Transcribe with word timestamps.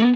Welcome 0.00 0.14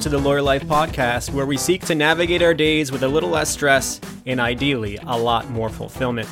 to 0.00 0.08
the 0.08 0.18
Lawyer 0.20 0.42
Life 0.42 0.64
Podcast, 0.64 1.32
where 1.32 1.46
we 1.46 1.56
seek 1.56 1.86
to 1.86 1.94
navigate 1.94 2.42
our 2.42 2.54
days 2.54 2.90
with 2.90 3.04
a 3.04 3.08
little 3.08 3.28
less 3.28 3.48
stress 3.50 4.00
and 4.26 4.40
ideally 4.40 4.98
a 5.06 5.16
lot 5.16 5.48
more 5.48 5.68
fulfillment. 5.68 6.28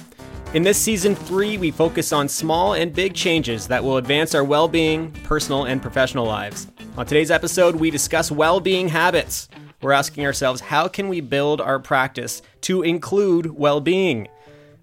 In 0.54 0.64
this 0.64 0.76
season 0.76 1.14
three, 1.14 1.56
we 1.56 1.70
focus 1.70 2.12
on 2.12 2.28
small 2.28 2.72
and 2.74 2.92
big 2.92 3.14
changes 3.14 3.68
that 3.68 3.84
will 3.84 3.96
advance 3.96 4.34
our 4.34 4.42
well 4.42 4.66
being, 4.66 5.12
personal 5.22 5.66
and 5.66 5.80
professional 5.80 6.26
lives. 6.26 6.66
On 6.96 7.06
today's 7.06 7.30
episode, 7.30 7.76
we 7.76 7.92
discuss 7.92 8.32
well 8.32 8.58
being 8.58 8.88
habits. 8.88 9.48
We're 9.86 9.92
asking 9.92 10.26
ourselves, 10.26 10.60
how 10.62 10.88
can 10.88 11.06
we 11.06 11.20
build 11.20 11.60
our 11.60 11.78
practice 11.78 12.42
to 12.62 12.82
include 12.82 13.56
well 13.56 13.80
being? 13.80 14.26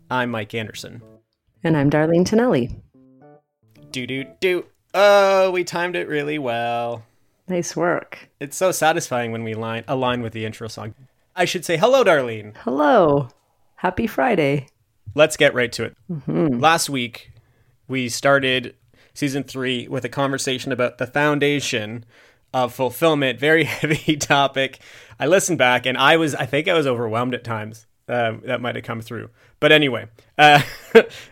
I'm 0.09 0.31
Mike 0.31 0.53
Anderson. 0.53 1.01
And 1.61 1.75
I'm 1.75 1.89
Darlene 1.89 2.25
Tonelli. 2.25 2.73
Do, 3.91 4.07
do, 4.07 4.23
do. 4.39 4.65
Oh, 4.93 5.51
we 5.51 5.65
timed 5.65 5.97
it 5.97 6.07
really 6.07 6.39
well. 6.39 7.03
Nice 7.49 7.75
work. 7.75 8.29
It's 8.39 8.55
so 8.55 8.71
satisfying 8.71 9.33
when 9.33 9.43
we 9.43 9.55
line, 9.55 9.83
align 9.89 10.21
with 10.21 10.31
the 10.31 10.45
intro 10.45 10.69
song. 10.69 10.95
I 11.35 11.43
should 11.43 11.65
say 11.65 11.75
hello, 11.75 12.05
Darlene. 12.05 12.55
Hello. 12.59 13.27
Happy 13.75 14.07
Friday. 14.07 14.67
Let's 15.15 15.35
get 15.35 15.53
right 15.53 15.73
to 15.73 15.83
it. 15.83 15.97
Mm-hmm. 16.09 16.61
Last 16.61 16.89
week, 16.89 17.33
we 17.89 18.07
started 18.07 18.77
season 19.13 19.43
three 19.43 19.85
with 19.85 20.05
a 20.05 20.09
conversation 20.09 20.71
about 20.71 20.97
the 20.97 21.07
foundation 21.07 22.05
of 22.53 22.73
fulfillment. 22.73 23.39
Very 23.39 23.63
heavy 23.65 24.17
topic. 24.17 24.79
I 25.19 25.27
listened 25.27 25.57
back 25.57 25.85
and 25.85 25.97
I 25.97 26.17
was, 26.17 26.35
I 26.35 26.45
think 26.45 26.67
I 26.67 26.73
was 26.73 26.87
overwhelmed 26.87 27.33
at 27.33 27.43
times. 27.43 27.87
Uh, 28.05 28.33
that 28.43 28.59
might 28.59 28.75
have 28.75 28.83
come 28.83 28.99
through. 28.99 29.29
But 29.61 29.71
anyway, 29.71 30.07
uh, 30.37 30.61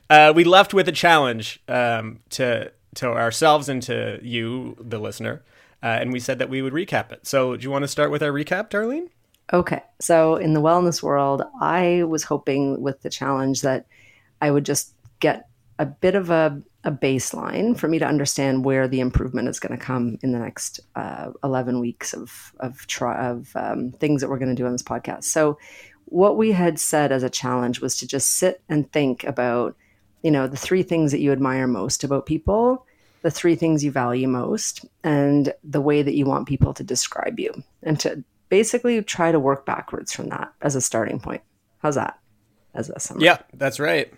uh, 0.10 0.32
we 0.34 0.46
left 0.46 0.74
with 0.74 0.88
a 0.88 0.94
challenge 0.94 1.62
um, 1.68 2.20
to 2.30 2.72
to 2.96 3.08
ourselves 3.08 3.70
and 3.70 3.82
to 3.84 4.20
you, 4.22 4.76
the 4.80 5.00
listener, 5.00 5.44
uh, 5.84 5.98
and 6.00 6.12
we 6.12 6.20
said 6.20 6.40
that 6.40 6.50
we 6.50 6.62
would 6.62 6.74
recap 6.74 7.12
it. 7.12 7.26
So, 7.26 7.56
do 7.56 7.64
you 7.64 7.72
want 7.72 7.84
to 7.84 7.88
start 7.88 8.12
with 8.12 8.24
our 8.24 8.32
recap, 8.32 8.70
Darlene? 8.70 9.10
Okay. 9.54 9.82
So, 10.00 10.36
in 10.36 10.54
the 10.54 10.62
wellness 10.62 11.02
world, 11.04 11.44
I 11.60 12.04
was 12.04 12.24
hoping 12.24 12.82
with 12.82 13.02
the 13.02 13.10
challenge 13.10 13.62
that 13.62 13.86
I 14.42 14.52
would 14.52 14.66
just 14.66 14.94
get 15.20 15.48
a 15.80 15.86
bit 15.86 16.16
of 16.16 16.30
a, 16.30 16.62
a 16.84 16.92
baseline 16.92 17.78
for 17.78 17.88
me 17.88 18.00
to 18.00 18.08
understand 18.08 18.66
where 18.66 18.88
the 18.88 19.00
improvement 19.00 19.48
is 19.48 19.60
going 19.60 19.78
to 19.78 19.84
come 19.84 20.18
in 20.24 20.32
the 20.32 20.40
next 20.40 20.80
uh, 20.96 21.32
11 21.44 21.80
weeks 21.80 22.14
of, 22.14 22.54
of, 22.60 22.88
try, 22.88 23.16
of 23.28 23.52
um, 23.56 23.92
things 23.92 24.22
that 24.22 24.30
we're 24.30 24.40
going 24.40 24.56
to 24.56 24.56
do 24.56 24.66
on 24.66 24.72
this 24.72 24.84
podcast. 24.84 25.26
So, 25.26 25.58
what 26.06 26.36
we 26.36 26.52
had 26.52 26.78
said 26.78 27.14
as 27.14 27.24
a 27.24 27.30
challenge 27.30 27.80
was 27.80 27.98
to 27.98 28.08
just 28.08 28.36
sit 28.36 28.62
and 28.68 28.92
think 28.92 29.24
about, 29.24 29.78
you 30.24 30.32
know, 30.32 30.46
the 30.46 30.58
three 30.58 30.84
things 30.84 31.14
that 31.14 31.22
you 31.22 31.32
admire 31.32 31.68
most 31.68 32.04
about 32.04 32.26
people 32.26 32.86
the 33.22 33.32
three 33.32 33.56
things 33.56 33.84
you 33.84 33.92
value 33.92 34.28
most 34.28 34.86
and 35.04 35.54
the 35.64 35.82
way 35.82 36.02
that 36.02 36.16
you 36.16 36.26
want 36.26 36.48
people 36.48 36.74
to 36.74 36.84
describe 36.84 37.40
you 37.40 37.64
and 37.84 38.00
to 38.00 38.24
basically 38.50 39.02
try 39.04 39.32
to 39.32 39.40
work 39.40 39.66
backwards 39.66 40.12
from 40.12 40.30
that 40.30 40.52
as 40.62 40.76
a 40.76 40.82
starting 40.82 41.20
point. 41.20 41.42
How's 41.80 41.96
that? 41.96 42.20
As 42.74 42.90
a 42.90 43.00
summary. 43.00 43.26
Yeah, 43.26 43.40
that's 43.54 43.80
right. 43.80 44.12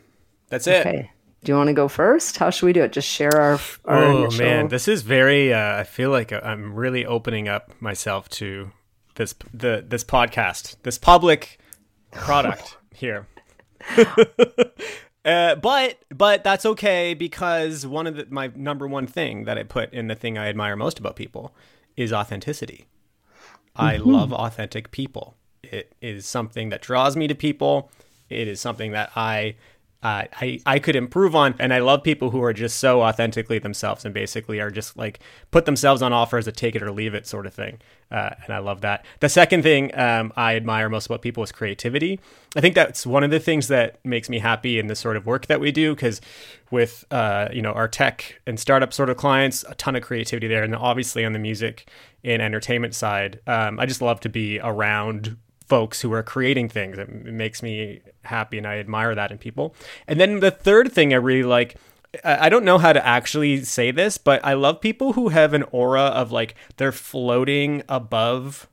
That's 0.50 0.68
it. 0.68 0.86
Okay. 0.86 1.12
Do 1.44 1.52
you 1.52 1.58
want 1.58 1.68
to 1.68 1.74
go 1.74 1.88
first? 1.88 2.38
How 2.38 2.50
should 2.50 2.66
we 2.66 2.74
do 2.74 2.84
it? 2.84 2.94
Just 2.94 3.08
share 3.08 3.36
our. 3.36 3.60
our 3.86 4.04
oh 4.04 4.22
initial... 4.24 4.46
man, 4.46 4.68
this 4.70 4.88
is 4.88 5.02
very. 5.02 5.54
Uh, 5.54 5.80
I 5.80 5.84
feel 5.84 6.10
like 6.10 6.32
I'm 6.32 6.74
really 6.74 7.06
opening 7.06 7.48
up 7.48 7.74
myself 7.82 8.30
to 8.30 8.72
this 9.16 9.36
the 9.54 9.84
this 9.86 10.04
podcast, 10.04 10.78
this 10.84 10.98
public 10.98 11.60
product 12.12 12.78
here. 12.94 13.28
Uh, 15.26 15.56
but 15.56 16.00
but 16.10 16.44
that's 16.44 16.66
okay 16.66 17.14
because 17.14 17.88
one 17.88 18.08
of 18.08 18.18
the, 18.18 18.28
my 18.30 18.52
number 18.56 18.86
one 18.86 19.08
thing 19.08 19.46
that 19.46 19.58
I 19.58 19.64
put 19.64 19.94
in 19.94 20.08
the 20.08 20.16
thing 20.16 20.38
I 20.38 20.50
admire 20.50 20.76
most 20.76 21.00
about 21.00 21.16
people 21.16 21.56
is 21.96 22.12
authenticity. 22.12 22.88
Mm-hmm. 23.78 23.82
I 23.82 23.96
love 23.98 24.34
authentic 24.34 24.92
people. 24.92 25.38
It 25.64 25.94
is 26.02 26.26
something 26.26 26.70
that 26.70 26.82
draws 26.82 27.16
me 27.16 27.28
to 27.30 27.36
people. 27.36 27.90
It 28.30 28.50
is 28.50 28.60
something 28.60 28.92
that 28.92 29.12
I 29.16 29.56
uh, 30.04 30.26
I 30.34 30.60
I 30.66 30.80
could 30.80 30.98
improve 30.98 31.34
on, 31.34 31.56
and 31.60 31.74
I 31.74 31.80
love 31.80 32.04
people 32.04 32.30
who 32.30 32.44
are 32.44 32.52
just 32.52 32.78
so 32.78 33.02
authentically 33.02 33.58
themselves 33.58 34.04
and 34.04 34.14
basically 34.14 34.60
are 34.60 34.70
just 34.70 34.98
like 34.98 35.22
put 35.50 35.66
themselves 35.66 36.02
on 36.02 36.12
offer 36.12 36.38
as 36.38 36.46
a 36.46 36.52
take 36.52 36.76
it 36.76 36.84
or 36.84 36.92
leave 36.92 37.14
it 37.14 37.26
sort 37.26 37.46
of 37.46 37.54
thing. 37.54 37.80
Uh, 38.12 38.32
and 38.44 38.54
I 38.54 38.60
love 38.60 38.82
that. 38.82 39.06
The 39.22 39.30
second 39.30 39.64
thing 39.64 39.98
um, 39.98 40.34
I 40.36 40.56
admire 40.56 40.90
most 40.90 41.06
about 41.06 41.22
people 41.22 41.42
is 41.42 41.52
creativity. 41.54 42.20
I 42.56 42.62
think 42.62 42.76
that's 42.76 43.08
one 43.08 43.24
of 43.24 43.32
the 43.32 43.40
things 43.40 43.70
that 43.70 43.98
makes 44.06 44.30
me 44.30 44.40
happy 44.40 44.78
in 44.78 44.88
the 44.88 44.96
sort 44.96 45.16
of 45.16 45.26
work 45.26 45.48
that 45.48 45.60
we 45.60 45.72
do 45.72 45.96
because 45.96 46.20
with 46.70 47.06
uh, 47.10 47.48
you 47.54 47.62
know 47.62 47.72
our 47.72 47.88
tech 47.88 48.42
and 48.46 48.60
startup 48.60 48.92
sort 48.92 49.10
of 49.10 49.16
clients, 49.16 49.64
a 49.70 49.76
ton 49.76 49.96
of 49.96 50.04
creativity 50.04 50.48
there, 50.48 50.64
and 50.64 50.76
obviously 50.76 51.24
on 51.24 51.32
the 51.32 51.40
music 51.40 51.90
and 52.26 52.42
entertainment 52.42 52.94
side, 52.94 53.40
um, 53.48 53.80
I 53.80 53.86
just 53.86 54.02
love 54.02 54.20
to 54.22 54.30
be 54.30 54.60
around 54.60 55.38
folks 55.68 56.02
who 56.02 56.12
are 56.14 56.24
creating 56.24 56.70
things. 56.70 56.98
It 56.98 57.10
makes 57.10 57.64
me 57.64 58.02
happy 58.24 58.58
and 58.58 58.68
I 58.68 58.78
admire 58.78 59.16
that 59.16 59.32
in 59.32 59.38
people. 59.38 59.76
And 60.08 60.20
then 60.20 60.40
the 60.40 60.52
third 60.52 60.92
thing 60.92 61.14
I 61.14 61.18
really 61.18 61.44
like 61.44 61.78
I 62.24 62.50
don't 62.50 62.64
know 62.64 62.78
how 62.78 62.94
to 62.94 63.04
actually 63.04 63.64
say 63.64 63.90
this, 63.90 64.20
but 64.20 64.44
I 64.46 64.54
love 64.54 64.82
people 64.82 65.14
who 65.14 65.30
have 65.30 65.54
an 65.54 65.64
aura 65.72 66.04
of 66.04 66.32
like 66.32 66.54
they're 66.78 66.92
floating 66.92 67.82
above 67.90 68.70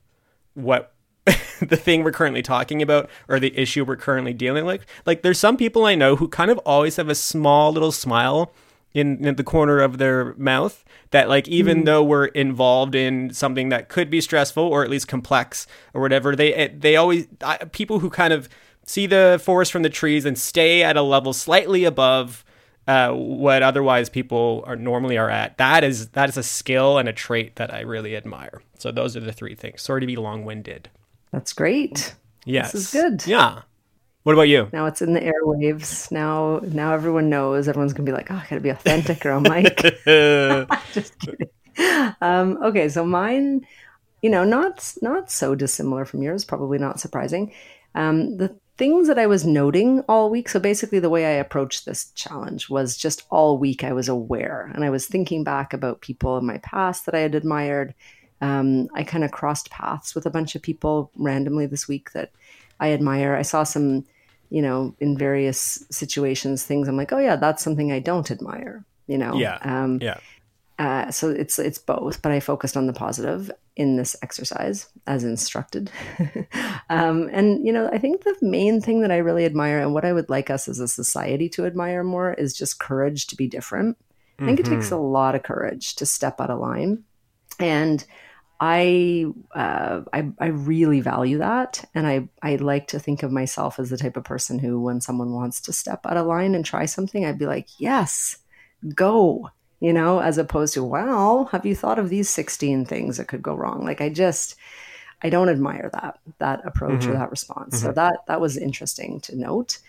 what 0.53 0.93
the 1.25 1.77
thing 1.77 2.03
we're 2.03 2.11
currently 2.11 2.43
talking 2.43 2.83
about 2.83 3.09
or 3.27 3.39
the 3.39 3.57
issue 3.57 3.83
we're 3.83 3.95
currently 3.95 4.33
dealing 4.33 4.65
with. 4.65 4.85
Like 5.07 5.23
there's 5.23 5.39
some 5.39 5.57
people 5.57 5.85
I 5.85 5.95
know 5.95 6.15
who 6.15 6.27
kind 6.27 6.51
of 6.51 6.59
always 6.59 6.97
have 6.97 7.09
a 7.09 7.15
small 7.15 7.71
little 7.71 7.91
smile 7.91 8.53
in, 8.93 9.25
in 9.25 9.35
the 9.35 9.43
corner 9.43 9.79
of 9.79 9.97
their 9.97 10.33
mouth 10.35 10.83
that 11.11 11.29
like 11.29 11.47
even 11.47 11.81
mm. 11.81 11.85
though 11.85 12.03
we're 12.03 12.25
involved 12.25 12.95
in 12.95 13.33
something 13.33 13.69
that 13.69 13.89
could 13.89 14.09
be 14.09 14.19
stressful 14.19 14.63
or 14.63 14.83
at 14.83 14.89
least 14.89 15.07
complex 15.07 15.67
or 15.93 16.01
whatever 16.01 16.35
they 16.35 16.53
eh, 16.53 16.69
they 16.77 16.95
always 16.95 17.27
people 17.71 17.99
who 17.99 18.09
kind 18.09 18.33
of 18.33 18.49
see 18.85 19.05
the 19.05 19.39
forest 19.43 19.71
from 19.71 19.83
the 19.83 19.89
trees 19.89 20.25
and 20.25 20.37
stay 20.37 20.83
at 20.83 20.97
a 20.97 21.01
level 21.01 21.33
slightly 21.33 21.83
above 21.83 22.43
uh, 22.87 23.11
what 23.11 23.61
otherwise 23.61 24.09
people 24.09 24.63
are 24.65 24.75
normally 24.75 25.17
are 25.17 25.29
at 25.29 25.57
that 25.57 25.83
is 25.83 26.09
that 26.09 26.27
is 26.27 26.37
a 26.37 26.43
skill 26.43 26.97
and 26.97 27.07
a 27.07 27.13
trait 27.13 27.55
that 27.57 27.71
I 27.73 27.81
really 27.81 28.15
admire. 28.15 28.61
So 28.79 28.91
those 28.91 29.15
are 29.15 29.19
the 29.19 29.31
three 29.31 29.53
things. 29.53 29.83
Sorry 29.83 30.01
to 30.01 30.07
be 30.07 30.15
long-winded. 30.15 30.89
That's 31.31 31.53
great. 31.53 32.15
Yes 32.43 32.71
this 32.71 32.85
is 32.85 32.91
good. 32.91 33.25
Yeah 33.27 33.61
what 34.23 34.33
about 34.33 34.43
you? 34.43 34.69
Now 34.71 34.85
it's 34.85 35.01
in 35.01 35.13
the 35.13 35.21
airwaves. 35.21 36.11
Now, 36.11 36.59
now 36.63 36.93
everyone 36.93 37.29
knows. 37.29 37.67
Everyone's 37.67 37.93
gonna 37.93 38.05
be 38.05 38.11
like, 38.11 38.29
"Oh, 38.29 38.35
I 38.35 38.45
gotta 38.49 38.61
be 38.61 38.69
authentic," 38.69 39.25
or 39.25 39.31
I'm 39.31 39.43
like, 39.43 39.77
just 40.93 41.19
kidding. 41.19 41.49
Um, 42.21 42.59
okay, 42.63 42.89
so 42.89 43.05
mine, 43.05 43.65
you 44.21 44.29
know, 44.29 44.43
not 44.43 44.93
not 45.01 45.31
so 45.31 45.55
dissimilar 45.55 46.05
from 46.05 46.21
yours. 46.21 46.45
Probably 46.45 46.77
not 46.77 46.99
surprising. 46.99 47.51
Um, 47.95 48.37
the 48.37 48.55
things 48.77 49.07
that 49.07 49.19
I 49.19 49.27
was 49.27 49.45
noting 49.45 50.01
all 50.07 50.29
week. 50.29 50.49
So 50.49 50.59
basically, 50.59 50.99
the 50.99 51.09
way 51.09 51.25
I 51.25 51.39
approached 51.39 51.85
this 51.85 52.11
challenge 52.11 52.69
was 52.69 52.97
just 52.97 53.25
all 53.29 53.57
week 53.57 53.83
I 53.83 53.93
was 53.93 54.07
aware, 54.07 54.71
and 54.73 54.85
I 54.85 54.89
was 54.91 55.07
thinking 55.07 55.43
back 55.43 55.73
about 55.73 56.01
people 56.01 56.37
in 56.37 56.45
my 56.45 56.59
past 56.59 57.05
that 57.05 57.15
I 57.15 57.19
had 57.19 57.35
admired. 57.35 57.95
Um, 58.39 58.87
I 58.95 59.03
kind 59.03 59.23
of 59.23 59.31
crossed 59.31 59.69
paths 59.69 60.15
with 60.15 60.25
a 60.25 60.31
bunch 60.31 60.55
of 60.55 60.63
people 60.63 61.11
randomly 61.15 61.67
this 61.67 61.87
week 61.87 62.11
that 62.13 62.31
I 62.81 62.91
admire. 62.91 63.35
I 63.35 63.43
saw 63.43 63.63
some, 63.63 64.05
you 64.49 64.61
know, 64.61 64.93
in 64.99 65.17
various 65.17 65.85
situations, 65.91 66.65
things 66.65 66.87
I'm 66.87 66.97
like, 66.97 67.13
oh 67.13 67.19
yeah, 67.19 67.37
that's 67.37 67.63
something 67.63 67.91
I 67.91 67.99
don't 67.99 68.29
admire. 68.29 68.83
You 69.07 69.17
know. 69.17 69.35
Yeah. 69.35 69.59
Um, 69.61 69.99
yeah. 70.01 70.17
Uh, 70.79 71.11
so 71.11 71.29
it's 71.29 71.59
it's 71.59 71.77
both, 71.77 72.23
but 72.23 72.31
I 72.31 72.39
focused 72.39 72.75
on 72.75 72.87
the 72.87 72.93
positive 72.93 73.51
in 73.75 73.97
this 73.97 74.15
exercise 74.23 74.89
as 75.05 75.23
instructed. 75.23 75.91
um, 76.89 77.29
and 77.31 77.63
you 77.63 77.71
know, 77.71 77.87
I 77.93 77.99
think 77.99 78.23
the 78.23 78.35
main 78.41 78.81
thing 78.81 79.01
that 79.01 79.11
I 79.11 79.17
really 79.17 79.45
admire 79.45 79.79
and 79.79 79.93
what 79.93 80.05
I 80.05 80.13
would 80.13 80.29
like 80.29 80.49
us 80.49 80.67
as 80.67 80.79
a 80.79 80.87
society 80.87 81.49
to 81.49 81.67
admire 81.67 82.03
more 82.03 82.33
is 82.33 82.57
just 82.57 82.79
courage 82.79 83.27
to 83.27 83.35
be 83.35 83.47
different. 83.47 83.95
I 84.39 84.45
think 84.45 84.59
mm-hmm. 84.59 84.73
it 84.73 84.75
takes 84.75 84.87
mm-hmm. 84.87 84.95
a 84.95 85.07
lot 85.07 85.35
of 85.35 85.43
courage 85.43 85.95
to 85.97 86.05
step 86.07 86.41
out 86.41 86.49
of 86.49 86.59
line, 86.59 87.03
and 87.59 88.03
I, 88.63 89.25
uh, 89.55 90.01
I, 90.13 90.29
I 90.39 90.45
really 90.49 91.01
value 91.01 91.39
that, 91.39 91.83
and 91.95 92.05
I 92.05 92.29
I 92.43 92.57
like 92.57 92.89
to 92.89 92.99
think 92.99 93.23
of 93.23 93.31
myself 93.31 93.79
as 93.79 93.89
the 93.89 93.97
type 93.97 94.17
of 94.17 94.23
person 94.23 94.59
who, 94.59 94.79
when 94.79 95.01
someone 95.01 95.33
wants 95.33 95.61
to 95.61 95.73
step 95.73 96.05
out 96.05 96.15
of 96.15 96.27
line 96.27 96.53
and 96.53 96.63
try 96.63 96.85
something, 96.85 97.25
I'd 97.25 97.39
be 97.39 97.47
like, 97.47 97.69
yes, 97.79 98.37
go, 98.93 99.49
you 99.79 99.91
know, 99.91 100.19
as 100.19 100.37
opposed 100.37 100.75
to, 100.75 100.83
well, 100.83 101.45
have 101.45 101.65
you 101.65 101.75
thought 101.75 101.97
of 101.97 102.09
these 102.09 102.29
sixteen 102.29 102.85
things 102.85 103.17
that 103.17 103.27
could 103.27 103.41
go 103.41 103.55
wrong? 103.55 103.83
Like 103.83 103.99
I 103.99 104.09
just, 104.09 104.55
I 105.23 105.31
don't 105.31 105.49
admire 105.49 105.89
that 105.93 106.19
that 106.37 106.61
approach 106.63 107.01
mm-hmm. 107.01 107.13
or 107.13 107.13
that 107.13 107.31
response. 107.31 107.77
Mm-hmm. 107.77 107.87
So 107.87 107.93
that 107.93 108.17
that 108.27 108.41
was 108.41 108.57
interesting 108.57 109.21
to 109.21 109.35
note, 109.35 109.79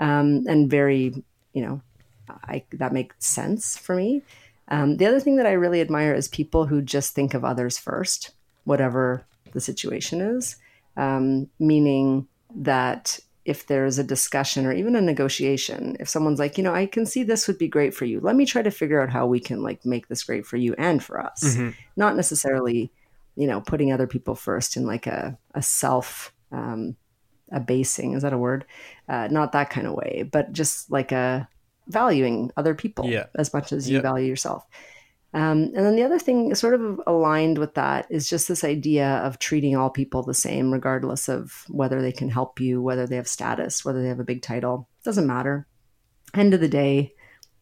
um, 0.00 0.46
and 0.48 0.68
very, 0.68 1.14
you 1.52 1.62
know, 1.62 1.80
I 2.28 2.64
that 2.72 2.92
makes 2.92 3.24
sense 3.24 3.78
for 3.78 3.94
me. 3.94 4.22
Um, 4.68 4.96
the 4.96 5.06
other 5.06 5.20
thing 5.20 5.36
that 5.36 5.46
I 5.46 5.52
really 5.52 5.80
admire 5.80 6.14
is 6.14 6.28
people 6.28 6.66
who 6.66 6.82
just 6.82 7.14
think 7.14 7.34
of 7.34 7.44
others 7.44 7.78
first, 7.78 8.32
whatever 8.64 9.24
the 9.52 9.60
situation 9.60 10.20
is, 10.20 10.56
um, 10.96 11.48
meaning 11.58 12.26
that 12.54 13.18
if 13.44 13.66
there's 13.68 13.98
a 13.98 14.04
discussion 14.04 14.66
or 14.66 14.72
even 14.72 14.96
a 14.96 15.00
negotiation, 15.00 15.96
if 16.00 16.08
someone's 16.08 16.40
like, 16.40 16.58
you 16.58 16.64
know, 16.64 16.74
I 16.74 16.86
can 16.86 17.06
see 17.06 17.22
this 17.22 17.46
would 17.46 17.58
be 17.58 17.68
great 17.68 17.94
for 17.94 18.04
you. 18.04 18.18
Let 18.18 18.34
me 18.34 18.44
try 18.44 18.60
to 18.62 18.72
figure 18.72 19.00
out 19.00 19.10
how 19.10 19.26
we 19.26 19.38
can 19.38 19.62
like 19.62 19.84
make 19.86 20.08
this 20.08 20.24
great 20.24 20.44
for 20.44 20.56
you 20.56 20.74
and 20.76 21.02
for 21.02 21.20
us. 21.20 21.44
Mm-hmm. 21.44 21.70
Not 21.96 22.16
necessarily, 22.16 22.90
you 23.36 23.46
know, 23.46 23.60
putting 23.60 23.92
other 23.92 24.08
people 24.08 24.34
first 24.34 24.76
in 24.76 24.84
like 24.84 25.06
a, 25.06 25.38
a 25.54 25.62
self 25.62 26.32
um, 26.50 26.96
abasing, 27.52 28.14
is 28.14 28.22
that 28.22 28.32
a 28.32 28.38
word? 28.38 28.64
Uh, 29.08 29.28
not 29.30 29.52
that 29.52 29.70
kind 29.70 29.86
of 29.86 29.92
way, 29.92 30.28
but 30.30 30.52
just 30.52 30.90
like 30.90 31.12
a 31.12 31.48
valuing 31.88 32.50
other 32.56 32.74
people 32.74 33.06
Yeah. 33.06 33.26
as 33.36 33.52
much 33.54 33.72
as 33.72 33.88
you 33.88 33.94
Yep. 33.96 34.02
value 34.02 34.26
yourself. 34.26 34.66
Um, 35.34 35.64
and 35.74 35.84
then 35.84 35.96
the 35.96 36.02
other 36.02 36.18
thing, 36.18 36.54
sort 36.54 36.74
of 36.74 37.00
aligned 37.06 37.58
with 37.58 37.74
that, 37.74 38.06
is 38.10 38.30
just 38.30 38.48
this 38.48 38.64
idea 38.64 39.06
of 39.18 39.38
treating 39.38 39.76
all 39.76 39.90
people 39.90 40.22
the 40.22 40.32
same, 40.32 40.72
regardless 40.72 41.28
of 41.28 41.64
whether 41.68 42.00
they 42.00 42.12
can 42.12 42.30
help 42.30 42.58
you, 42.58 42.80
whether 42.80 43.06
they 43.06 43.16
have 43.16 43.28
status, 43.28 43.84
whether 43.84 44.00
they 44.02 44.08
have 44.08 44.20
a 44.20 44.24
big 44.24 44.40
title. 44.40 44.88
Doesn't 45.04 45.26
matter. 45.26 45.66
End 46.34 46.54
of 46.54 46.60
the 46.60 46.68
day, 46.68 47.14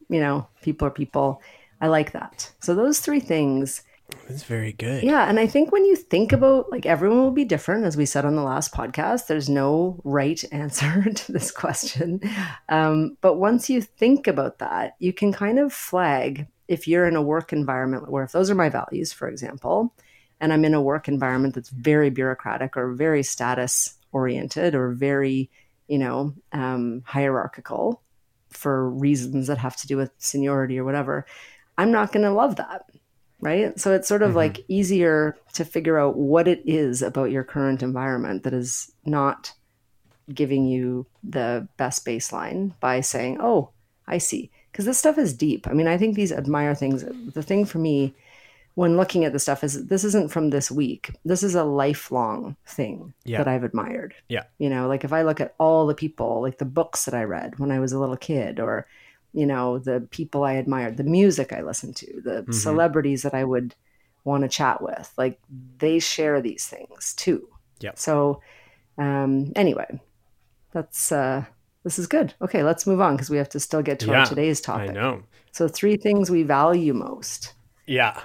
you 0.09 0.21
know, 0.21 0.47
people 0.63 0.87
are 0.87 0.91
people. 0.93 1.43
I 1.81 1.89
like 1.89 2.13
that. 2.13 2.53
So 2.61 2.75
those 2.75 3.01
three 3.01 3.21
things 3.21 3.83
That's 4.29 4.43
very 4.45 4.73
good. 4.73 5.03
yeah, 5.03 5.29
and 5.29 5.39
I 5.39 5.47
think 5.47 5.73
when 5.73 5.85
you 5.85 5.97
think 5.97 6.33
about 6.33 6.71
like 6.71 6.87
everyone 6.87 7.19
will 7.19 7.31
be 7.31 7.45
different, 7.45 7.85
as 7.85 7.97
we 7.97 8.07
said 8.07 8.25
on 8.25 8.37
the 8.37 8.43
last 8.43 8.73
podcast, 8.73 9.27
there's 9.27 9.49
no 9.49 10.01
right 10.05 10.43
answer 10.53 11.11
to 11.11 11.33
this 11.33 11.51
question. 11.51 12.21
Um, 12.69 13.17
but 13.21 13.37
once 13.37 13.71
you 13.71 13.81
think 13.81 14.27
about 14.27 14.59
that, 14.59 14.97
you 14.99 15.13
can 15.13 15.33
kind 15.33 15.59
of 15.59 15.73
flag 15.73 16.47
if 16.69 16.89
you're 16.89 17.07
in 17.07 17.17
a 17.17 17.23
work 17.23 17.53
environment 17.53 18.11
where 18.11 18.25
if 18.25 18.33
those 18.33 18.51
are 18.51 18.55
my 18.55 18.69
values, 18.69 19.13
for 19.13 19.29
example, 19.29 19.95
and 20.41 20.53
I'm 20.53 20.65
in 20.65 20.75
a 20.75 20.83
work 20.83 21.09
environment 21.09 21.55
that's 21.55 21.71
very 21.71 22.11
bureaucratic 22.11 22.77
or 22.77 22.93
very 22.93 23.23
status 23.23 23.95
oriented 24.13 24.75
or 24.75 24.93
very, 24.93 25.51
you 25.89 25.99
know, 25.99 26.35
um, 26.53 27.03
hierarchical 27.05 28.03
for 28.51 28.89
reasons 28.89 29.49
that 29.49 29.59
have 29.59 29.77
to 29.77 29.87
do 29.87 29.97
with 29.97 30.11
seniority 30.19 30.79
or 30.79 30.85
whatever, 30.85 31.27
I'm 31.77 31.91
not 31.91 32.13
going 32.13 32.23
to 32.23 32.31
love 32.31 32.57
that 32.57 32.85
right? 33.45 33.79
So 33.79 33.93
it's 33.93 34.09
sort 34.09 34.23
of 34.23 34.31
mm-hmm. 34.31 34.39
like 34.39 34.65
easier 34.69 35.37
to 35.53 35.65
figure 35.65 35.99
out 35.99 36.17
what 36.17 36.49
it 36.49 36.63
is 36.65 37.03
about 37.03 37.31
your 37.31 37.45
current 37.45 37.83
environment 37.83 38.43
that 38.43 38.55
is 38.55 38.91
not 39.05 39.53
giving 40.33 40.67
you 40.67 41.07
the 41.23 41.69
best 41.77 42.05
baseline 42.07 42.73
by 42.81 43.03
saying, 43.03 43.39
"Oh, 43.41 43.69
I 44.09 44.19
see." 44.19 44.51
Because 44.73 44.87
this 44.87 44.99
stuff 44.99 45.19
is 45.19 45.35
deep. 45.35 45.69
I 45.69 45.73
mean, 45.75 45.87
I 45.87 45.99
think 45.99 46.17
these 46.17 46.33
admire 46.33 46.75
things. 46.75 47.05
The 47.35 47.43
thing 47.43 47.65
for 47.67 47.79
me 47.79 48.15
when 48.75 48.97
looking 48.97 49.25
at 49.25 49.33
the 49.33 49.39
stuff 49.39 49.63
is 49.63 49.87
this 49.87 50.03
isn't 50.03 50.33
from 50.33 50.51
this 50.51 50.71
week. 50.71 51.13
This 51.25 51.43
is 51.43 51.55
a 51.55 51.63
lifelong 51.63 52.57
thing 52.67 53.15
Yeah. 53.25 53.39
that 53.39 53.47
I've 53.47 53.63
admired. 53.63 54.15
Yeah. 54.29 54.45
You 54.59 54.69
know, 54.69 54.89
like 54.89 55.05
if 55.05 55.13
I 55.13 55.23
look 55.23 55.41
at 55.41 55.55
all 55.59 55.87
the 55.87 55.95
people, 55.95 56.41
like 56.41 56.59
the 56.59 56.65
books 56.65 57.05
that 57.05 57.15
I 57.15 57.23
read 57.23 57.59
when 57.59 57.71
I 57.71 57.79
was 57.79 57.93
a 57.93 58.01
little 58.01 58.17
kid, 58.17 58.59
or, 58.59 58.87
you 59.35 59.47
know, 59.47 59.79
the 59.81 60.09
people 60.13 60.45
I 60.45 60.55
admired, 60.55 60.99
the 60.99 61.05
music 61.05 61.53
I 61.53 61.63
listened 61.63 61.97
to, 61.99 62.23
the 62.23 62.49
Mm-hmm. 62.49 62.53
celebrities 62.53 63.23
that 63.25 63.35
I 63.35 63.45
would 63.45 63.77
want 64.25 64.43
to 64.45 64.49
chat 64.51 64.83
with, 64.83 65.13
like 65.19 65.41
they 65.79 65.99
share 66.01 66.43
these 66.43 66.67
things 66.67 67.15
too. 67.17 67.49
Yep. 67.81 67.99
So, 67.99 68.43
um, 68.99 69.53
anyway, 69.57 70.01
that's, 70.73 71.13
uh, 71.13 71.45
this 71.85 71.99
is 71.99 72.07
good. 72.09 72.35
Okay, 72.43 72.63
let's 72.65 72.87
move 72.87 73.01
on 73.01 73.15
because 73.17 73.31
we 73.31 73.39
have 73.39 73.51
to 73.51 73.61
still 73.61 73.83
get 73.83 74.01
to 74.01 74.11
Yeah, 74.11 74.13
our 74.13 74.23
today's 74.23 74.61
topic. 74.61 74.85
I 74.85 74.89
know. 74.89 75.25
So, 75.53 75.69
three 75.69 75.97
things 75.99 76.31
we 76.31 76.45
value 76.45 76.95
most. 76.95 77.55
Yeah. 77.87 78.21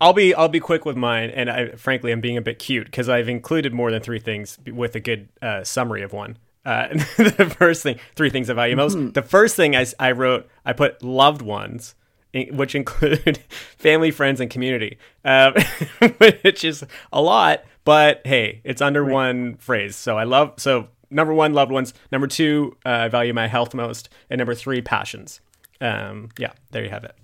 I'll 0.00 0.12
be 0.14 0.34
I'll 0.34 0.48
be 0.48 0.60
quick 0.60 0.84
with 0.84 0.96
mine, 0.96 1.30
and 1.30 1.50
I, 1.50 1.72
frankly, 1.72 2.12
I'm 2.12 2.20
being 2.20 2.36
a 2.36 2.42
bit 2.42 2.58
cute 2.58 2.86
because 2.86 3.08
I've 3.08 3.28
included 3.28 3.72
more 3.74 3.90
than 3.90 4.02
three 4.02 4.20
things 4.20 4.58
with 4.66 4.96
a 4.96 5.00
good 5.00 5.28
uh, 5.42 5.64
summary 5.64 6.02
of 6.02 6.12
one. 6.12 6.38
Uh, 6.64 6.88
the 7.16 7.54
first 7.58 7.82
thing, 7.82 7.98
three 8.14 8.30
things 8.30 8.48
I 8.48 8.54
value 8.54 8.76
most. 8.76 9.14
The 9.14 9.22
first 9.22 9.56
thing 9.56 9.74
I, 9.74 9.86
I 9.98 10.12
wrote, 10.12 10.48
I 10.64 10.72
put 10.72 11.02
loved 11.02 11.42
ones, 11.42 11.94
in- 12.32 12.56
which 12.56 12.74
include 12.74 13.38
family, 13.78 14.10
friends, 14.10 14.40
and 14.40 14.50
community, 14.50 14.98
uh, 15.24 15.52
which 16.18 16.64
is 16.64 16.84
a 17.12 17.20
lot, 17.20 17.64
but 17.84 18.22
hey, 18.24 18.60
it's 18.64 18.80
under 18.80 19.04
one 19.04 19.56
phrase. 19.56 19.96
So 19.96 20.16
I 20.16 20.24
love 20.24 20.54
so 20.58 20.88
number 21.10 21.34
one, 21.34 21.52
loved 21.52 21.72
ones. 21.72 21.94
Number 22.10 22.26
two, 22.26 22.76
uh, 22.86 22.90
I 22.90 23.08
value 23.08 23.34
my 23.34 23.48
health 23.48 23.74
most, 23.74 24.08
and 24.30 24.38
number 24.38 24.54
three, 24.54 24.80
passions. 24.80 25.40
Um, 25.80 26.28
yeah, 26.38 26.52
there 26.70 26.84
you 26.84 26.90
have 26.90 27.04
it. 27.04 27.16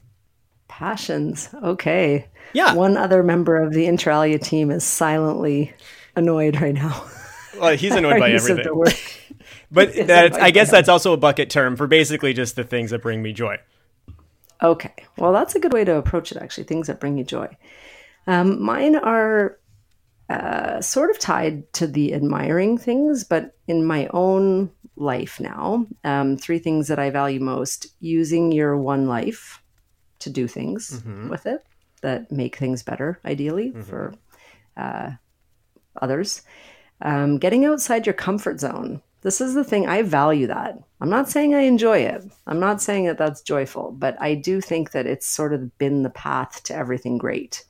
Passions. 0.67 1.49
Okay. 1.63 2.27
Yeah. 2.53 2.75
One 2.75 2.97
other 2.97 3.23
member 3.23 3.57
of 3.57 3.73
the 3.73 3.87
Interalia 3.87 4.43
team 4.43 4.71
is 4.71 4.85
silently 4.85 5.73
annoyed 6.17 6.61
right 6.61 6.75
now. 6.75 7.05
Well, 7.59 7.77
he's 7.77 7.95
annoyed 7.95 8.21
by 8.21 8.33
everything. 8.33 8.67
But 9.71 9.95
that's, 10.07 10.37
I 10.37 10.47
I 10.47 10.51
guess 10.51 10.71
that's 10.71 10.89
also 10.89 11.13
a 11.13 11.17
bucket 11.17 11.51
term 11.51 11.77
for 11.77 11.87
basically 11.87 12.33
just 12.33 12.57
the 12.57 12.65
things 12.65 12.91
that 12.91 13.03
bring 13.03 13.23
me 13.23 13.33
joy. 13.33 13.59
Okay. 14.63 14.95
Well, 15.17 15.33
that's 15.33 15.55
a 15.55 15.61
good 15.61 15.73
way 15.73 15.85
to 15.85 15.97
approach 15.97 16.33
it, 16.33 16.39
actually. 16.39 16.65
Things 16.65 16.89
that 16.89 17.01
bring 17.01 17.17
you 17.19 17.25
joy. 17.25 17.57
Um, 18.27 18.61
mine 18.63 18.97
are 18.97 19.59
uh, 20.29 20.81
sort 20.81 21.11
of 21.11 21.19
tied 21.19 21.73
to 21.75 21.87
the 21.87 22.13
admiring 22.13 22.77
things, 22.77 23.25
but 23.25 23.57
in 23.67 23.85
my 23.85 24.09
own 24.13 24.71
life 24.97 25.39
now, 25.39 25.87
um, 26.05 26.37
three 26.37 26.59
things 26.59 26.89
that 26.89 26.99
I 26.99 27.11
value 27.11 27.41
most 27.41 27.87
using 28.01 28.53
your 28.53 28.77
one 28.77 29.07
life 29.07 29.63
to 30.19 30.31
do 30.31 30.49
things 30.49 31.03
with 31.31 31.47
it 31.47 31.65
that 32.03 32.31
make 32.33 32.57
things 32.57 32.83
better, 32.83 33.21
ideally, 33.25 33.71
for 33.85 34.15
uh, 34.77 35.11
others. 36.03 36.43
Um, 37.01 37.39
getting 37.39 37.65
outside 37.65 38.07
your 38.07 38.15
comfort 38.15 38.61
zone. 38.61 39.01
This 39.29 39.43
is 39.43 39.53
the 39.53 39.63
thing. 39.63 39.87
I 39.87 40.01
value 40.01 40.47
that. 40.47 40.79
I'm 41.03 41.11
not 41.11 41.29
saying 41.29 41.55
I 41.55 41.61
enjoy 41.61 41.99
it. 41.99 42.25
I'm 42.47 42.59
not 42.59 42.81
saying 42.81 43.05
that 43.05 43.19
that's 43.19 43.43
joyful, 43.43 43.93
but 43.93 44.17
I 44.23 44.35
do 44.35 44.63
think 44.63 44.93
that 44.93 45.05
it's 45.05 45.27
sort 45.27 45.53
of 45.53 45.77
been 45.77 46.03
the 46.03 46.09
path 46.09 46.63
to 46.63 46.75
everything 46.75 47.19
great, 47.19 47.63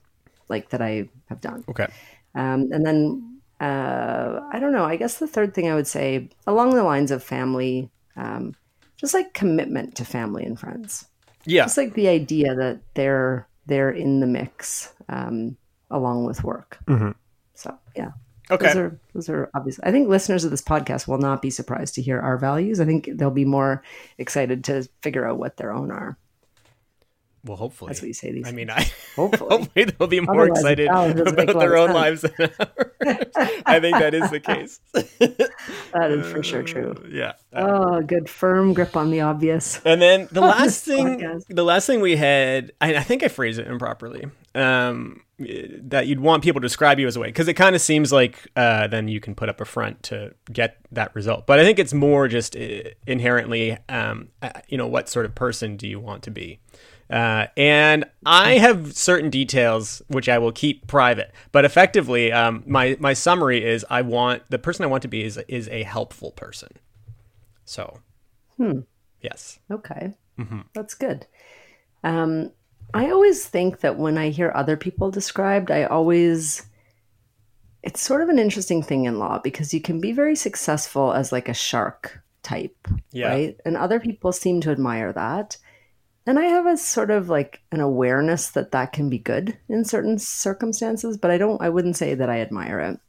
like 0.49 0.69
that 0.69 0.81
I 0.81 1.09
have 1.29 1.41
done. 1.41 1.65
Okay. 1.69 1.89
Um, 2.37 2.71
and 2.71 2.87
then 2.87 3.41
uh, 3.61 4.39
I 4.53 4.61
don't 4.61 4.73
know. 4.73 4.85
I 4.85 4.95
guess 4.95 5.19
the 5.19 5.27
third 5.27 5.53
thing 5.53 5.69
I 5.69 5.75
would 5.75 5.89
say, 5.89 6.29
along 6.47 6.77
the 6.77 6.85
lines 6.85 7.11
of 7.11 7.25
family, 7.25 7.91
um, 8.15 8.55
just 8.97 9.13
like 9.13 9.35
commitment 9.35 9.97
to 9.97 10.05
family 10.05 10.45
and 10.45 10.61
friends. 10.61 11.09
Yeah. 11.45 11.65
Just 11.65 11.77
like 11.77 11.95
the 11.95 12.07
idea 12.07 12.55
that 12.55 12.83
they're 12.95 13.49
they're 13.67 13.91
in 13.91 14.21
the 14.21 14.29
mix 14.29 14.93
um, 15.09 15.57
along 15.91 16.25
with 16.25 16.45
work. 16.45 16.79
So 17.55 17.77
yeah, 17.97 18.13
Okay. 18.51 18.67
those 18.67 18.77
are 18.77 19.01
those 19.15 19.29
are 19.29 19.51
obvious. 19.55 19.79
I 19.83 19.91
think 19.91 20.09
listeners 20.09 20.45
of 20.45 20.51
this 20.51 20.63
podcast 20.63 21.07
will 21.07 21.19
not 21.19 21.43
be 21.43 21.51
surprised 21.51 21.95
to 21.97 22.03
hear 22.03 22.19
our 22.21 22.39
values. 22.39 22.81
I 22.81 22.85
think 22.87 23.09
they'll 23.15 23.31
be 23.31 23.45
more 23.45 23.83
excited 24.19 24.65
to 24.65 24.89
figure 25.03 25.27
out 25.29 25.39
what 25.39 25.57
their 25.59 25.73
own 25.73 25.91
are. 25.91 26.17
well, 27.45 27.57
hopefully. 27.57 27.89
That's 27.91 28.01
what 28.01 28.09
you 28.09 28.15
say 28.15 28.33
these. 28.33 28.47
I 28.49 28.53
mean, 28.53 28.71
I 28.71 28.83
Hopefully. 29.17 29.51
hopefully 29.51 29.85
they'll 29.87 30.09
be 30.09 30.21
more 30.21 30.43
Otherwise, 30.43 30.59
excited 30.61 30.89
challenge 30.89 31.17
doesn't 31.17 31.37
make 31.37 31.49
a 31.49 31.51
about 31.53 31.61
their 31.61 31.77
own 31.77 31.93
lives 31.93 32.21
sense. 32.23 32.35
than 32.37 32.51
ours. 32.61 33.27
I 33.67 33.81
think 33.81 33.99
that 33.99 34.15
is 34.15 34.31
the 34.31 34.41
case. 34.41 34.81
that 34.93 36.11
is 36.11 36.31
for 36.33 36.43
sure 36.43 36.63
true. 36.63 36.95
yeah. 37.11 37.33
Oh, 37.53 38.01
good 38.03 38.29
firm 38.29 38.73
grip 38.75 38.97
on 38.97 39.11
the 39.11 39.21
obvious. 39.23 39.81
And 39.85 40.01
then 40.03 40.29
the 40.33 40.41
last 40.41 40.85
thing, 40.85 41.21
podcast. 41.21 41.45
the 41.49 41.65
last 41.65 41.87
thing 41.87 42.01
we 42.01 42.17
had, 42.17 42.73
I, 42.81 42.97
I 42.97 43.03
think 43.03 43.23
I 43.23 43.29
phrased 43.29 43.59
it 43.59 43.67
improperly. 43.67 44.25
Um, 44.55 45.23
that 45.39 46.07
you'd 46.07 46.21
want 46.21 46.43
people 46.43 46.61
to 46.61 46.65
describe 46.65 46.99
you 46.99 47.07
as 47.07 47.15
a 47.15 47.21
way 47.21 47.29
because 47.29 47.47
it 47.47 47.55
kind 47.55 47.77
of 47.77 47.81
seems 47.81 48.13
like 48.13 48.49
uh, 48.57 48.89
then 48.89 49.07
you 49.07 49.21
can 49.21 49.35
put 49.35 49.49
up 49.49 49.61
a 49.61 49.65
front 49.65 50.03
to 50.05 50.35
get 50.53 50.79
that 50.91 51.15
result. 51.15 51.47
But 51.47 51.61
I 51.61 51.65
think 51.65 51.79
it's 51.79 51.95
more 51.95 52.27
just 52.27 52.57
uh, 52.57 52.91
inherently, 53.07 53.79
um, 53.89 54.29
uh, 54.43 54.51
you 54.69 54.77
know, 54.77 54.89
what 54.89 55.09
sort 55.09 55.27
of 55.27 55.35
person 55.35 55.77
do 55.77 55.87
you 55.87 56.01
want 56.01 56.25
to 56.25 56.31
be? 56.31 56.59
Uh, 57.11 57.47
and 57.57 58.05
I 58.27 58.59
have 58.59 58.95
certain 58.95 59.31
details 59.31 60.03
which 60.09 60.29
I 60.29 60.39
will 60.39 60.53
keep 60.53 60.87
private. 60.89 61.33
But 61.53 61.65
effectively, 61.65 62.33
um, 62.33 62.65
my 62.67 62.97
my 62.99 63.13
summary 63.13 63.65
is 63.65 63.87
I 63.89 64.03
want 64.03 64.43
the 64.51 64.59
person 64.59 64.85
I 64.85 64.89
want 64.89 65.03
to 65.03 65.09
be 65.09 65.23
is 65.25 65.39
is 65.49 65.69
a 65.69 65.85
helpful 65.85 66.33
person. 66.33 66.71
So, 67.65 68.01
yes. 69.23 69.61
Okay. 69.71 70.15
That's 70.75 70.95
good. 70.95 71.27
Um, 72.05 72.53
I 72.95 73.11
always 73.11 73.45
think 73.47 73.81
that 73.81 73.99
when 73.99 74.17
I 74.19 74.31
hear 74.31 74.53
other 74.55 74.77
people 74.77 75.11
described, 75.11 75.71
I 75.71 75.85
always. 75.85 76.65
It's 77.83 78.03
sort 78.03 78.23
of 78.23 78.29
an 78.29 78.39
interesting 78.41 78.83
thing 78.83 79.05
in 79.05 79.19
law 79.19 79.39
because 79.39 79.73
you 79.73 79.81
can 79.81 80.01
be 80.01 80.13
very 80.13 80.35
successful 80.35 81.13
as 81.13 81.31
like 81.31 81.49
a 81.49 81.55
shark 81.55 82.21
type, 82.43 82.89
Yeah. 83.13 83.29
right? 83.29 83.57
And 83.65 83.77
other 83.77 84.01
people 84.01 84.33
seem 84.33 84.61
to 84.63 84.71
admire 84.71 85.13
that. 85.13 85.57
And 86.27 86.39
I 86.39 86.45
have 86.47 86.67
a 86.67 86.77
sort 86.77 87.11
of 87.11 87.29
like 87.29 87.61
an 87.71 87.81
awareness 87.81 88.51
that 88.51 88.73
that 88.73 88.93
can 88.93 89.09
be 89.09 89.19
good 89.19 89.57
in 89.69 89.85
certain 89.85 90.19
circumstances, 90.19 91.17
but 91.17 91.31
I 91.31 91.39
don't, 91.39 91.63
I 91.63 91.69
wouldn't 91.69 91.97
say 91.97 92.15
that 92.15 92.29
I 92.29 92.41
admire 92.41 92.81
it. 92.81 93.01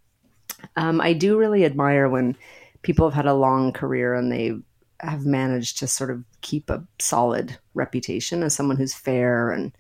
Um, 0.76 1.02
I 1.02 1.14
do 1.14 1.38
really 1.38 1.66
admire 1.66 2.08
when 2.08 2.38
people 2.82 3.10
have 3.10 3.16
had 3.16 3.26
a 3.26 3.34
long 3.34 3.74
career 3.74 4.14
and 4.14 4.32
they 4.32 4.54
have 5.00 5.26
managed 5.26 5.80
to 5.80 5.88
sort 5.88 6.12
of 6.12 6.24
keep 6.42 6.70
a 6.70 6.84
solid 7.00 7.58
reputation 7.74 8.44
as 8.44 8.54
someone 8.56 8.78
who's 8.78 8.94
fair 8.94 9.52
and, 9.52 9.72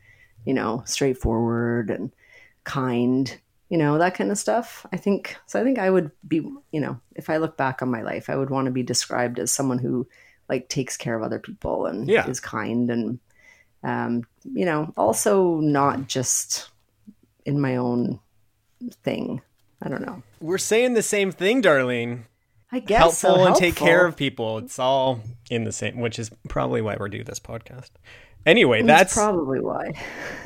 you 0.46 0.54
know, 0.54 0.82
straightforward 0.86 1.90
and 1.90 2.12
kind. 2.64 3.40
you 3.70 3.78
know, 3.78 4.00
that 4.00 4.16
kind 4.16 4.32
of 4.32 4.38
stuff. 4.40 4.84
I 4.92 4.98
think 4.98 5.36
so. 5.46 5.60
I 5.60 5.64
think 5.64 5.78
I 5.78 5.92
would 5.92 6.10
be, 6.28 6.38
you 6.72 6.80
know, 6.82 7.00
if 7.16 7.30
I 7.30 7.38
look 7.38 7.56
back 7.56 7.84
on 7.84 7.92
my 7.92 8.02
life, 8.02 8.28
I 8.28 8.36
would 8.36 8.50
want 8.50 8.66
to 8.66 8.72
be 8.72 8.82
described 8.82 9.38
as 9.38 9.52
someone 9.52 9.78
who 9.78 10.08
like 10.50 10.70
takes 10.70 10.98
care 10.98 11.16
of 11.16 11.22
other 11.22 11.38
people 11.38 11.86
and 11.86 12.08
Yeah. 12.10 12.28
is 12.28 12.40
kind 12.40 12.90
and, 12.90 13.20
um, 13.84 14.24
you 14.44 14.66
know, 14.66 14.92
also 14.98 15.58
not 15.60 16.08
just 16.08 16.72
in 17.46 17.62
my 17.62 17.76
own 17.76 18.20
thing. 19.04 19.40
I 19.84 19.90
don't 19.90 20.02
know. 20.02 20.24
We're 20.42 20.58
saying 20.58 20.96
the 20.96 21.04
same 21.04 21.32
thing, 21.32 21.62
Darlene. 21.62 22.24
I 22.72 22.80
guess 22.80 23.00
helpful 23.00 23.44
so, 23.44 23.48
and 23.48 23.56
take 23.56 23.76
care 23.76 24.06
of 24.06 24.16
people. 24.16 24.60
It's 24.60 24.78
all 24.78 25.22
in 25.50 25.64
the 25.64 25.72
same, 25.72 26.00
which 26.00 26.20
is 26.20 26.30
probably 26.48 26.82
why 26.82 26.98
we're 27.00 27.10
doing 27.10 27.24
this 27.24 27.40
podcast. 27.40 27.90
Anyway, 28.46 28.82
That's 28.82 29.14
that's 29.14 29.16
probably 29.16 29.60
why. 29.60 29.92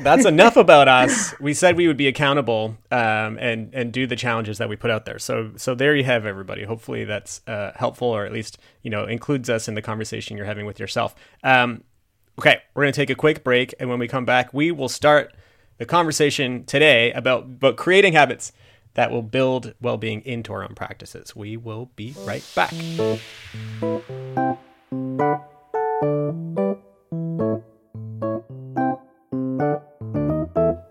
that's 0.00 0.26
enough 0.26 0.56
about 0.56 0.88
us. 0.88 1.38
We 1.40 1.54
said 1.54 1.76
we 1.76 1.86
would 1.86 1.96
be 1.96 2.08
accountable 2.08 2.76
um, 2.90 3.38
and 3.38 3.72
and 3.72 3.92
do 3.92 4.06
the 4.06 4.16
challenges 4.16 4.58
that 4.58 4.68
we 4.68 4.74
put 4.74 4.90
out 4.90 5.04
there. 5.04 5.18
So 5.18 5.52
so 5.56 5.74
there 5.76 5.94
you 5.94 6.02
have 6.04 6.26
everybody. 6.26 6.64
Hopefully 6.64 7.04
that's 7.04 7.40
uh, 7.46 7.70
helpful 7.76 8.08
or 8.08 8.26
at 8.26 8.32
least 8.32 8.58
you 8.82 8.90
know 8.90 9.04
includes 9.04 9.48
us 9.48 9.68
in 9.68 9.74
the 9.74 9.82
conversation 9.82 10.36
you're 10.36 10.46
having 10.46 10.66
with 10.66 10.80
yourself. 10.80 11.14
Um, 11.44 11.84
okay, 12.38 12.62
we're 12.74 12.82
gonna 12.82 12.92
take 12.92 13.10
a 13.10 13.14
quick 13.14 13.44
break, 13.44 13.74
and 13.78 13.88
when 13.88 14.00
we 14.00 14.08
come 14.08 14.24
back, 14.24 14.52
we 14.52 14.72
will 14.72 14.88
start 14.88 15.32
the 15.78 15.86
conversation 15.86 16.64
today 16.64 17.12
about 17.12 17.44
about 17.44 17.76
creating 17.76 18.14
habits 18.14 18.50
that 18.94 19.10
will 19.10 19.22
build 19.22 19.74
well-being 19.80 20.22
into 20.22 20.52
our 20.52 20.62
own 20.62 20.74
practices. 20.74 21.36
We 21.36 21.56
will 21.56 21.90
be 21.96 22.14
right 22.24 22.44
back. 22.54 22.72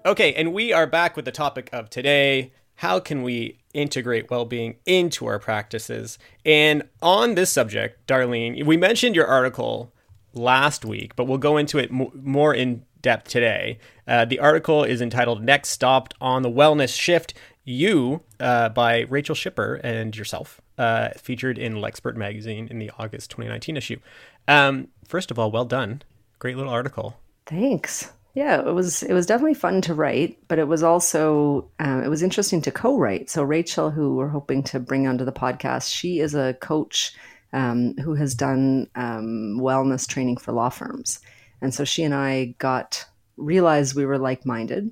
Okay, 0.06 0.34
and 0.36 0.54
we 0.54 0.72
are 0.72 0.86
back 0.86 1.16
with 1.16 1.26
the 1.26 1.32
topic 1.32 1.70
of 1.74 1.90
today. 1.90 2.52
How 2.76 3.00
can 3.00 3.24
we 3.24 3.60
integrate 3.74 4.30
well 4.30 4.46
being 4.46 4.76
into 4.86 5.26
our 5.26 5.40
practices? 5.40 6.20
And 6.46 6.84
on 7.02 7.36
this 7.36 7.52
subject, 7.52 8.06
Darlene, 8.08 8.64
we 8.66 8.78
mentioned 8.78 9.16
your 9.16 9.28
article 9.28 9.94
last 10.34 10.84
week, 10.84 11.16
but 11.16 11.26
we'll 11.26 11.38
go 11.38 11.58
into 11.58 11.78
it 11.78 11.90
more 11.92 12.54
in 12.54 12.84
depth 13.02 13.30
today. 13.30 13.80
Uh, 14.08 14.26
the 14.26 14.40
article 14.40 14.84
is 14.84 15.02
entitled 15.02 15.44
Next 15.44 15.70
Stopped 15.70 16.14
on 16.20 16.42
the 16.42 16.50
Wellness 16.50 16.98
Shift 16.98 17.34
You 17.66 18.22
uh, 18.40 18.70
by 18.70 19.02
Rachel 19.02 19.36
Shipper 19.36 19.76
and 19.84 20.16
yourself, 20.16 20.60
uh, 20.78 21.10
featured 21.18 21.58
in 21.58 21.76
Lexpert 21.76 22.16
magazine 22.16 22.68
in 22.70 22.80
the 22.80 22.92
August 23.00 23.32
2019 23.32 23.78
issue. 23.78 24.00
Um, 24.48 24.90
first 25.08 25.32
of 25.32 25.40
all, 25.40 25.50
well 25.50 25.66
done. 25.66 26.02
Great 26.40 26.58
little 26.58 26.72
article. 26.72 27.18
Thanks. 27.46 28.12
Yeah, 28.34 28.68
it 28.68 28.74
was 28.74 29.04
it 29.04 29.14
was 29.14 29.28
definitely 29.28 29.54
fun 29.54 29.82
to 29.82 29.94
write, 29.94 30.40
but 30.48 30.60
it 30.60 30.68
was 30.68 30.84
also 30.84 31.70
um, 31.80 32.04
it 32.04 32.10
was 32.10 32.24
interesting 32.24 32.62
to 32.64 32.72
co-write. 32.72 33.30
So 33.30 33.44
Rachel, 33.44 33.92
who 33.92 34.16
we're 34.16 34.28
hoping 34.28 34.64
to 34.64 34.80
bring 34.80 35.08
onto 35.08 35.24
the 35.24 35.32
podcast, 35.32 35.94
she 35.94 36.20
is 36.20 36.34
a 36.34 36.56
coach 36.56 37.14
um, 37.54 37.96
who 37.98 38.16
has 38.16 38.34
done 38.34 38.90
um, 38.96 39.60
wellness 39.62 40.08
training 40.08 40.38
for 40.38 40.52
law 40.52 40.70
firms, 40.70 41.20
and 41.62 41.74
so 41.74 41.86
she 41.86 42.04
and 42.04 42.14
I 42.14 42.56
got 42.58 43.06
realized 43.38 43.96
we 43.96 44.06
were 44.06 44.18
like-minded 44.18 44.92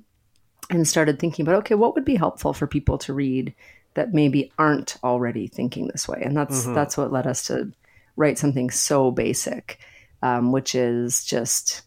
and 0.74 0.86
started 0.86 1.18
thinking 1.18 1.44
about 1.44 1.56
okay, 1.60 1.74
what 1.74 1.94
would 1.94 2.04
be 2.04 2.16
helpful 2.16 2.52
for 2.52 2.66
people 2.66 2.98
to 2.98 3.12
read 3.12 3.54
that 3.94 4.14
maybe 4.14 4.50
aren't 4.58 4.96
already 5.04 5.46
thinking 5.46 5.88
this 5.88 6.08
way, 6.08 6.22
and 6.24 6.36
that's 6.36 6.64
that's 6.66 6.96
what 6.96 7.12
led 7.12 7.26
us 7.26 7.46
to 7.46 7.72
write 8.16 8.38
something 8.38 8.70
so 8.70 9.10
basic, 9.10 9.78
um, 10.22 10.52
which 10.52 10.74
is 10.74 11.24
just 11.24 11.82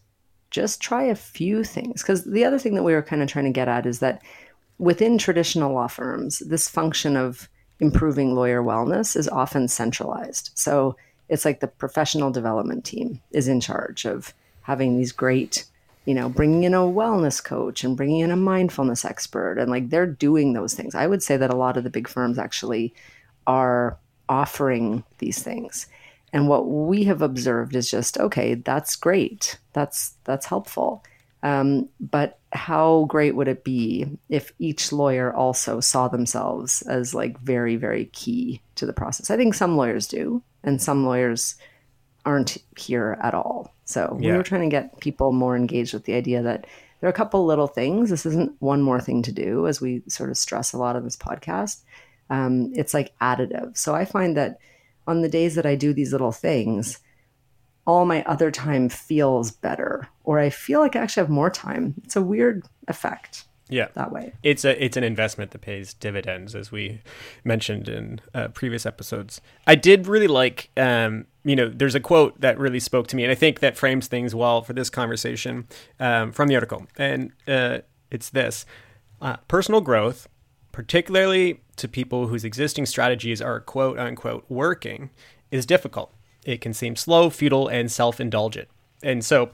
just 0.50 0.80
try 0.80 1.04
a 1.04 1.14
few 1.14 1.64
things. 1.64 2.02
Because 2.02 2.24
the 2.24 2.44
other 2.44 2.58
thing 2.58 2.74
that 2.74 2.82
we 2.82 2.94
were 2.94 3.02
kind 3.02 3.22
of 3.22 3.28
trying 3.28 3.44
to 3.46 3.50
get 3.50 3.68
at 3.68 3.86
is 3.86 3.98
that 4.00 4.22
within 4.78 5.18
traditional 5.18 5.74
law 5.74 5.86
firms, 5.86 6.38
this 6.40 6.68
function 6.68 7.16
of 7.16 7.48
improving 7.80 8.34
lawyer 8.34 8.62
wellness 8.62 9.16
is 9.16 9.28
often 9.28 9.68
centralized. 9.68 10.50
So 10.54 10.96
it's 11.28 11.44
like 11.44 11.60
the 11.60 11.66
professional 11.66 12.30
development 12.30 12.84
team 12.84 13.20
is 13.32 13.48
in 13.48 13.60
charge 13.60 14.04
of 14.04 14.32
having 14.62 14.96
these 14.96 15.12
great, 15.12 15.64
you 16.06 16.14
know, 16.14 16.28
bringing 16.28 16.62
in 16.62 16.72
a 16.72 16.78
wellness 16.78 17.42
coach 17.42 17.84
and 17.84 17.96
bringing 17.96 18.20
in 18.20 18.30
a 18.30 18.36
mindfulness 18.36 19.04
expert. 19.04 19.58
And 19.58 19.70
like 19.70 19.90
they're 19.90 20.06
doing 20.06 20.52
those 20.52 20.72
things. 20.72 20.94
I 20.94 21.06
would 21.06 21.22
say 21.22 21.36
that 21.36 21.52
a 21.52 21.56
lot 21.56 21.76
of 21.76 21.84
the 21.84 21.90
big 21.90 22.08
firms 22.08 22.38
actually 22.38 22.94
are 23.46 23.98
offering 24.28 25.04
these 25.18 25.42
things. 25.42 25.86
And 26.32 26.48
what 26.48 26.68
we 26.68 27.04
have 27.04 27.22
observed 27.22 27.74
is 27.74 27.90
just 27.90 28.18
okay. 28.18 28.54
That's 28.54 28.96
great. 28.96 29.58
That's 29.72 30.14
that's 30.24 30.46
helpful. 30.46 31.04
Um, 31.42 31.88
but 32.00 32.38
how 32.52 33.06
great 33.08 33.36
would 33.36 33.48
it 33.48 33.62
be 33.62 34.18
if 34.28 34.52
each 34.58 34.92
lawyer 34.92 35.34
also 35.34 35.80
saw 35.80 36.08
themselves 36.08 36.82
as 36.82 37.14
like 37.14 37.38
very 37.40 37.76
very 37.76 38.06
key 38.06 38.60
to 38.76 38.86
the 38.86 38.92
process? 38.92 39.30
I 39.30 39.36
think 39.36 39.54
some 39.54 39.76
lawyers 39.76 40.06
do, 40.06 40.42
and 40.62 40.80
some 40.80 41.04
lawyers 41.04 41.56
aren't 42.26 42.58
here 42.76 43.16
at 43.22 43.32
all. 43.32 43.72
So 43.86 44.14
we 44.18 44.26
Yeah. 44.26 44.36
were 44.36 44.42
trying 44.42 44.68
to 44.68 44.74
get 44.74 45.00
people 45.00 45.32
more 45.32 45.56
engaged 45.56 45.94
with 45.94 46.04
the 46.04 46.14
idea 46.14 46.42
that 46.42 46.66
there 47.00 47.08
are 47.08 47.12
a 47.12 47.16
couple 47.16 47.46
little 47.46 47.66
things. 47.68 48.10
This 48.10 48.26
isn't 48.26 48.52
one 48.60 48.82
more 48.82 49.00
thing 49.00 49.22
to 49.22 49.32
do, 49.32 49.66
as 49.66 49.80
we 49.80 50.02
sort 50.08 50.30
of 50.30 50.36
stress 50.36 50.72
a 50.72 50.78
lot 50.78 50.96
on 50.96 51.04
this 51.04 51.16
podcast. 51.16 51.82
Um, 52.28 52.72
it's 52.74 52.92
like 52.92 53.12
additive. 53.20 53.76
So 53.78 53.94
I 53.94 54.04
find 54.04 54.36
that 54.36 54.58
on 55.06 55.22
the 55.22 55.28
days 55.28 55.54
that 55.54 55.66
I 55.66 55.76
do 55.76 55.92
these 55.94 56.12
little 56.12 56.32
things, 56.32 56.98
all 57.86 58.04
my 58.04 58.24
other 58.24 58.50
time 58.50 58.88
feels 58.88 59.52
better, 59.52 60.08
or 60.24 60.40
I 60.40 60.50
feel 60.50 60.80
like 60.80 60.96
I 60.96 61.00
actually 61.00 61.20
have 61.22 61.30
more 61.30 61.50
time. 61.50 61.94
It's 62.04 62.16
a 62.16 62.22
weird 62.22 62.64
effect 62.88 63.44
Yeah. 63.68 63.88
that 63.94 64.10
way. 64.10 64.32
it's 64.42 64.64
a 64.64 64.84
it's 64.84 64.96
an 64.96 65.04
investment 65.04 65.52
that 65.52 65.60
pays 65.60 65.94
dividends, 65.94 66.54
as 66.56 66.72
we 66.72 67.00
mentioned 67.44 67.88
in 67.88 68.20
uh, 68.34 68.48
previous 68.48 68.86
episodes. 68.86 69.40
I 69.68 69.76
did 69.76 70.08
really 70.08 70.26
like, 70.26 70.70
um, 70.76 71.26
you 71.46 71.54
know, 71.54 71.68
there's 71.68 71.94
a 71.94 72.00
quote 72.00 72.40
that 72.40 72.58
really 72.58 72.80
spoke 72.80 73.06
to 73.06 73.16
me, 73.16 73.22
and 73.22 73.30
I 73.30 73.36
think 73.36 73.60
that 73.60 73.76
frames 73.76 74.08
things 74.08 74.34
well 74.34 74.62
for 74.62 74.72
this 74.72 74.90
conversation 74.90 75.68
um, 76.00 76.32
from 76.32 76.48
the 76.48 76.56
article, 76.56 76.88
and 76.98 77.30
uh, 77.46 77.78
it's 78.10 78.30
this: 78.30 78.66
uh, 79.22 79.36
personal 79.46 79.80
growth, 79.80 80.28
particularly 80.72 81.60
to 81.76 81.86
people 81.86 82.26
whose 82.26 82.44
existing 82.44 82.84
strategies 82.84 83.40
are 83.40 83.60
quote 83.60 83.96
unquote 83.96 84.44
working, 84.48 85.10
is 85.52 85.64
difficult. 85.64 86.12
It 86.44 86.60
can 86.60 86.74
seem 86.74 86.96
slow, 86.96 87.30
futile, 87.30 87.68
and 87.68 87.92
self 87.92 88.18
indulgent, 88.18 88.66
and 89.00 89.24
so 89.24 89.50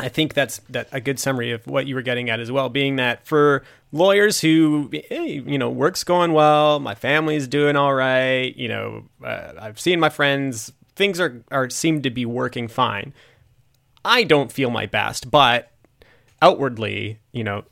I 0.00 0.08
think 0.08 0.34
that's 0.34 0.58
that 0.70 0.88
a 0.90 1.00
good 1.00 1.20
summary 1.20 1.52
of 1.52 1.68
what 1.68 1.86
you 1.86 1.94
were 1.94 2.02
getting 2.02 2.30
at 2.30 2.40
as 2.40 2.50
well, 2.50 2.68
being 2.68 2.96
that 2.96 3.24
for 3.24 3.62
lawyers 3.92 4.40
who, 4.40 4.90
hey, 4.92 5.40
you 5.46 5.56
know, 5.56 5.70
work's 5.70 6.02
going 6.02 6.32
well, 6.32 6.80
my 6.80 6.96
family's 6.96 7.46
doing 7.46 7.76
all 7.76 7.94
right, 7.94 8.56
you 8.56 8.66
know, 8.66 9.04
uh, 9.24 9.52
I've 9.60 9.78
seen 9.78 10.00
my 10.00 10.08
friends, 10.08 10.72
things 10.96 11.20
are 11.20 11.42
are 11.50 11.70
seem 11.70 12.02
to 12.02 12.10
be 12.10 12.26
working 12.26 12.68
fine. 12.68 13.12
I 14.04 14.24
don't 14.24 14.50
feel 14.50 14.70
my 14.70 14.86
best, 14.86 15.30
but 15.30 15.70
outwardly, 16.40 17.20
you 17.30 17.44
know, 17.44 17.64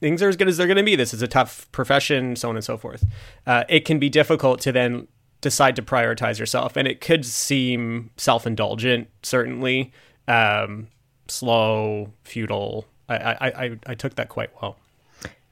things 0.00 0.22
are 0.22 0.28
as 0.28 0.36
good 0.36 0.48
as 0.48 0.56
they're 0.56 0.66
going 0.66 0.78
to 0.78 0.82
be. 0.82 0.96
This 0.96 1.12
is 1.12 1.22
a 1.22 1.28
tough 1.28 1.70
profession, 1.72 2.36
so 2.36 2.48
on 2.48 2.56
and 2.56 2.64
so 2.64 2.76
forth. 2.76 3.04
Uh, 3.46 3.64
it 3.68 3.84
can 3.84 3.98
be 3.98 4.08
difficult 4.08 4.60
to 4.62 4.72
then 4.72 5.08
decide 5.40 5.76
to 5.76 5.82
prioritize 5.82 6.38
yourself, 6.38 6.76
and 6.76 6.88
it 6.88 7.00
could 7.00 7.24
seem 7.24 8.10
self 8.16 8.46
indulgent, 8.46 9.08
certainly. 9.22 9.92
Um, 10.26 10.88
slow, 11.28 12.12
futile. 12.24 12.86
I, 13.08 13.16
I, 13.16 13.46
I, 13.46 13.78
I 13.86 13.94
took 13.94 14.16
that 14.16 14.28
quite 14.28 14.50
well. 14.60 14.78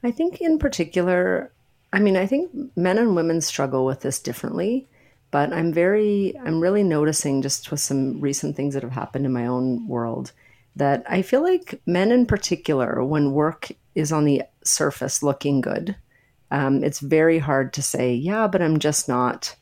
I 0.03 0.11
think, 0.11 0.41
in 0.41 0.59
particular, 0.59 1.51
I 1.91 1.99
mean, 1.99 2.17
I 2.17 2.25
think 2.25 2.51
men 2.75 2.97
and 2.97 3.15
women 3.15 3.41
struggle 3.41 3.85
with 3.85 4.01
this 4.01 4.19
differently, 4.19 4.87
but 5.31 5.51
I'm 5.53 5.73
very, 5.73 6.33
I'm 6.45 6.59
really 6.59 6.83
noticing 6.83 7.41
just 7.41 7.69
with 7.71 7.79
some 7.79 8.19
recent 8.21 8.55
things 8.55 8.73
that 8.73 8.83
have 8.83 8.91
happened 8.91 9.25
in 9.25 9.33
my 9.33 9.47
own 9.47 9.87
world 9.87 10.31
that 10.75 11.03
I 11.09 11.21
feel 11.23 11.41
like 11.41 11.81
men 11.85 12.11
in 12.11 12.25
particular, 12.25 13.03
when 13.03 13.31
work 13.31 13.71
is 13.95 14.11
on 14.11 14.25
the 14.25 14.43
surface 14.63 15.23
looking 15.23 15.59
good, 15.61 15.95
um, 16.51 16.83
it's 16.83 16.99
very 16.99 17.39
hard 17.39 17.73
to 17.73 17.81
say, 17.81 18.13
yeah, 18.13 18.47
but 18.47 18.61
I'm 18.61 18.79
just 18.79 19.07
not 19.09 19.55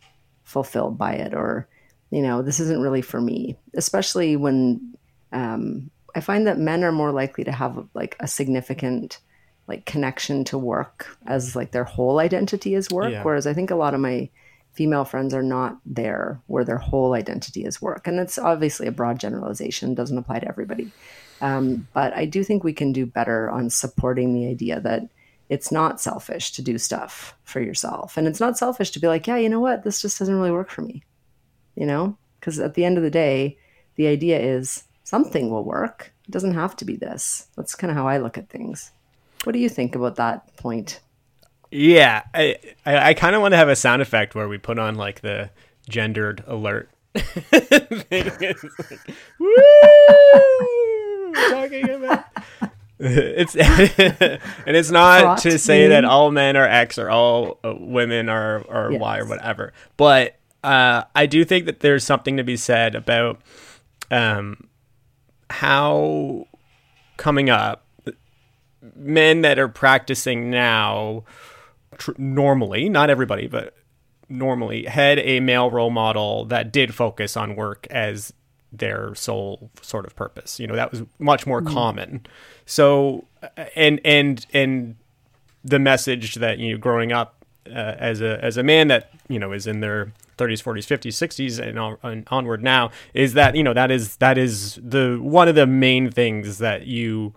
fulfilled 0.44 0.98
by 0.98 1.14
it, 1.14 1.34
or, 1.34 1.68
you 2.12 2.22
know, 2.22 2.42
this 2.42 2.60
isn't 2.60 2.82
really 2.82 3.02
for 3.02 3.22
me, 3.22 3.58
especially 3.76 4.36
when 4.36 4.96
um, 5.32 5.90
I 6.16 6.20
find 6.20 6.46
that 6.48 6.60
men 6.60 6.84
are 6.84 6.92
more 6.92 7.12
likely 7.12 7.44
to 7.46 7.52
have 7.52 7.88
like 7.94 8.16
a 8.20 8.28
significant 8.28 9.20
like 9.68 9.86
connection 9.86 10.44
to 10.44 10.58
work 10.60 11.18
as 11.26 11.56
like 11.56 11.72
their 11.72 11.84
whole 11.86 12.20
identity 12.20 12.76
is 12.76 12.92
work 12.92 13.12
Yeah. 13.12 13.24
whereas 13.24 13.48
i 13.48 13.54
think 13.54 13.72
a 13.72 13.76
lot 13.76 13.96
of 13.96 14.00
my 14.00 14.30
female 14.76 15.06
friends 15.06 15.34
are 15.34 15.44
not 15.44 15.78
there 15.86 16.40
where 16.48 16.64
their 16.64 16.78
whole 16.78 17.14
identity 17.14 17.66
is 17.66 17.82
work. 17.82 18.08
And 18.08 18.20
that's 18.20 18.38
obviously 18.38 18.88
a 18.88 18.92
broad 18.92 19.20
generalization 19.20 19.96
doesn't 19.96 20.18
apply 20.18 20.40
to 20.40 20.48
everybody. 20.48 20.92
Um, 21.42 21.88
but 21.94 22.14
i 22.14 22.24
do 22.24 22.46
think 22.46 22.64
we 22.64 22.72
can 22.72 22.94
do 22.94 23.06
better 23.06 23.50
on 23.50 23.70
supporting 23.70 24.34
the 24.34 24.48
idea 24.48 24.80
that 24.80 25.10
it's 25.50 25.70
not 25.72 26.00
selfish 26.00 26.54
to 26.54 26.62
do 26.62 26.78
stuff 26.78 27.36
for 27.44 27.60
yourself. 27.60 28.16
And 28.18 28.28
it's 28.28 28.40
not 28.40 28.58
selfish 28.58 28.92
to 28.92 29.00
be 29.00 29.08
like 29.08 29.28
yeah 29.28 29.38
you 29.38 29.50
know 29.50 29.60
what? 29.60 29.84
This 29.84 30.02
just 30.02 30.18
doesn't 30.20 30.36
really 30.36 30.52
work 30.52 30.70
for 30.70 30.82
me 30.82 31.04
you 31.76 31.86
know? 31.86 32.18
Because 32.40 32.60
at 32.60 32.74
the 32.74 32.86
end 32.86 32.98
of 32.98 33.04
the 33.04 33.12
day 33.12 33.58
the 33.96 34.08
idea 34.08 34.40
is 34.40 34.84
something 35.04 35.50
will 35.50 35.64
work. 35.64 36.14
It 36.28 36.32
doesn't 36.32 36.54
have 36.54 36.76
to 36.78 36.86
be 36.86 36.96
this. 36.96 37.48
That's 37.56 37.76
kind 37.76 37.92
of 37.92 37.98
how 37.98 38.08
i 38.08 38.18
look 38.18 38.38
at 38.38 38.50
things. 38.50 38.92
What 39.44 39.54
do 39.54 39.60
you 39.60 39.70
think 39.70 39.96
about 39.96 40.16
that 40.16 40.56
point 40.58 41.00
Yeah, 41.76 42.24
I 42.34 42.56
I, 42.86 43.10
I 43.10 43.14
kind 43.14 43.36
of 43.36 43.42
want 43.42 43.52
to 43.52 43.58
have 43.58 43.68
a 43.68 43.76
sound 43.76 44.02
effect 44.02 44.34
where 44.34 44.48
we 44.48 44.58
put 44.58 44.80
on 44.80 44.96
like 44.96 45.20
the 45.22 45.50
gendered 45.90 46.44
alert. 46.48 46.90
Woo! 49.40 49.56
Talking 51.50 51.90
about 51.90 52.26
it's 53.00 53.56
and 53.58 54.40
it's 54.76 54.90
not 54.90 55.40
to 55.40 55.60
say 55.60 55.88
that 55.88 56.06
all 56.06 56.32
men 56.32 56.56
are 56.56 56.68
X 56.68 56.98
or 56.98 57.10
all 57.10 57.60
uh, 57.64 57.74
women 57.78 58.30
are 58.30 58.66
are 58.70 58.94
Y 58.94 59.20
or 59.20 59.26
whatever, 59.26 59.74
but 59.98 60.38
uh, 60.64 61.04
I 61.14 61.26
do 61.26 61.44
think 61.44 61.66
that 61.66 61.82
there's 61.82 62.06
something 62.06 62.38
to 62.38 62.44
be 62.44 62.56
said 62.56 62.96
about 62.96 63.42
um, 64.12 64.70
how 65.50 66.48
coming 67.18 67.50
up 67.50 67.86
men 68.96 69.42
that 69.42 69.60
are 69.60 69.68
practicing 69.68 70.50
now 70.50 71.26
tr- 71.98 72.12
normally, 72.18 72.90
not 72.90 73.10
everybody, 73.10 73.48
but 73.48 73.74
normally 74.30 74.86
had 74.86 75.20
a 75.20 75.40
male 75.40 75.70
role 75.70 75.92
model 75.92 76.46
that 76.46 76.72
did 76.72 76.94
focus 76.94 77.38
on 77.38 77.56
work 77.56 77.88
as 77.90 78.34
their 78.72 79.14
sole 79.16 79.70
sort 79.82 80.06
of 80.06 80.16
purpose. 80.16 80.60
You 80.60 80.68
know, 80.68 80.76
that 80.76 80.92
was 80.92 81.04
much 81.20 81.46
more 81.46 81.62
common. 81.62 82.26
So, 82.66 83.26
and 83.76 84.02
and 84.04 84.46
and 84.54 84.96
the 85.64 85.80
message 85.80 86.36
that 86.36 86.60
you 86.60 86.74
know, 86.74 86.78
growing 86.78 87.12
up 87.12 87.46
uh, 87.68 87.96
as 87.98 88.22
a 88.22 88.44
as 88.44 88.58
a 88.58 88.64
man 88.64 88.88
that 88.90 89.12
you 89.28 89.40
know 89.40 89.52
is 89.52 89.68
in 89.68 89.80
their 89.80 90.14
30s, 90.38 90.62
40s, 90.62 90.86
50s, 90.86 91.14
60s, 91.14 91.66
and, 91.66 91.80
on, 91.80 91.98
and 92.04 92.28
onward 92.30 92.62
now 92.62 92.92
is 93.14 93.34
that 93.34 93.56
you 93.56 93.64
know 93.64 93.74
that 93.74 93.92
is 93.92 94.18
that 94.18 94.38
is 94.38 94.80
the 94.84 95.18
one 95.22 95.48
of 95.48 95.56
the 95.56 95.66
main 95.66 96.12
things 96.12 96.58
that 96.58 96.86
you 96.88 97.34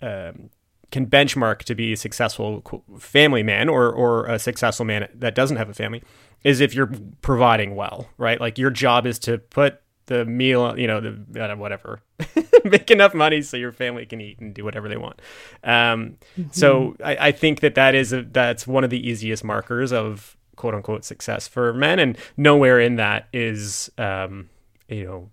um, 0.00 0.50
can 0.92 1.06
benchmark 1.06 1.60
to 1.64 1.74
be 1.74 1.92
a 1.92 1.96
successful 1.96 2.62
family 2.98 3.42
man 3.42 3.68
or 3.68 3.90
or 3.92 4.26
a 4.26 4.38
successful 4.38 4.86
man 4.86 5.08
that 5.14 5.34
doesn't 5.34 5.56
have 5.56 5.68
a 5.68 5.74
family 5.74 6.02
is 6.44 6.60
if 6.60 6.74
you're 6.74 6.90
providing 7.22 7.74
well, 7.74 8.08
right? 8.18 8.40
Like 8.40 8.58
your 8.58 8.70
job 8.70 9.06
is 9.06 9.18
to 9.20 9.38
put 9.38 9.80
the 10.06 10.24
meal, 10.24 10.76
you 10.78 10.86
know, 10.88 11.00
the 11.00 11.52
uh, 11.52 11.56
whatever, 11.56 12.00
make 12.64 12.90
enough 12.90 13.14
money 13.14 13.40
so 13.42 13.56
your 13.56 13.70
family 13.72 14.04
can 14.04 14.20
eat 14.20 14.40
and 14.40 14.52
do 14.52 14.64
whatever 14.64 14.88
they 14.88 14.96
want. 14.96 15.20
Um, 15.64 16.18
So 16.50 16.96
I, 17.02 17.28
I 17.28 17.32
think 17.32 17.60
that 17.60 17.74
that 17.76 17.94
is 17.94 18.12
a, 18.12 18.22
that's 18.22 18.66
one 18.66 18.82
of 18.84 18.90
the 18.90 19.08
easiest 19.08 19.44
markers 19.44 19.92
of 19.92 20.36
quote 20.56 20.74
unquote 20.74 21.04
success 21.04 21.46
for 21.48 21.72
men, 21.72 21.98
and 22.00 22.18
nowhere 22.36 22.80
in 22.80 22.96
that 22.96 23.28
is 23.32 23.90
um, 23.98 24.48
you 24.88 25.04
know. 25.04 25.30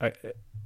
a- 0.00 0.12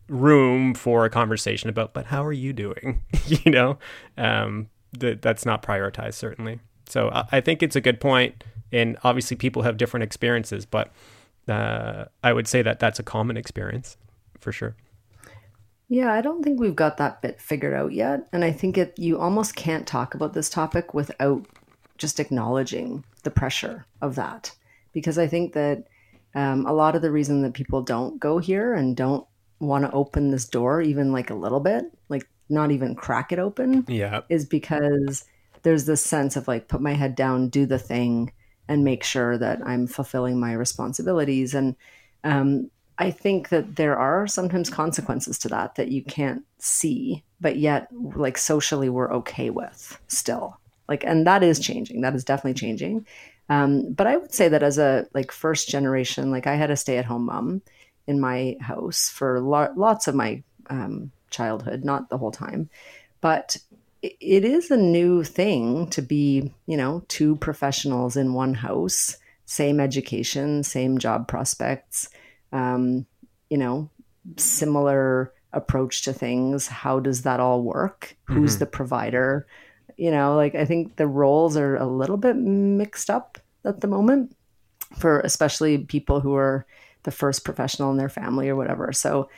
room 0.09 0.75
for 0.75 1.05
a 1.05 1.11
conversation 1.11 1.71
about 1.71 1.95
but 1.95 2.07
how 2.07 2.25
are 2.25 2.33
you 2.33 2.53
doing 2.53 3.03
you 3.27 3.51
know 3.51 3.79
um 4.19 4.69
that 4.93 5.23
that's 5.23 5.47
not 5.47 5.63
prioritized 5.63 6.15
certainly 6.15 6.61
so 6.87 7.09
I, 7.09 7.25
I 7.33 7.41
think 7.41 7.63
it's 7.63 7.77
a 7.77 7.81
good 7.81 8.01
point 8.01 8.45
and 8.71 8.99
obviously 9.03 9.37
people 9.37 9.63
have 9.63 9.77
different 9.77 10.05
experiences 10.05 10.67
but 10.67 10.93
uh 11.49 12.05
i 12.23 12.33
would 12.33 12.47
say 12.47 12.63
that 12.63 12.79
that's 12.79 12.99
a 12.99 13.03
common 13.03 13.37
experience 13.37 13.97
for 14.39 14.53
sure 14.53 14.77
Yeah, 15.89 16.13
I 16.13 16.23
don't 16.23 16.43
think 16.43 16.59
we've 16.59 16.75
got 16.75 16.97
that 16.97 17.21
bit 17.23 17.41
figured 17.41 17.75
out 17.75 17.93
yet. 17.93 18.27
And 18.33 18.45
I 18.45 18.53
think 18.53 18.79
it 18.79 18.99
you 18.99 19.19
almost 19.19 19.55
can't 19.55 19.87
talk 19.87 20.15
about 20.15 20.33
this 20.33 20.49
topic 20.51 20.95
without 20.95 21.47
just 21.99 22.19
acknowledging 22.19 23.05
the 23.23 23.31
pressure 23.31 23.87
of 24.01 24.15
that. 24.15 24.53
Because 24.93 25.19
I 25.19 25.27
think 25.27 25.53
that 25.53 25.87
um, 26.35 26.67
a 26.67 26.73
lot 26.73 26.97
of 26.97 27.03
the 27.03 27.11
reason 27.11 27.43
that 27.43 27.55
people 27.55 27.83
don't 27.83 28.19
go 28.19 28.39
here 28.39 28.75
and 28.75 28.97
don't 28.97 29.27
want 29.61 29.85
to 29.85 29.93
open 29.93 30.31
this 30.31 30.47
door 30.47 30.81
even 30.81 31.13
like 31.13 31.31
a 31.31 31.35
little 31.35 31.61
bit, 31.61 31.85
like 32.09 32.29
not 32.49 32.71
even 32.71 32.95
crack 32.95 33.33
it 33.33 33.39
open, 33.39 33.85
yeah 33.89 34.21
is 34.29 34.45
because 34.45 35.25
there's 35.63 35.87
this 35.87 36.05
sense 36.05 36.37
of 36.37 36.47
like 36.47 36.69
put 36.69 36.81
my 36.81 36.93
head 36.93 37.15
down, 37.15 37.49
do 37.49 37.67
the 37.67 37.79
thing, 37.79 38.33
and 38.69 38.85
make 38.85 39.03
sure 39.03 39.37
that 39.39 39.61
I'm 39.67 39.87
fulfilling 39.87 40.39
my 40.39 40.53
responsibilities. 40.53 41.55
And 41.55 41.75
um, 42.23 42.71
I 42.99 43.11
think 43.11 43.49
that 43.49 43.77
there 43.77 43.97
are 43.97 44.27
sometimes 44.27 44.71
consequences 44.71 45.39
to 45.41 45.49
that 45.49 45.75
that 45.75 45.89
you 45.89 46.03
can't 46.03 46.45
see, 46.59 47.25
but 47.41 47.57
yet 47.57 47.89
like 47.93 48.39
socially 48.39 48.89
we're 48.89 49.13
okay 49.15 49.51
with 49.51 49.99
still. 50.09 50.59
Like, 50.89 51.03
and 51.05 51.27
that 51.27 51.43
is 51.43 51.59
changing. 51.59 52.03
That 52.03 52.15
is 52.15 52.25
definitely 52.25 52.55
changing. 52.55 53.07
Um, 53.49 53.93
but 53.93 54.07
I 54.07 54.17
would 54.17 54.35
say 54.35 54.49
that 54.49 54.63
as 54.63 54.79
a 54.79 55.07
like 55.15 55.33
first 55.33 55.69
generation, 55.69 56.31
like 56.31 56.47
I 56.47 56.55
had 56.55 56.71
a 56.71 56.77
stay 56.77 56.99
at 56.99 57.05
home 57.05 57.27
mom 57.27 57.63
in 58.07 58.21
my 58.21 58.57
house 58.61 59.09
for 59.09 59.41
lo- 59.41 59.73
lots 59.77 60.09
of 60.09 60.15
my 60.15 60.43
um, 60.71 61.11
childhood, 61.31 61.85
not 61.85 62.09
the 62.11 62.19
whole 62.19 62.31
time, 62.31 62.69
but 63.21 63.57
it- 64.03 64.17
it 64.21 64.45
is 64.45 64.71
a 64.71 64.77
new 64.77 65.23
thing 65.25 65.89
to 65.89 66.03
be, 66.03 66.53
you 66.67 66.77
know, 66.77 67.03
two 67.09 67.37
professionals 67.37 68.17
in 68.17 68.35
one 68.35 68.55
house, 68.55 69.17
same 69.47 69.81
education, 69.81 70.63
same 70.63 70.99
job 70.99 71.29
prospects, 71.29 72.09
um, 72.53 73.07
you 73.51 73.59
know, 73.59 73.89
similar 74.37 75.33
approach 75.53 76.03
to 76.03 76.13
things. 76.13 76.67
How 76.67 76.99
does 76.99 77.23
that 77.23 77.41
all 77.41 77.63
work? 77.63 78.17
Who's 78.25 78.59
the 78.59 78.67
provider? 78.67 79.47
You 79.97 80.11
know, 80.11 80.35
like 80.35 80.55
I 80.55 80.65
think 80.65 80.97
the 80.97 81.07
roles 81.07 81.57
are 81.57 81.77
a 81.77 81.87
little 81.87 82.17
bit 82.17 82.37
mixed 82.37 83.11
up 83.11 83.39
at 83.65 83.81
the 83.81 83.87
moment 83.87 84.35
for 84.99 85.21
especially 85.21 85.79
people 85.79 86.21
who 86.21 86.35
are 86.35 86.67
the 87.05 87.11
first 87.11 87.45
professional 87.45 87.91
in 87.91 87.97
their 87.97 88.09
family 88.09 88.49
or 88.49 88.57
whatever. 88.57 88.93
So 88.93 89.31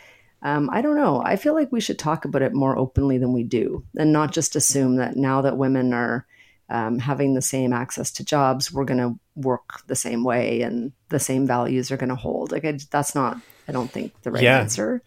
um, 0.43 0.69
I 0.73 0.83
don't 0.83 0.97
know. 0.97 1.23
I 1.23 1.37
feel 1.37 1.55
like 1.55 1.73
we 1.73 1.81
should 1.81 1.99
talk 1.99 2.25
about 2.25 2.43
it 2.43 2.53
more 2.53 2.77
openly 2.79 3.19
than 3.19 3.33
we 3.33 3.43
do, 3.43 3.85
and 3.99 4.13
not 4.13 4.33
just 4.33 4.57
assume 4.57 4.97
that 4.97 5.17
now 5.17 5.43
that 5.43 5.57
women 5.57 5.93
are 5.93 6.27
um, 6.69 6.99
having 6.99 7.35
the 7.35 7.43
same 7.43 7.73
access 7.73 8.11
to 8.13 8.25
jobs, 8.25 8.73
we're 8.73 8.85
going 8.85 9.01
to 9.01 9.19
work 9.35 9.87
the 9.87 9.97
same 9.97 10.25
way 10.25 10.63
and 10.63 10.93
the 11.09 11.19
same 11.19 11.47
values 11.47 11.91
are 11.91 11.97
going 11.97 12.09
to 12.11 12.17
hold. 12.17 12.53
Like 12.53 12.65
I, 12.65 12.79
that's 12.91 13.15
not, 13.15 13.39
I 13.69 13.73
don't 13.73 13.93
think 13.93 14.13
the 14.23 14.31
right 14.31 14.43
Yeah. 14.45 14.61
answer. 14.61 15.03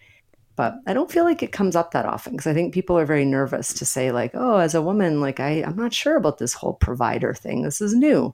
But 0.55 0.75
I 0.87 0.93
don't 0.93 1.11
feel 1.11 1.23
like 1.23 1.41
it 1.41 1.53
comes 1.53 1.75
up 1.75 1.91
that 1.91 2.05
often 2.05 2.33
because 2.33 2.47
I 2.47 2.53
think 2.53 2.73
people 2.73 2.97
are 2.97 3.05
very 3.05 3.23
nervous 3.23 3.73
to 3.75 3.85
say 3.85 4.11
like, 4.11 4.31
oh, 4.33 4.57
as 4.57 4.75
a 4.75 4.81
woman, 4.81 5.21
like 5.21 5.39
I, 5.39 5.63
I'm 5.63 5.77
not 5.77 5.93
sure 5.93 6.17
about 6.17 6.37
this 6.37 6.53
whole 6.53 6.73
provider 6.73 7.33
thing. 7.33 7.61
This 7.61 7.79
is 7.79 7.93
new. 7.93 8.33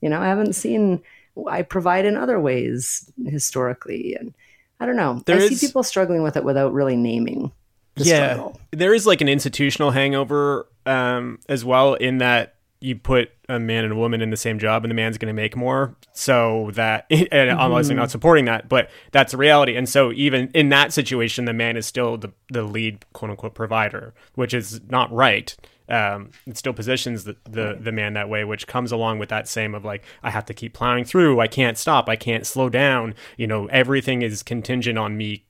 You 0.00 0.08
know, 0.08 0.20
I 0.20 0.26
haven't 0.26 0.54
seen. 0.54 1.02
I 1.48 1.62
provide 1.62 2.04
in 2.06 2.16
other 2.16 2.38
ways 2.40 3.10
historically, 3.26 4.14
and 4.14 4.34
I 4.80 4.86
don't 4.86 4.96
know. 4.96 5.22
There 5.26 5.36
I 5.36 5.40
is- 5.40 5.58
see 5.60 5.66
people 5.66 5.82
struggling 5.82 6.22
with 6.22 6.36
it 6.36 6.44
without 6.44 6.72
really 6.72 6.96
naming 6.96 7.52
the 7.96 8.04
yeah 8.04 8.32
struggle. 8.34 8.60
there 8.72 8.92
is 8.92 9.06
like 9.06 9.20
an 9.20 9.28
institutional 9.28 9.92
hangover 9.92 10.66
um 10.84 11.38
as 11.48 11.64
well 11.64 11.94
in 11.94 12.18
that 12.18 12.56
you 12.80 12.96
put 12.96 13.30
a 13.48 13.58
man 13.60 13.84
and 13.84 13.92
a 13.92 13.96
woman 13.96 14.20
in 14.20 14.30
the 14.30 14.36
same 14.36 14.58
job 14.58 14.82
and 14.84 14.90
the 14.90 14.94
man's 14.96 15.16
going 15.16 15.28
to 15.28 15.32
make 15.32 15.56
more 15.56 15.94
so 16.12 16.70
that 16.74 17.06
and 17.10 17.50
i'm 17.52 17.58
obviously 17.70 17.94
not 17.94 18.10
supporting 18.10 18.46
that 18.46 18.68
but 18.68 18.90
that's 19.12 19.32
a 19.32 19.36
reality 19.36 19.76
and 19.76 19.88
so 19.88 20.10
even 20.12 20.50
in 20.54 20.70
that 20.70 20.92
situation 20.92 21.44
the 21.44 21.52
man 21.52 21.76
is 21.76 21.86
still 21.86 22.16
the, 22.18 22.32
the 22.50 22.62
lead 22.64 23.04
quote 23.12 23.30
unquote 23.30 23.54
provider 23.54 24.12
which 24.34 24.52
is 24.52 24.80
not 24.90 25.10
right 25.12 25.54
um, 25.88 26.30
it 26.46 26.56
still 26.56 26.72
positions 26.72 27.24
the, 27.24 27.36
the 27.44 27.78
the 27.80 27.92
man 27.92 28.14
that 28.14 28.28
way, 28.28 28.44
which 28.44 28.66
comes 28.66 28.90
along 28.92 29.18
with 29.18 29.28
that 29.28 29.48
same 29.48 29.74
of 29.74 29.84
like 29.84 30.04
I 30.22 30.30
have 30.30 30.46
to 30.46 30.54
keep 30.54 30.72
plowing 30.72 31.04
through. 31.04 31.40
I 31.40 31.46
can't 31.46 31.76
stop. 31.76 32.08
I 32.08 32.16
can't 32.16 32.46
slow 32.46 32.68
down. 32.68 33.14
You 33.36 33.46
know, 33.46 33.66
everything 33.66 34.22
is 34.22 34.42
contingent 34.42 34.98
on 34.98 35.16
me 35.16 35.44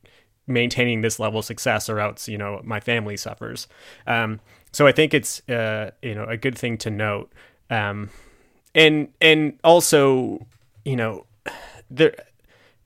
maintaining 0.47 1.01
this 1.01 1.19
level 1.19 1.39
of 1.39 1.45
success 1.45 1.89
or 1.89 2.01
else 2.01 2.29
you 2.29 2.37
know 2.37 2.61
my 2.65 2.81
family 2.81 3.17
suffers 3.17 3.67
um, 4.07 4.41
so 4.73 4.87
i 4.87 4.93
think 4.93 5.15
it's 5.15 5.47
uh, 5.49 5.91
you 6.03 6.15
know 6.15 6.25
a 6.25 6.37
good 6.37 6.57
thing 6.57 6.77
to 6.77 6.91
note 6.91 7.33
um, 7.71 8.11
and 8.75 9.09
and 9.21 9.59
also 9.65 10.47
you 10.85 10.97
know 10.97 11.25
there 11.91 12.15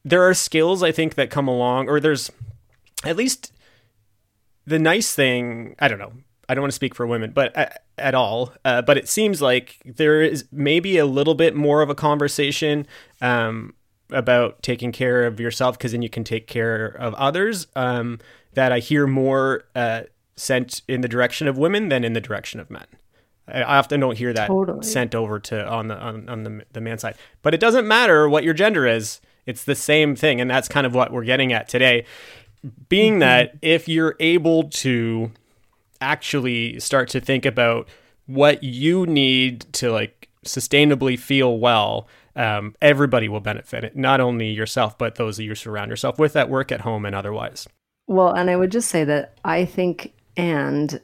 there 0.05 0.23
are 0.23 0.35
skills 0.35 0.83
i 0.83 0.93
think 0.93 1.15
that 1.17 1.31
come 1.31 1.49
along 1.49 1.89
or 1.89 1.99
there's 1.99 2.31
at 3.05 3.17
least 3.17 3.53
the 4.65 4.79
nice 4.79 5.15
thing 5.15 5.75
i 5.81 5.89
don't 5.89 5.99
know 5.99 6.13
i 6.49 6.55
don't 6.55 6.63
want 6.63 6.71
to 6.71 6.77
speak 6.77 6.95
for 6.95 7.07
women 7.07 7.31
but 7.31 7.55
at, 7.57 7.83
at 7.99 8.15
all 8.15 8.53
uh, 8.65 8.83
but 8.83 8.97
it 8.97 9.09
seems 9.09 9.43
like 9.43 9.79
there 9.85 10.23
is 10.23 10.45
maybe 10.53 10.99
a 10.99 11.07
little 11.07 11.35
bit 11.35 11.55
more 11.55 11.83
of 11.83 11.91
a 11.91 11.95
conversation 11.95 12.87
um, 13.21 13.75
about 14.11 14.63
taking 14.63 14.93
care 14.93 15.25
of 15.25 15.39
yourself 15.39 15.77
because 15.77 15.93
then 15.93 16.03
you 16.03 16.09
can 16.09 16.25
take 16.25 16.47
care 16.47 16.87
of 16.87 17.15
others 17.15 17.67
um, 17.77 18.19
that 18.55 18.73
i 18.73 18.79
hear 18.79 19.07
more 19.07 19.65
uh, 19.75 20.03
sent 20.37 20.83
in 20.89 21.01
the 21.01 21.09
direction 21.09 21.49
of 21.49 21.59
women 21.59 21.89
than 21.89 22.05
in 22.05 22.13
the 22.13 22.21
direction 22.21 22.61
of 22.61 22.71
men 22.71 22.87
I 23.51 23.63
often 23.63 24.01
don't 24.01 24.17
hear 24.17 24.33
that 24.33 24.49
Totally. 24.49 24.85
sent 24.85 25.15
over 25.15 25.41
to 25.41 25.67
on 25.67 25.89
the 25.89 25.97
on, 25.97 26.29
on 26.29 26.43
the 26.45 26.65
the 26.73 26.81
man 26.81 26.99
side. 26.99 27.17
But 27.43 27.55
it 27.55 27.61
doesn't 27.61 27.89
matter 27.89 28.29
what 28.29 28.45
your 28.45 28.55
gender 28.55 28.87
is. 28.87 29.21
It's 29.47 29.65
the 29.65 29.75
same 29.75 30.15
thing 30.15 30.41
and 30.41 30.51
that's 30.51 30.69
kind 30.69 30.87
of 30.87 30.95
what 30.95 31.13
we're 31.13 31.25
getting 31.25 31.53
at 31.53 31.69
today. 31.69 32.05
Being 32.89 33.21
that 33.21 33.55
if 33.63 33.89
you're 33.89 34.17
able 34.21 34.65
to 34.65 35.31
actually 36.01 36.79
start 36.81 37.09
to 37.11 37.21
think 37.21 37.45
about 37.45 37.89
what 38.27 38.63
you 38.63 39.07
need 39.07 39.61
to 39.73 39.91
like 39.91 40.29
sustainably 40.45 41.19
feel 41.19 41.59
well, 41.59 42.09
um, 42.37 42.75
everybody 42.81 43.29
will 43.29 43.41
benefit. 43.41 43.97
Not 43.97 44.21
only 44.21 44.51
yourself, 44.51 44.97
but 44.97 45.17
those 45.17 45.37
that 45.37 45.45
you 45.45 45.55
surround 45.55 45.91
yourself 45.91 46.19
with 46.19 46.37
at 46.37 46.49
work, 46.49 46.71
at 46.71 46.83
home, 46.83 47.05
and 47.05 47.15
otherwise. 47.15 47.67
Well, 48.07 48.33
and 48.33 48.49
I 48.49 48.57
would 48.57 48.71
just 48.71 48.89
say 48.89 49.05
that 49.05 49.39
I 49.45 49.65
think, 49.65 50.13
and 50.37 51.01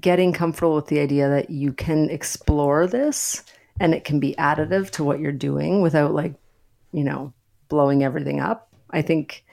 getting 0.00 0.32
comfortable 0.32 0.74
with 0.74 0.86
the 0.86 1.00
idea 1.00 1.28
that 1.28 1.50
you 1.50 1.72
can 1.72 2.10
explore 2.10 2.86
this 2.86 3.42
and 3.80 3.94
it 3.94 4.04
can 4.04 4.20
be 4.20 4.34
additive 4.38 4.90
to 4.90 5.04
what 5.04 5.20
you're 5.20 5.32
doing 5.32 5.82
without 5.82 6.14
like, 6.14 6.34
you 6.92 7.04
know, 7.04 7.32
blowing 7.68 8.02
everything 8.02 8.40
up. 8.40 8.68
I 8.90 9.02
think 9.02 9.44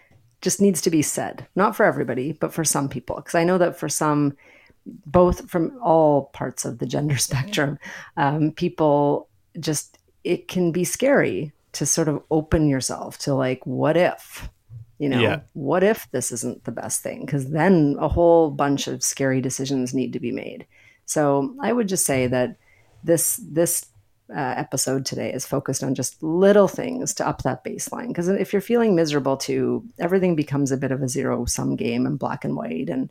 just 0.41 0.61
needs 0.61 0.81
to 0.81 0.89
be 0.89 1.01
said. 1.01 1.47
Not 1.55 1.75
for 1.75 1.85
everybody, 1.85 2.33
but 2.33 2.53
for 2.53 2.63
some 2.63 2.89
people. 2.89 3.17
Because 3.17 3.35
I 3.35 3.43
know 3.43 3.57
that 3.57 3.77
for 3.77 3.89
some, 3.89 4.37
both 4.85 5.49
from 5.49 5.77
all 5.81 6.25
parts 6.33 6.65
of 6.65 6.79
the 6.79 6.85
gender 6.85 7.17
spectrum, 7.17 7.77
um, 8.17 8.51
people 8.51 9.27
just, 9.59 9.97
it 10.23 10.47
can 10.47 10.71
be 10.71 10.83
scary 10.83 11.51
to 11.73 11.85
sort 11.85 12.07
of 12.07 12.21
open 12.31 12.67
yourself 12.67 13.17
to 13.19 13.33
like, 13.33 13.65
what 13.65 13.97
if? 13.97 14.49
You 14.99 15.09
know, 15.09 15.19
yeah. 15.19 15.39
what 15.53 15.83
if 15.83 16.09
this 16.11 16.31
isn't 16.31 16.63
the 16.63 16.71
best 16.71 17.01
thing? 17.01 17.25
Because 17.25 17.49
then 17.49 17.95
a 17.99 18.07
whole 18.07 18.51
bunch 18.51 18.87
of 18.87 19.03
scary 19.03 19.41
decisions 19.41 19.95
need 19.95 20.13
to 20.13 20.19
be 20.19 20.31
made. 20.31 20.67
So 21.05 21.55
I 21.59 21.73
would 21.73 21.87
just 21.87 22.05
say 22.05 22.27
that 22.27 22.57
this 23.03 23.39
this 23.43 23.87
uh, 24.29 24.53
episode 24.55 25.05
today 25.05 25.33
is 25.33 25.45
focused 25.45 25.83
on 25.83 25.95
just 25.95 26.21
little 26.21 26.67
things 26.67 27.13
to 27.15 27.27
up 27.27 27.41
that 27.41 27.65
baseline. 27.65 28.09
Because 28.09 28.27
if 28.27 28.53
you're 28.53 28.61
feeling 28.61 28.95
miserable 28.95 29.37
too, 29.37 29.83
everything 29.99 30.35
becomes 30.35 30.71
a 30.71 30.77
bit 30.77 30.91
of 30.91 31.01
a 31.01 31.09
zero 31.09 31.45
sum 31.45 31.75
game 31.75 32.05
and 32.05 32.19
black 32.19 32.45
and 32.45 32.55
white. 32.55 32.87
And 32.87 33.09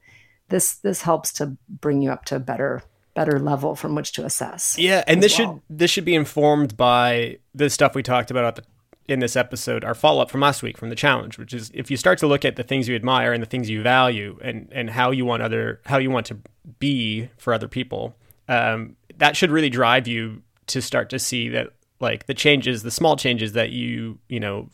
this 0.51 0.75
this 0.75 1.03
helps 1.03 1.33
to 1.35 1.57
bring 1.69 2.03
you 2.03 2.11
up 2.11 2.25
to 2.27 2.37
a 2.37 2.41
better 2.41 2.83
better 3.15 3.39
level 3.39 3.75
from 3.75 3.95
which 3.95 4.13
to 4.13 4.25
assess. 4.25 4.79
Yeah, 4.79 5.03
and 5.07 5.23
this 5.23 5.39
well. 5.39 5.55
should 5.55 5.79
this 5.79 5.91
should 5.91 6.05
be 6.05 6.15
informed 6.15 6.77
by 6.77 7.39
the 7.55 7.71
stuff 7.71 7.95
we 7.95 8.03
talked 8.03 8.31
about 8.31 8.57
the, 8.57 8.65
in 9.09 9.19
this 9.19 9.37
episode, 9.37 9.85
our 9.85 9.95
follow 9.95 10.23
up 10.23 10.31
from 10.31 10.41
last 10.41 10.63
week 10.63 10.79
from 10.79 10.89
the 10.89 10.95
challenge, 10.95 11.37
which 11.39 11.53
is 11.53 11.71
if 11.75 11.91
you 11.91 11.97
start 11.97 12.19
to 12.21 12.27
look 12.27 12.45
at 12.45 12.57
the 12.57 12.63
things 12.63 12.89
you 12.89 12.95
admire 12.95 13.33
and 13.33 13.43
the 13.43 13.47
things 13.47 13.69
you 13.69 13.83
value 13.83 14.39
and 14.43 14.69
and 14.73 14.91
how 14.91 15.11
you 15.11 15.25
want 15.25 15.43
other 15.43 15.81
how 15.87 15.99
you 15.99 16.11
want 16.11 16.27
to 16.27 16.39
be 16.79 17.29
for 17.37 17.53
other 17.53 17.69
people, 17.69 18.17
um, 18.49 18.97
that 19.17 19.37
should 19.37 19.51
really 19.51 19.71
drive 19.71 20.07
you 20.07 20.43
to 20.69 20.81
start 20.81 21.11
to 21.11 21.19
see 21.19 21.49
that 21.49 21.69
like 21.99 22.27
the 22.27 22.35
changes, 22.35 22.83
the 22.83 22.91
small 22.91 23.17
changes 23.17 23.53
that 23.53 23.71
you 23.71 24.19
you 24.29 24.41
know 24.41 24.69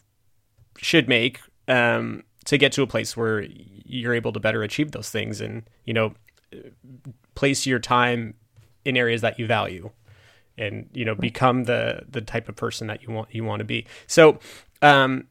should 0.77 1.09
make 1.09 1.41
um, 1.69 2.23
to 2.47 2.59
get 2.59 2.73
to 2.73 2.83
a 2.83 2.87
place 2.87 3.17
where 3.17 3.47
you're 3.85 4.15
able 4.15 4.33
to 4.33 4.41
better 4.41 4.63
achieve 4.63 4.93
those 4.93 5.11
things 5.11 5.41
and 5.41 5.69
you 5.85 5.93
know 5.93 6.15
place 7.35 7.67
your 7.67 7.79
time 7.79 8.35
in 8.85 8.97
areas 8.97 9.21
that 9.21 9.39
you 9.39 9.47
value 9.47 9.91
and 10.57 10.89
you 10.93 11.05
know 11.05 11.15
become 11.15 11.65
the 11.65 12.03
the 12.09 12.21
type 12.21 12.49
of 12.49 12.57
person 12.57 12.87
that 12.87 13.03
you 13.03 13.13
want 13.13 13.29
you 13.35 13.45
want 13.45 13.61
to 13.61 13.65
be. 13.65 13.87
So 14.07 14.39
um, 14.83 15.27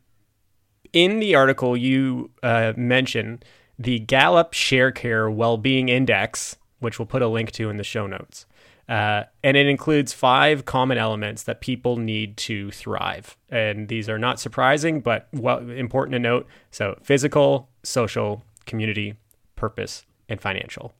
in 0.93 1.19
the 1.19 1.35
article 1.35 1.75
you 1.75 2.31
uh, 2.43 2.73
mention 2.77 3.41
the 3.77 3.99
gallup 3.99 4.53
Sharecare 4.53 5.33
well-being 5.33 5.89
index 5.89 6.57
which 6.79 6.99
we'll 6.99 7.05
put 7.05 7.21
a 7.21 7.27
link 7.27 7.51
to 7.51 7.69
in 7.69 7.77
the 7.77 7.83
show 7.83 8.05
notes 8.05 8.45
uh, 8.87 9.23
and 9.43 9.57
it 9.57 9.67
includes 9.67 10.13
five 10.13 10.65
common 10.65 10.97
elements 10.97 11.43
that 11.43 11.59
people 11.59 11.97
need 11.97 12.37
to 12.37 12.69
thrive. 12.71 13.35
And 13.49 13.87
these 13.87 14.07
are 14.09 14.19
not 14.19 14.39
surprising, 14.39 15.01
but 15.01 15.27
well, 15.33 15.69
important 15.69 16.13
to 16.13 16.19
note. 16.19 16.47
So, 16.69 16.97
physical, 17.01 17.69
social, 17.83 18.43
community, 18.65 19.15
purpose, 19.55 20.05
and 20.29 20.39
financial. 20.39 20.93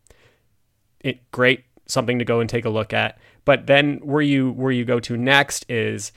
It 1.02 1.30
great, 1.32 1.66
something 1.86 2.18
to 2.18 2.26
go 2.26 2.40
and 2.40 2.50
take 2.50 2.66
a 2.66 2.70
look 2.70 2.92
at. 2.92 3.20
But 3.44 3.68
then 3.68 3.98
where 3.98 4.24
you 4.24 4.52
where 4.52 4.72
you 4.72 4.86
go 4.86 5.00
to 5.02 5.16
next 5.16 5.70
is 5.70 6.12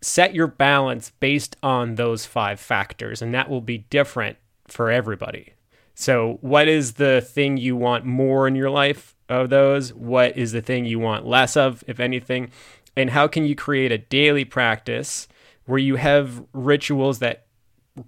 set 0.00 0.34
your 0.34 0.48
balance 0.48 1.10
based 1.20 1.56
on 1.62 1.94
those 1.94 2.26
five 2.26 2.58
factors, 2.58 3.22
and 3.22 3.32
that 3.34 3.48
will 3.48 3.60
be 3.60 3.78
different 3.90 4.36
for 4.66 4.90
everybody. 4.90 5.54
So, 5.94 6.38
what 6.40 6.66
is 6.66 6.94
the 6.94 7.20
thing 7.20 7.56
you 7.56 7.76
want 7.76 8.04
more 8.04 8.48
in 8.48 8.56
your 8.56 8.70
life 8.70 9.14
of 9.28 9.50
those? 9.50 9.92
What 9.92 10.36
is 10.36 10.52
the 10.52 10.62
thing 10.62 10.84
you 10.84 10.98
want 10.98 11.26
less 11.26 11.56
of, 11.56 11.84
if 11.86 12.00
anything? 12.00 12.50
And 12.96 13.10
how 13.10 13.28
can 13.28 13.44
you 13.44 13.54
create 13.54 13.92
a 13.92 13.98
daily 13.98 14.44
practice 14.44 15.28
where 15.66 15.78
you 15.78 15.96
have 15.96 16.42
rituals 16.52 17.18
that 17.20 17.46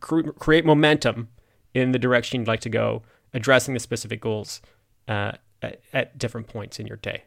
cr- 0.01 0.31
create 0.31 0.65
momentum 0.65 1.29
in 1.75 1.93
the 1.93 1.99
direction 1.99 2.41
you'd 2.41 2.49
like 2.49 2.61
to 2.61 2.69
go, 2.69 3.03
addressing 3.33 3.75
the 3.75 3.81
specific 3.81 4.21
goals 4.21 4.61
uh, 5.07 5.33
at, 5.63 5.81
at 5.93 6.19
different 6.19 6.49
points 6.49 6.79
in 6.81 6.87
your 6.87 6.97
day? 6.97 7.23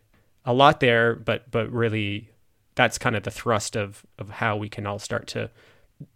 A 0.46 0.54
lot 0.54 0.82
there, 0.82 1.16
but 1.16 1.50
but 1.52 1.72
really, 1.72 2.30
that's 2.76 2.98
kind 2.98 3.16
of 3.16 3.24
the 3.24 3.32
thrust 3.32 3.78
of 3.78 4.06
of 4.20 4.30
how 4.30 4.58
we 4.58 4.68
can 4.68 4.86
all 4.86 5.00
start 5.00 5.28
to, 5.28 5.50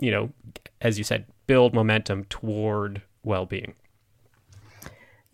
you 0.01 0.11
know, 0.11 0.33
as 0.81 0.97
you 0.97 1.05
said, 1.05 1.25
build 1.45 1.73
momentum 1.73 2.25
toward 2.25 3.03
well 3.23 3.45
being. 3.45 3.75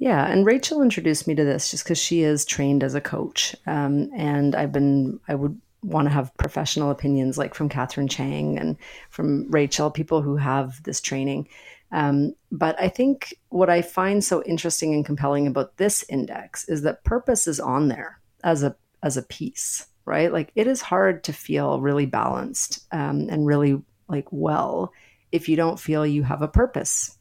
Yeah, 0.04 0.30
and 0.30 0.46
Rachel 0.46 0.82
introduced 0.82 1.30
me 1.30 1.36
to 1.36 1.46
this 1.46 1.72
just 1.72 1.86
because 1.86 1.98
she 1.98 2.24
is 2.24 2.44
trained 2.44 2.84
as 2.84 2.94
a 2.94 3.00
coach, 3.00 3.56
um, 3.66 4.10
and 4.13 4.54
I've 4.54 4.74
been 4.74 5.22
I 5.30 5.36
would 5.36 5.58
want 5.82 6.08
to 6.08 6.13
have 6.13 6.36
professional 6.36 6.92
opinions 6.92 7.38
like 7.38 7.54
from 7.54 7.70
Catherine 7.70 8.10
Chang 8.10 8.60
and 8.60 8.76
from 9.12 9.50
Rachel, 9.50 9.89
people 9.89 10.22
who 10.22 10.36
have 10.36 10.84
this 10.84 11.00
training. 11.00 11.48
Um, 11.94 12.36
but 12.52 12.78
I 12.82 12.89
think 12.89 13.34
what 13.48 13.70
I 13.70 13.82
find 13.82 14.22
so 14.22 14.44
interesting 14.44 14.94
and 14.94 15.06
compelling 15.06 15.48
about 15.48 15.78
this 15.78 16.04
index 16.10 16.68
is 16.68 16.82
that 16.82 17.06
purpose 17.06 17.48
is 17.48 17.62
on 17.62 17.88
there 17.88 18.20
as 18.44 18.62
a 18.62 18.76
as 19.04 19.16
a 19.16 19.24
piece, 19.24 19.88
right? 20.04 20.34
Like 20.34 20.52
it 20.54 20.68
is 20.68 20.82
hard 20.82 21.24
to 21.24 21.32
feel 21.32 21.80
really 21.80 22.08
balanced 22.08 22.86
um, 22.92 23.30
and 23.30 23.46
really 23.46 23.82
like 24.10 24.28
well 24.32 24.92
if 25.32 25.48
you 25.48 25.56
don't 25.56 25.80
feel 25.80 26.06
you 26.06 26.24
have 26.24 26.42
a 26.42 26.50
purpose 26.50 27.18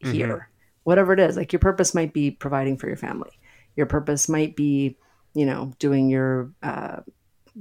here. 0.00 0.26
Mm-hmm 0.26 0.53
whatever 0.84 1.12
it 1.12 1.20
is 1.20 1.36
like 1.36 1.52
your 1.52 1.60
purpose 1.60 1.94
might 1.94 2.12
be 2.12 2.30
providing 2.30 2.76
for 2.76 2.86
your 2.86 2.96
family. 2.96 3.30
Your 3.76 3.86
purpose 3.86 4.28
might 4.28 4.54
be 4.54 4.96
you 5.34 5.44
know 5.44 5.72
doing 5.78 6.08
your 6.08 6.52
uh, 6.62 7.00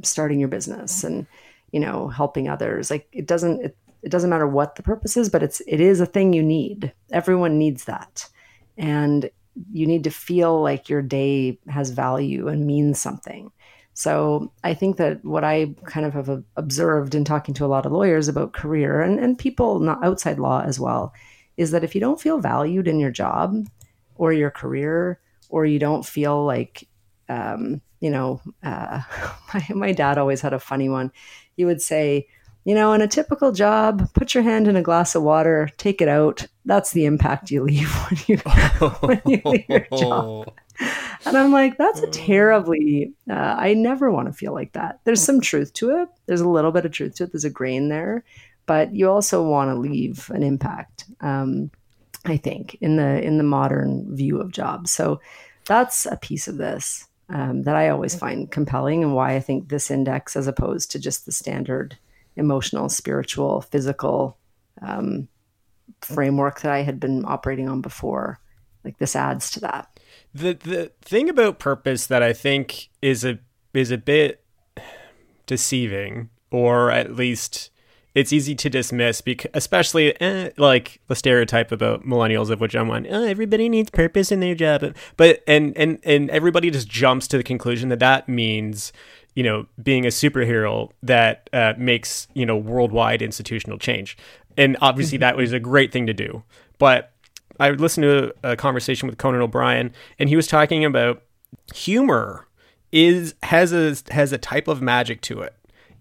starting 0.04 0.40
your 0.40 0.50
business 0.50 1.04
and 1.04 1.26
you 1.72 1.80
know 1.80 2.08
helping 2.08 2.48
others. 2.48 2.92
Like 2.92 3.08
it 3.12 3.26
doesn't 3.26 3.64
it, 3.64 3.78
it 4.04 4.10
doesn't 4.10 4.30
matter 4.30 4.48
what 4.48 4.76
the 4.76 4.84
purpose 4.84 5.18
is 5.18 5.30
but 5.30 5.42
it's 5.42 5.62
it 5.68 5.80
is 5.80 6.00
a 6.00 6.06
thing 6.06 6.34
you 6.34 6.44
need. 6.44 6.94
Everyone 7.12 7.58
needs 7.58 7.86
that. 7.86 8.30
And 8.78 9.30
you 9.72 9.86
need 9.86 10.04
to 10.04 10.10
feel 10.10 10.62
like 10.62 10.90
your 10.90 11.02
day 11.02 11.60
has 11.68 11.92
value 11.92 12.48
and 12.48 12.68
means 12.68 13.00
something. 13.00 13.52
So 13.96 14.52
i 14.64 14.74
think 14.74 14.98
that 14.98 15.24
what 15.24 15.44
i 15.44 15.76
kind 15.86 16.04
of 16.04 16.14
have 16.14 16.44
observed 16.58 17.14
in 17.14 17.24
talking 17.24 17.54
to 17.54 17.64
a 17.66 17.68
lot 17.68 17.86
of 17.86 17.92
lawyers 17.92 18.28
about 18.28 18.54
career 18.54 19.02
and, 19.02 19.20
and 19.20 19.38
people 19.38 19.80
not 19.80 20.04
outside 20.04 20.40
law 20.40 20.64
as 20.64 20.80
well 20.80 21.14
is 21.58 21.72
that 21.72 21.84
if 21.84 21.96
you 21.96 22.02
don't 22.02 22.22
feel 22.22 22.40
valued 22.40 22.88
in 22.88 23.00
your 23.00 23.12
job 23.12 23.68
or 24.16 24.34
your 24.34 24.52
career, 24.52 25.20
or 25.54 25.68
you 25.68 25.78
don't 25.78 26.04
feel 26.04 26.44
like, 26.44 26.88
um, 27.30 27.80
you 28.00 28.10
know, 28.10 28.42
uh, 28.64 29.02
my, 29.54 29.68
my 29.70 29.92
dad 29.92 30.18
always 30.18 30.42
had 30.42 30.52
a 30.52 30.60
funny 30.60 30.90
one. 30.90 31.12
He 31.56 31.64
would 31.64 31.80
say, 31.82 32.28
you 32.66 32.74
know, 32.74 32.94
in 32.94 33.02
a 33.02 33.08
typical 33.08 33.52
job, 33.52 34.12
put 34.14 34.34
your 34.34 34.42
hand 34.42 34.68
in 34.68 34.76
a 34.76 34.82
glass 34.82 35.14
of 35.14 35.22
water, 35.22 35.70
take 35.78 36.02
it 36.02 36.08
out. 36.08 36.48
That's 36.66 36.92
the 36.92 37.06
impact 37.06 37.52
you 37.52 37.62
leave 37.62 37.94
when 38.10 38.20
you, 38.28 38.38
when 39.02 39.22
you 39.26 39.42
leave 39.46 39.66
your 39.70 39.88
job. 39.96 40.54
And 41.26 41.38
I'm 41.38 41.52
like, 41.52 41.78
that's 41.78 42.00
a 42.00 42.08
terribly, 42.08 43.14
uh, 43.30 43.34
I 43.34 43.76
never 43.76 44.10
want 44.10 44.28
to 44.30 44.34
feel 44.34 44.54
like 44.54 44.74
that. 44.74 45.02
There's 45.04 45.22
some 45.22 45.40
truth 45.40 45.72
to 45.74 46.02
it. 46.02 46.10
There's 46.26 46.42
a 46.42 46.50
little 46.50 46.72
bit 46.72 46.86
of 46.86 46.92
truth 46.92 47.16
to 47.16 47.26
it. 47.26 47.32
There's 47.32 47.46
a 47.46 47.50
grain 47.52 47.90
there 47.90 48.24
but 48.66 48.94
you 48.96 49.10
also 49.10 49.44
want 49.44 49.70
to 49.70 49.76
leave 49.76 50.30
an 50.30 50.44
impact. 50.44 51.06
Um, 51.22 51.72
I 52.26 52.38
think 52.38 52.78
in 52.80 52.96
the 52.96 53.22
in 53.22 53.38
the 53.38 53.44
modern 53.44 54.16
view 54.16 54.40
of 54.40 54.52
jobs. 54.52 54.92
So 54.92 55.20
that's 55.66 56.06
a 56.06 56.18
piece 56.18 56.48
of 56.48 56.58
this 56.58 57.08
um, 57.30 57.64
that 57.64 57.76
I 57.76 57.90
always 57.90 58.16
find 58.16 58.50
compelling, 58.52 59.04
and 59.04 59.14
why 59.14 59.36
I 59.36 59.40
think 59.40 59.70
this 59.70 59.92
index, 59.92 60.36
as 60.36 60.48
opposed 60.48 60.92
to 60.92 61.00
just 61.00 61.26
the 61.26 61.32
standard 61.32 61.98
emotional, 62.36 62.90
spiritual, 62.90 63.62
physical 63.62 64.38
um, 64.82 65.28
framework 66.02 66.62
that 66.62 66.72
I 66.72 66.82
had 66.82 67.00
been 67.00 67.26
operating 67.26 67.70
on 67.70 67.82
before, 67.82 68.40
like 68.84 68.98
this 68.98 69.16
adds 69.16 69.52
to 69.52 69.60
that. 69.62 70.00
The 70.34 70.54
the 70.54 70.92
thing 71.02 71.30
about 71.30 71.60
purpose 71.60 72.08
that 72.08 72.24
I 72.24 72.34
think 72.34 72.90
is 73.02 73.26
a 73.26 73.40
is 73.74 73.92
a 73.92 73.98
bit 73.98 74.44
deceiving, 75.46 76.30
or 76.52 76.90
at 76.90 77.16
least 77.16 77.70
it's 78.16 78.32
easy 78.32 78.54
to 78.56 78.70
dismiss 78.70 79.22
because 79.22 79.50
especially 79.54 80.20
eh, 80.22 80.50
like 80.58 81.00
the 81.08 81.16
stereotype 81.16 81.72
about 81.72 82.06
millennials 82.06 82.50
of 82.50 82.62
which 82.62 82.76
i'm 82.76 82.88
one 82.88 83.08
oh, 83.10 83.24
everybody 83.24 83.70
needs 83.70 83.90
purpose 83.90 84.32
in 84.32 84.40
their 84.40 84.56
job. 84.56 84.96
But 85.18 85.44
and 85.48 85.76
and 85.78 86.00
and 86.04 86.30
everybody 86.30 86.70
just 86.70 86.88
jumps 86.88 87.28
to 87.30 87.38
the 87.38 87.44
conclusion 87.44 87.90
that 87.90 88.00
that 88.00 88.30
means 88.30 88.94
you 89.36 89.44
know 89.44 89.68
being 89.82 90.06
a 90.06 90.10
superhero 90.10 90.92
that 91.02 91.50
uh, 91.54 91.74
makes 91.78 92.28
you 92.34 92.46
know 92.46 92.58
worldwide 92.58 93.22
institutional 93.22 93.78
change. 93.78 94.18
And 94.58 94.78
obviously 94.82 95.18
that 95.18 95.36
was 95.36 95.52
a 95.52 95.60
great 95.60 95.92
thing 95.92 96.08
to 96.08 96.14
do. 96.14 96.44
But 96.78 97.12
i 97.60 97.70
listened 97.70 98.04
to 98.04 98.34
a 98.44 98.56
conversation 98.56 99.08
with 99.08 99.20
conan 99.20 99.40
o'brien 99.40 99.92
and 100.18 100.28
he 100.28 100.36
was 100.36 100.48
talking 100.48 100.84
about 100.84 101.22
humor 101.72 102.48
is 102.92 103.36
has 103.44 103.72
a 103.72 103.96
has 104.12 104.32
a 104.32 104.38
type 104.38 104.68
of 104.68 104.82
magic 104.82 105.22
to 105.22 105.42
it. 105.42 105.56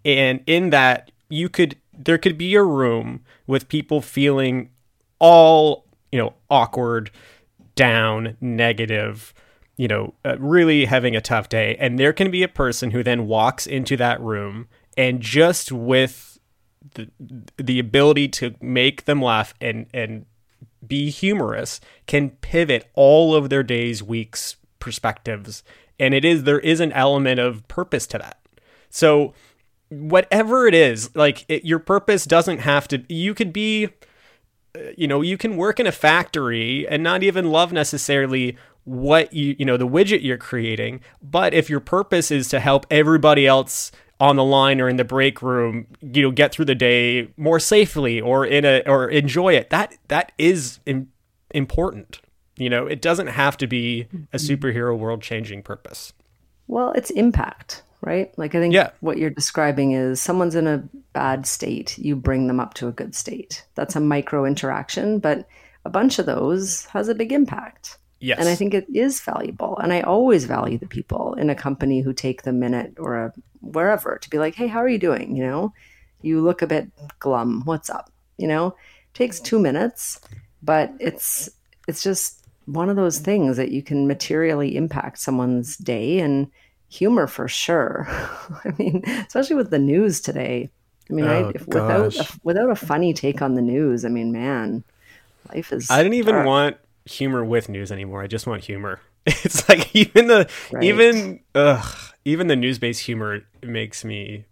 And 0.05 0.41
in 0.47 0.71
that 0.71 1.11
you 1.29 1.49
could 1.49 1.77
there 2.05 2.19
could 2.19 2.39
be 2.39 2.55
a 2.55 2.63
room 2.63 3.23
with 3.47 3.69
people 3.69 4.01
feeling 4.01 4.71
all 5.19 5.87
you 6.11 6.19
know 6.19 6.35
awkward 6.51 7.11
down 7.75 8.37
negative 8.41 9.33
you 9.77 9.89
know 9.89 10.15
uh, 10.25 10.37
really 10.39 10.85
having 10.85 11.17
a 11.17 11.21
tough 11.21 11.49
day 11.49 11.77
and 11.79 11.99
there 11.99 12.13
can 12.13 12.31
be 12.31 12.43
a 12.43 12.49
person 12.49 12.91
who 12.91 13.03
then 13.03 13.27
walks 13.27 13.67
into 13.67 13.97
that 13.97 14.21
room 14.21 14.69
and 14.97 15.21
just 15.21 15.73
with 15.73 16.39
the 16.95 17.09
the 17.57 17.79
ability 17.79 18.29
to 18.29 18.55
make 18.61 19.05
them 19.05 19.23
laugh 19.23 19.55
and 19.61 19.87
and 19.95 20.27
be 20.87 21.11
humorous 21.11 21.81
can 22.07 22.31
pivot 22.31 22.91
all 22.95 23.35
of 23.35 23.51
their 23.51 23.63
days, 23.63 24.03
weeks, 24.03 24.57
perspectives. 24.79 25.63
And 25.99 26.15
it 26.15 26.25
is 26.25 26.45
there 26.45 26.59
is 26.59 26.81
an 26.81 26.93
element 26.93 27.39
of 27.41 27.67
purpose 27.69 28.07
to 28.09 28.19
that. 28.19 28.41
So 28.91 29.33
whatever 30.01 30.67
it 30.67 30.75
is, 30.75 31.15
like 31.15 31.45
it, 31.49 31.65
your 31.65 31.79
purpose 31.79 32.25
doesn't 32.25 32.59
have 32.59 32.89
to 32.89 33.03
you 33.09 33.35
could 33.35 33.53
be 33.53 33.89
uh, 34.75 34.81
you 34.97 35.07
know, 35.07 35.21
you 35.21 35.37
can 35.37 35.57
work 35.57 35.79
in 35.79 35.87
a 35.87 35.93
factory 35.93 36.89
and 36.89 37.03
not 37.03 37.23
even 37.23 37.51
love 37.51 37.73
necessarily 37.73 38.57
what 38.85 39.33
you 39.33 39.55
you 39.59 39.65
know 39.65 39.77
the 39.77 39.87
widget 39.87 40.25
you're 40.25 40.37
creating 40.37 41.01
but 41.23 41.55
if 41.55 41.71
your 41.71 41.79
purpose 41.79 42.33
is 42.33 42.49
to 42.49 42.59
help 42.59 42.85
everybody 42.91 43.47
else 43.47 43.93
on 44.19 44.35
the 44.35 44.43
line 44.43 44.81
or 44.81 44.89
in 44.89 44.97
the 44.97 45.05
break 45.05 45.41
room 45.41 45.87
you 46.01 46.21
know 46.21 46.33
get 46.33 46.51
through 46.51 46.65
the 46.65 46.75
day 46.75 47.29
more 47.37 47.61
safely 47.61 48.21
or 48.21 48.45
in 48.45 48.65
a 48.65 48.83
or 48.87 49.09
enjoy 49.09 49.55
it 49.55 49.71
that 49.71 49.97
that 50.09 50.33
is 50.37 50.81
Im- 50.85 51.13
important 51.55 52.21
you 52.57 52.71
know? 52.71 52.87
It 52.87 53.01
doesn't 53.01 53.29
have 53.29 53.57
to 53.59 53.67
be 53.67 54.07
a 54.33 54.37
superhero 54.37 54.97
world 54.97 55.23
changing 55.23 55.63
purpose. 55.63 56.13
Well, 56.67 56.93
it's 56.93 57.11
impact, 57.11 57.83
right? 58.03 58.37
Like 58.37 58.55
I 58.55 58.61
think 58.61 58.75
Yeah. 58.75 58.91
what 59.01 59.17
you're 59.19 59.31
describing 59.31 59.93
is 59.93 60.21
someone's 60.21 60.55
in 60.55 60.67
a 60.67 60.85
bad 61.13 61.47
state, 61.47 61.97
you 61.99 62.17
bring 62.17 62.47
them 62.49 62.61
up 62.61 62.75
to 62.75 62.89
a 62.89 62.93
good 62.93 63.15
state. 63.15 63.65
That's 63.75 63.97
a 63.97 64.01
micro 64.01 64.45
interaction, 64.45 65.19
but 65.19 65.47
a 65.85 65.91
bunch 65.91 66.19
of 66.19 66.27
those 66.27 66.85
has 66.87 67.09
a 67.09 67.15
big 67.15 67.33
impact. 67.33 67.99
yes 68.21 68.39
And 68.39 68.49
I 68.49 68.55
think 68.55 68.75
it 68.75 68.87
is 68.95 69.21
valuable. 69.21 69.79
And 69.79 69.93
I 69.93 70.01
always 70.03 70.45
value 70.45 70.79
the 70.79 70.87
people 70.87 71.35
in 71.35 71.51
a 71.51 71.55
company 71.55 72.01
who 72.03 72.13
take 72.13 72.43
the 72.43 72.53
minute 72.53 72.95
or 72.99 73.17
a, 73.17 73.33
wherever 73.61 74.19
to 74.21 74.31
be 74.31 74.39
like, 74.39 74.55
hey, 74.55 74.67
how 74.69 74.79
are 74.79 74.89
you 74.89 74.99
doing? 74.99 75.37
You 75.37 75.45
know, 75.45 75.73
you 76.23 76.41
look 76.41 76.63
a 76.63 76.67
bit 76.67 76.89
glum. 77.19 77.63
What's 77.65 77.91
up? 77.91 78.11
You 78.39 78.49
know, 78.49 78.75
takes 79.15 79.41
two 79.41 79.59
minutes, 79.59 80.21
but 80.63 80.93
it's 81.01 81.49
it's 81.89 82.03
just 82.03 82.47
one 82.67 82.89
of 82.89 82.97
those 82.97 83.19
things 83.19 83.57
that 83.57 83.73
you 83.73 83.83
can 83.83 84.07
materially 84.07 84.77
impact 84.77 85.19
someone's 85.19 85.77
day 85.77 86.21
and 86.21 86.47
humor 86.93 87.27
for 87.27 87.49
sure. 87.49 88.07
I 88.65 88.73
mean, 88.79 89.03
especially 89.27 89.57
with 89.57 89.71
the 89.71 89.79
news 89.79 90.21
today. 90.21 90.71
I 91.11 91.15
mean, 91.15 91.25
Oh, 91.25 91.43
right? 91.45 91.55
If 91.57 91.67
without 91.67 92.15
a, 92.17 92.27
without 92.45 92.71
a 92.71 92.77
funny 92.77 93.13
take 93.13 93.43
on 93.43 93.55
the 93.55 93.63
news, 93.63 94.05
I 94.05 94.09
mean, 94.09 94.31
man, 94.33 94.85
life 95.53 95.73
is. 95.73 95.91
I 95.91 96.03
don't 96.03 96.15
even 96.15 96.35
dark. 96.37 96.47
want 96.47 96.77
humor 97.05 97.45
with 97.45 97.69
news 97.69 97.91
anymore. 97.91 98.23
I 98.23 98.27
just 98.27 98.47
want 98.47 98.65
humor. 98.65 99.01
It's 99.27 99.69
like 99.69 99.95
even 99.95 100.27
the 100.27 100.49
Right. 100.73 100.83
even 100.85 101.41
ugh, 101.55 101.97
even 102.25 102.47
the 102.49 102.57
news 102.57 102.79
based 102.81 103.01
humor 103.03 103.41
makes 103.63 104.05
me 104.05 104.47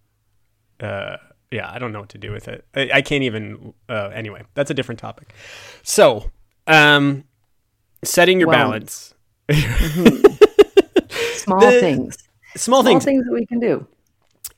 uh 0.80 1.16
yeah, 1.50 1.68
I 1.68 1.78
don't 1.80 1.92
know 1.92 1.98
what 2.00 2.10
to 2.10 2.18
do 2.18 2.30
with 2.30 2.46
it. 2.46 2.64
I, 2.76 2.90
I 2.94 3.02
can't 3.02 3.24
even 3.24 3.74
uh 3.88 4.10
anyway, 4.14 4.42
that's 4.54 4.70
a 4.70 4.74
different 4.74 5.00
topic. 5.00 5.32
So, 5.82 6.30
um 6.68 7.24
setting 8.04 8.38
your 8.38 8.48
Well- 8.48 8.58
balance. 8.58 9.12
small 11.34 11.60
The- 11.60 11.80
things. 11.80 12.16
Small 12.56 12.82
Small 12.82 12.92
things. 12.92 13.04
things 13.04 13.24
that 13.24 13.32
we 13.32 13.46
can 13.46 13.60
do. 13.60 13.86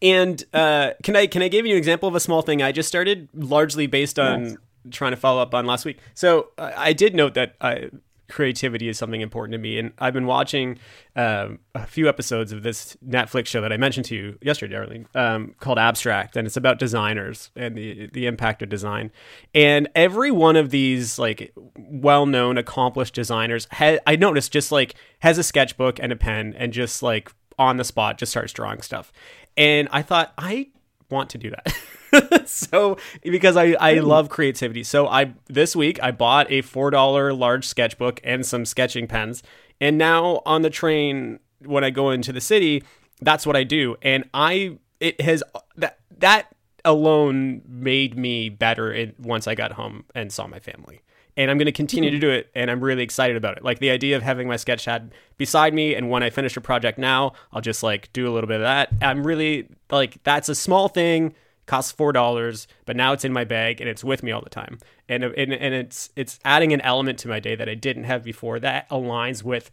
And 0.01 0.43
uh, 0.53 0.93
can 1.03 1.15
I 1.17 1.27
can 1.27 1.43
I 1.43 1.49
give 1.49 1.65
you 1.67 1.73
an 1.73 1.79
example 1.79 2.09
of 2.09 2.15
a 2.15 2.21
small 2.21 2.43
thing 2.43 2.63
I 2.63 2.73
just 2.73 2.89
started, 2.89 3.29
largely 3.35 3.87
based 3.87 4.19
on 4.19 4.45
Yes. 4.45 4.57
trying 4.91 5.13
to 5.13 5.17
follow 5.17 5.41
up 5.41 5.55
on 5.55 5.65
last 5.67 5.85
week. 5.85 5.99
So 6.15 6.49
uh, 6.59 6.73
I 6.77 6.93
did 6.93 7.15
note 7.15 7.35
that 7.35 7.55
I, 7.61 7.91
creativity 8.29 8.89
is 8.89 8.97
something 8.99 9.21
important 9.21 9.53
to 9.53 9.59
me, 9.59 9.79
and 9.79 9.93
I've 9.99 10.15
been 10.15 10.27
watching 10.27 10.79
um, 11.15 11.59
a 11.75 11.87
few 11.87 12.09
episodes 12.09 12.51
of 12.51 12.63
this 12.65 12.97
Netflix 13.07 13.47
show 13.47 13.61
that 13.61 13.73
I 13.73 13.77
mentioned 13.77 14.07
to 14.07 14.17
you 14.17 14.39
yesterday, 14.43 14.75
Darlene, 14.75 15.05
um, 15.15 15.55
called 15.61 15.79
Abstract, 15.79 16.37
and 16.37 16.47
it's 16.49 16.57
about 16.57 16.79
designers 16.81 17.51
and 17.55 17.77
the 17.77 18.09
the 18.13 18.27
impact 18.27 18.63
of 18.63 18.71
design. 18.71 19.13
And 19.55 19.89
every 19.95 20.33
one 20.33 20.57
of 20.57 20.71
these 20.71 21.17
like 21.19 21.53
well 21.77 22.27
known, 22.27 22.59
accomplished 22.59 23.15
designers, 23.15 23.69
ha- 23.71 23.99
I 24.05 24.17
noticed 24.17 24.51
just 24.51 24.73
like 24.73 24.95
has 25.21 25.39
a 25.39 25.45
sketchbook 25.45 26.01
and 26.01 26.11
a 26.11 26.17
pen, 26.17 26.55
and 26.59 26.73
just 26.73 27.03
like 27.05 27.31
on 27.63 27.77
the 27.77 27.85
spot 27.85 28.19
just 28.19 28.31
starts 28.33 28.53
drawing 28.53 28.83
stuff. 28.83 29.13
And 29.57 29.89
I 29.91 30.03
thought 30.03 30.33
I 30.39 30.69
want 31.11 31.31
to 31.31 31.39
do 31.39 31.51
that. 31.51 32.49
so 32.49 32.99
because 33.23 33.57
I, 33.57 33.77
I 33.79 33.99
hmm. 33.99 34.07
love 34.07 34.29
creativity. 34.29 34.83
So 34.83 35.07
I 35.09 35.35
this 35.49 35.77
week 35.77 36.03
I 36.03 36.11
bought 36.11 36.51
a 36.51 36.63
four 36.63 36.91
dollar 36.91 37.33
large 37.33 37.67
sketchbook 37.67 38.21
and 38.25 38.45
some 38.45 38.65
sketching 38.65 39.07
pens. 39.07 39.43
And 39.81 39.99
now 39.99 40.43
on 40.47 40.63
the 40.63 40.71
train 40.71 41.39
when 41.65 41.85
I 41.85 41.91
go 41.91 42.11
into 42.11 42.33
the 42.33 42.41
city, 42.41 42.83
that's 43.21 43.47
what 43.47 43.57
I 43.57 43.65
do. 43.65 43.97
And 44.03 44.29
I 44.35 44.79
it 45.01 45.21
has 45.21 45.43
that 45.77 45.99
that 46.19 46.55
alone 46.85 47.63
made 47.67 48.17
me 48.17 48.49
better 48.49 48.93
in, 48.93 49.15
once 49.19 49.47
I 49.47 49.55
got 49.55 49.73
home 49.73 50.05
and 50.15 50.33
saw 50.33 50.47
my 50.47 50.59
family. 50.59 51.03
And 51.37 51.51
I'm 51.51 51.57
going 51.57 51.67
to 51.67 51.73
continue 51.73 52.11
to 52.11 52.17
mm-hmm. 52.17 52.21
do 52.21 52.31
it, 52.31 52.51
and 52.55 52.71
I'm 52.71 52.81
really 52.81 53.03
excited 53.03 53.37
about 53.37 53.57
it. 53.57 53.65
Like 53.65 53.79
the 53.79 53.91
idea 53.91 54.17
of 54.17 54.23
having 54.23 54.49
my 54.49 54.57
sketch 54.57 54.85
pad 54.85 55.13
beside 55.39 55.73
me, 55.73 55.95
and 55.95 56.11
when 56.11 56.23
I 56.23 56.31
finish 56.31 56.57
a 56.57 56.61
project 56.61 56.99
now, 56.99 57.33
I'll 57.53 57.63
just 57.63 57.83
like 57.83 58.13
do 58.13 58.29
a 58.29 58.33
little 58.33 58.49
bit 58.49 58.57
of 58.57 58.63
that. 58.63 58.91
I'm 59.01 59.27
really 59.27 59.69
like 59.91 60.23
that's 60.25 60.51
a 60.51 60.55
small 60.55 60.89
thing, 60.89 61.35
costs 61.67 61.91
four 61.93 62.13
dollars, 62.13 62.69
but 62.85 62.97
now 62.97 63.13
it's 63.13 63.25
in 63.25 63.33
my 63.33 63.45
bag 63.45 63.81
and 63.81 63.89
it's 63.89 64.05
with 64.05 64.23
me 64.23 64.31
all 64.31 64.43
the 64.43 64.51
time. 64.51 64.79
And 65.09 65.25
and 65.25 65.53
and 65.53 65.75
it's 65.75 66.11
it's 66.17 66.39
adding 66.45 66.73
an 66.73 66.81
element 66.83 67.19
to 67.21 67.29
my 67.29 67.41
day 67.41 67.55
that 67.55 67.69
I 67.69 67.75
didn't 67.75 68.05
have 68.05 68.23
before 68.23 68.61
that 68.61 68.89
aligns 68.91 69.43
with 69.43 69.71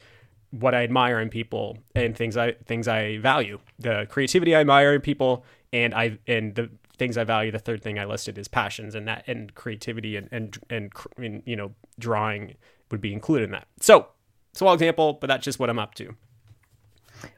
what 0.52 0.74
I 0.74 0.84
admire 0.84 1.20
in 1.20 1.30
people 1.30 1.78
and 1.96 2.16
things 2.16 2.38
I 2.38 2.54
things 2.66 2.88
I 2.88 3.18
value. 3.18 3.60
The 3.78 4.08
creativity 4.10 4.56
I 4.56 4.62
admire 4.62 4.94
in 4.94 5.02
people 5.02 5.44
and 5.72 5.94
I 5.94 6.18
and 6.28 6.56
the 6.56 6.70
things 7.00 7.18
I 7.18 7.24
value. 7.24 7.52
The 7.52 7.60
third 7.60 7.82
thing 7.82 7.98
I 7.98 8.06
listed 8.06 8.38
is 8.38 8.48
passions 8.48 8.94
and 8.96 9.08
that 9.08 9.24
and 9.28 9.54
creativity 9.56 10.16
and 10.18 10.28
and 10.32 10.58
and, 10.70 10.92
and 11.18 11.42
you 11.46 11.56
know 11.56 11.72
drawing 11.98 12.56
would 12.92 13.02
be 13.02 13.14
included 13.14 13.46
in 13.46 13.52
that. 13.52 13.68
So 13.80 14.08
small 14.54 14.74
example, 14.74 15.14
but 15.14 15.28
that's 15.28 15.44
just 15.46 15.60
what 15.60 15.70
I'm 15.70 15.80
up 15.80 15.96
to. 15.96 16.14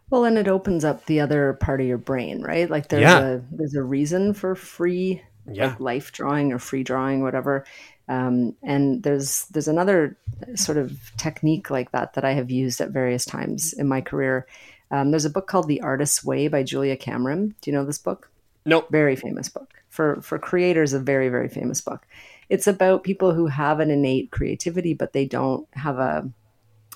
Well, 0.10 0.26
and 0.26 0.38
it 0.38 0.48
opens 0.48 0.84
up 0.84 1.06
the 1.06 1.22
other 1.22 1.54
part 1.54 1.80
of 1.80 1.88
your 1.88 1.98
brain, 1.98 2.42
right? 2.42 2.70
Like 2.70 2.90
there's 2.90 3.02
Yeah. 3.04 3.20
a 3.20 3.42
there's 3.52 3.76
a 3.76 3.84
reason 3.84 4.34
for 4.34 4.56
free 4.56 5.22
Yeah. 5.50 5.68
like 5.70 5.80
life 5.80 6.12
drawing 6.12 6.52
or 6.52 6.60
free 6.60 6.84
drawing, 6.84 7.22
whatever. 7.22 7.66
Um, 8.10 8.56
and 8.62 9.04
there's 9.04 9.46
there's 9.52 9.70
another 9.70 10.18
sort 10.56 10.78
of 10.78 11.00
technique 11.18 11.70
like 11.70 11.92
that 11.92 12.14
that 12.14 12.26
I 12.26 12.34
have 12.34 12.52
used 12.52 12.82
at 12.82 12.90
various 12.90 13.24
times 13.26 13.74
in 13.74 13.88
my 13.88 14.02
career. 14.02 14.48
Um, 14.90 15.12
there's 15.12 15.24
a 15.26 15.30
book 15.30 15.48
called 15.48 15.70
The 15.70 15.80
Artist's 15.82 16.24
Way 16.26 16.50
by 16.50 16.64
Julia 16.64 16.98
Cameron. 16.98 17.56
Do 17.62 17.72
you 17.72 17.78
know 17.78 17.86
this 17.86 18.00
book? 18.00 18.30
Nope. 18.66 18.88
very 18.92 19.16
famous 19.16 19.50
book 19.50 19.74
for 19.90 20.22
for 20.22 20.38
creators 20.38 20.94
a 20.94 21.00
very 21.00 21.30
very 21.30 21.50
famous 21.50 21.82
book. 21.82 22.06
It's 22.50 22.68
about 22.68 23.04
people 23.04 23.34
who 23.34 23.48
have 23.48 23.80
an 23.80 23.92
innate 23.92 24.32
creativity 24.32 24.94
but 24.94 25.14
they 25.14 25.26
don't 25.26 25.68
have 25.74 25.98
a 25.98 26.30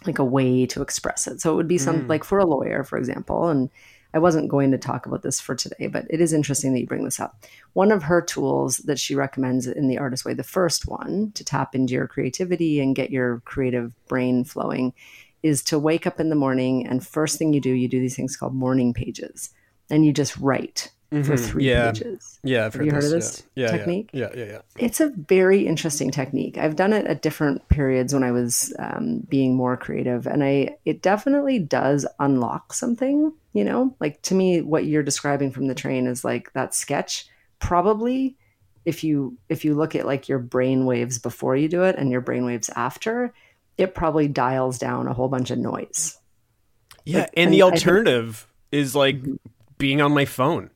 like 0.05 0.19
a 0.19 0.25
way 0.25 0.65
to 0.67 0.81
express 0.81 1.27
it. 1.27 1.41
So 1.41 1.51
it 1.51 1.55
would 1.55 1.67
be 1.67 1.77
some 1.77 2.03
mm. 2.03 2.09
like 2.09 2.23
for 2.23 2.39
a 2.39 2.45
lawyer 2.45 2.83
for 2.83 2.97
example 2.97 3.47
and 3.47 3.69
i 4.13 4.19
wasn't 4.19 4.47
going 4.47 4.71
to 4.71 4.77
talk 4.77 5.05
about 5.05 5.23
this 5.23 5.41
for 5.41 5.55
today 5.55 5.87
but 5.87 6.05
it 6.09 6.21
is 6.21 6.31
interesting 6.31 6.71
that 6.73 6.79
you 6.79 6.87
bring 6.87 7.03
this 7.03 7.19
up. 7.19 7.43
One 7.73 7.91
of 7.91 8.03
her 8.03 8.21
tools 8.21 8.77
that 8.85 8.99
she 8.99 9.15
recommends 9.15 9.67
in 9.67 9.87
the 9.87 9.97
artist 9.97 10.25
way 10.25 10.33
the 10.33 10.43
first 10.43 10.87
one 10.87 11.31
to 11.33 11.43
tap 11.43 11.75
into 11.75 11.93
your 11.93 12.07
creativity 12.07 12.79
and 12.79 12.95
get 12.95 13.11
your 13.11 13.41
creative 13.45 13.91
brain 14.07 14.43
flowing 14.43 14.93
is 15.45 15.61
to 15.61 15.77
wake 15.77 16.07
up 16.07 16.19
in 16.19 16.29
the 16.29 16.35
morning 16.35 16.87
and 16.87 17.05
first 17.05 17.37
thing 17.37 17.53
you 17.53 17.61
do 17.61 17.69
you 17.69 17.87
do 17.87 17.99
these 17.99 18.15
things 18.15 18.35
called 18.35 18.55
morning 18.55 18.95
pages. 18.95 19.51
And 19.91 20.03
you 20.03 20.11
just 20.11 20.35
write 20.37 20.89
for 21.11 21.37
three 21.37 21.63
Mm-hmm. 21.65 21.69
Yeah. 21.69 21.91
pages 21.91 22.39
Yeah, 22.43 22.65
I've 22.65 22.73
Have 22.73 22.85
you 22.85 22.91
heard 22.91 23.03
of 23.05 23.11
this 23.11 23.43
Yeah, 23.55 23.65
yeah, 23.65 23.71
technique? 23.77 24.09
Yeah, 24.11 24.29
yeah, 24.35 24.45
yeah. 24.45 24.61
it's 24.77 24.99
a 24.99 25.09
very 25.09 25.65
interesting 25.65 26.11
technique. 26.11 26.57
I've 26.57 26.75
done 26.75 26.91
it 26.93 27.05
at 27.05 27.21
different 27.21 27.67
periods 27.69 28.13
when 28.13 28.23
I 28.23 28.31
was 28.31 28.73
um, 28.79 29.19
being 29.29 29.55
more 29.55 29.77
creative, 29.77 30.27
and 30.27 30.43
I 30.43 30.77
it 30.85 31.01
definitely 31.01 31.59
does 31.59 32.05
unlock 32.19 32.73
something. 32.73 33.31
You 33.53 33.63
know, 33.63 33.95
like 33.99 34.21
to 34.23 34.35
me, 34.35 34.61
what 34.61 34.85
you're 34.85 35.03
describing 35.03 35.51
from 35.51 35.67
the 35.67 35.75
train 35.75 36.07
is 36.07 36.25
like 36.25 36.51
that 36.53 36.73
sketch. 36.73 37.27
Probably, 37.59 38.35
if 38.83 39.03
you 39.03 39.37
if 39.47 39.63
you 39.63 39.73
look 39.75 39.95
at 39.95 40.05
like 40.05 40.27
your 40.27 40.39
brain 40.39 40.85
waves 40.85 41.17
before 41.19 41.55
you 41.55 41.69
do 41.69 41.83
it 41.83 41.95
and 41.97 42.11
your 42.11 42.21
brain 42.21 42.45
waves 42.45 42.69
after, 42.75 43.33
it 43.77 43.95
probably 43.95 44.27
dials 44.27 44.77
down 44.77 45.07
a 45.07 45.13
whole 45.13 45.29
bunch 45.29 45.49
of 45.51 45.57
noise. 45.57 46.17
Yeah, 47.05 47.19
Like, 47.21 47.29
and 47.37 47.53
the 47.53 47.61
I 47.63 47.69
think- 47.69 47.75
Mm-hmm. 47.81 47.87
alternative 47.89 48.47
is 48.71 48.95
like 48.95 49.17
being 49.77 50.01
on 50.01 50.11
my 50.13 50.25
phone. 50.25 50.69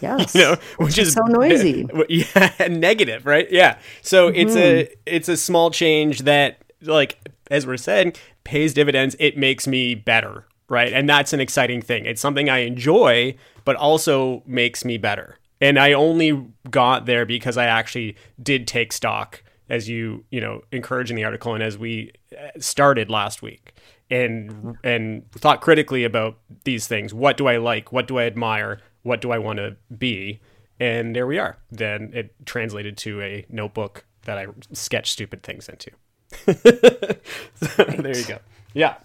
Yes, 0.00 0.34
you 0.34 0.42
know, 0.42 0.56
which 0.78 0.98
is 0.98 1.12
so 1.12 1.22
noisy. 1.26 1.86
Yeah, 2.08 2.52
negative, 2.70 3.26
right? 3.26 3.50
Yeah. 3.50 3.78
So 4.02 4.28
it's 4.28 4.54
a 4.56 4.84
Mm-hmm. 4.84 4.92
it's 5.06 5.28
a 5.28 5.36
small 5.36 5.70
change 5.70 6.20
that, 6.20 6.58
like 6.82 7.18
as 7.50 7.66
we're 7.66 7.76
saying, 7.76 8.14
pays 8.44 8.74
dividends. 8.74 9.16
It 9.18 9.36
makes 9.36 9.66
me 9.66 9.94
better, 9.94 10.46
right? 10.68 10.92
And 10.92 11.08
that's 11.08 11.32
an 11.32 11.40
exciting 11.40 11.82
thing. 11.82 12.04
It's 12.06 12.20
something 12.20 12.48
I 12.48 12.58
enjoy, 12.58 13.36
but 13.64 13.76
also 13.76 14.42
makes 14.46 14.84
me 14.84 14.98
better. 14.98 15.38
And 15.60 15.78
I 15.78 15.92
only 15.92 16.46
got 16.70 17.06
there 17.06 17.26
because 17.26 17.56
I 17.56 17.64
actually 17.66 18.16
did 18.42 18.66
take 18.68 18.92
stock, 18.92 19.42
as 19.68 19.88
you 19.88 20.24
you 20.30 20.40
know 20.40 20.62
encourage 20.70 21.10
in 21.10 21.16
the 21.16 21.24
article, 21.24 21.54
and 21.54 21.62
as 21.62 21.76
we 21.78 22.12
uh, 22.32 22.48
started 22.60 23.10
last 23.10 23.42
week. 23.42 23.72
And 24.10 24.78
and 24.82 25.30
thought 25.32 25.60
critically 25.60 26.02
about 26.04 26.38
these 26.64 26.86
things. 26.86 27.12
What 27.12 27.36
do 27.36 27.46
I 27.46 27.58
like? 27.58 27.92
What 27.92 28.08
do 28.08 28.18
I 28.18 28.24
admire? 28.24 28.80
What 29.02 29.20
do 29.20 29.30
I 29.30 29.38
want 29.38 29.58
to 29.58 29.76
be? 29.96 30.40
And 30.80 31.14
there 31.14 31.26
we 31.26 31.38
are. 31.38 31.56
Then 31.70 32.10
it 32.14 32.34
translated 32.46 32.96
to 32.98 33.20
a 33.20 33.46
notebook 33.48 34.04
that 34.24 34.38
I 34.38 34.46
sketch 34.72 35.10
stupid 35.10 35.42
things 35.42 35.68
into. 35.68 35.90
so, 37.54 37.84
There 37.84 38.16
you 38.16 38.24
go. 38.26 38.38
Yeah. 38.74 38.96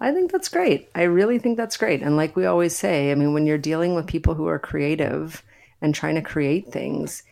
I 0.00 0.12
think 0.12 0.32
that's 0.32 0.48
great. 0.48 0.88
I 0.94 1.02
really 1.02 1.38
think 1.38 1.56
that's 1.56 1.76
great. 1.76 2.02
And 2.02 2.16
like 2.16 2.34
we 2.34 2.46
always 2.46 2.74
say, 2.74 3.12
I 3.12 3.14
mean, 3.14 3.34
when 3.34 3.46
you're 3.46 3.58
dealing 3.58 3.94
with 3.94 4.06
people 4.06 4.34
who 4.34 4.46
are 4.46 4.58
creative 4.58 5.42
and 5.82 5.94
trying 5.94 6.14
to 6.14 6.22
create 6.22 6.72
things, 6.72 7.22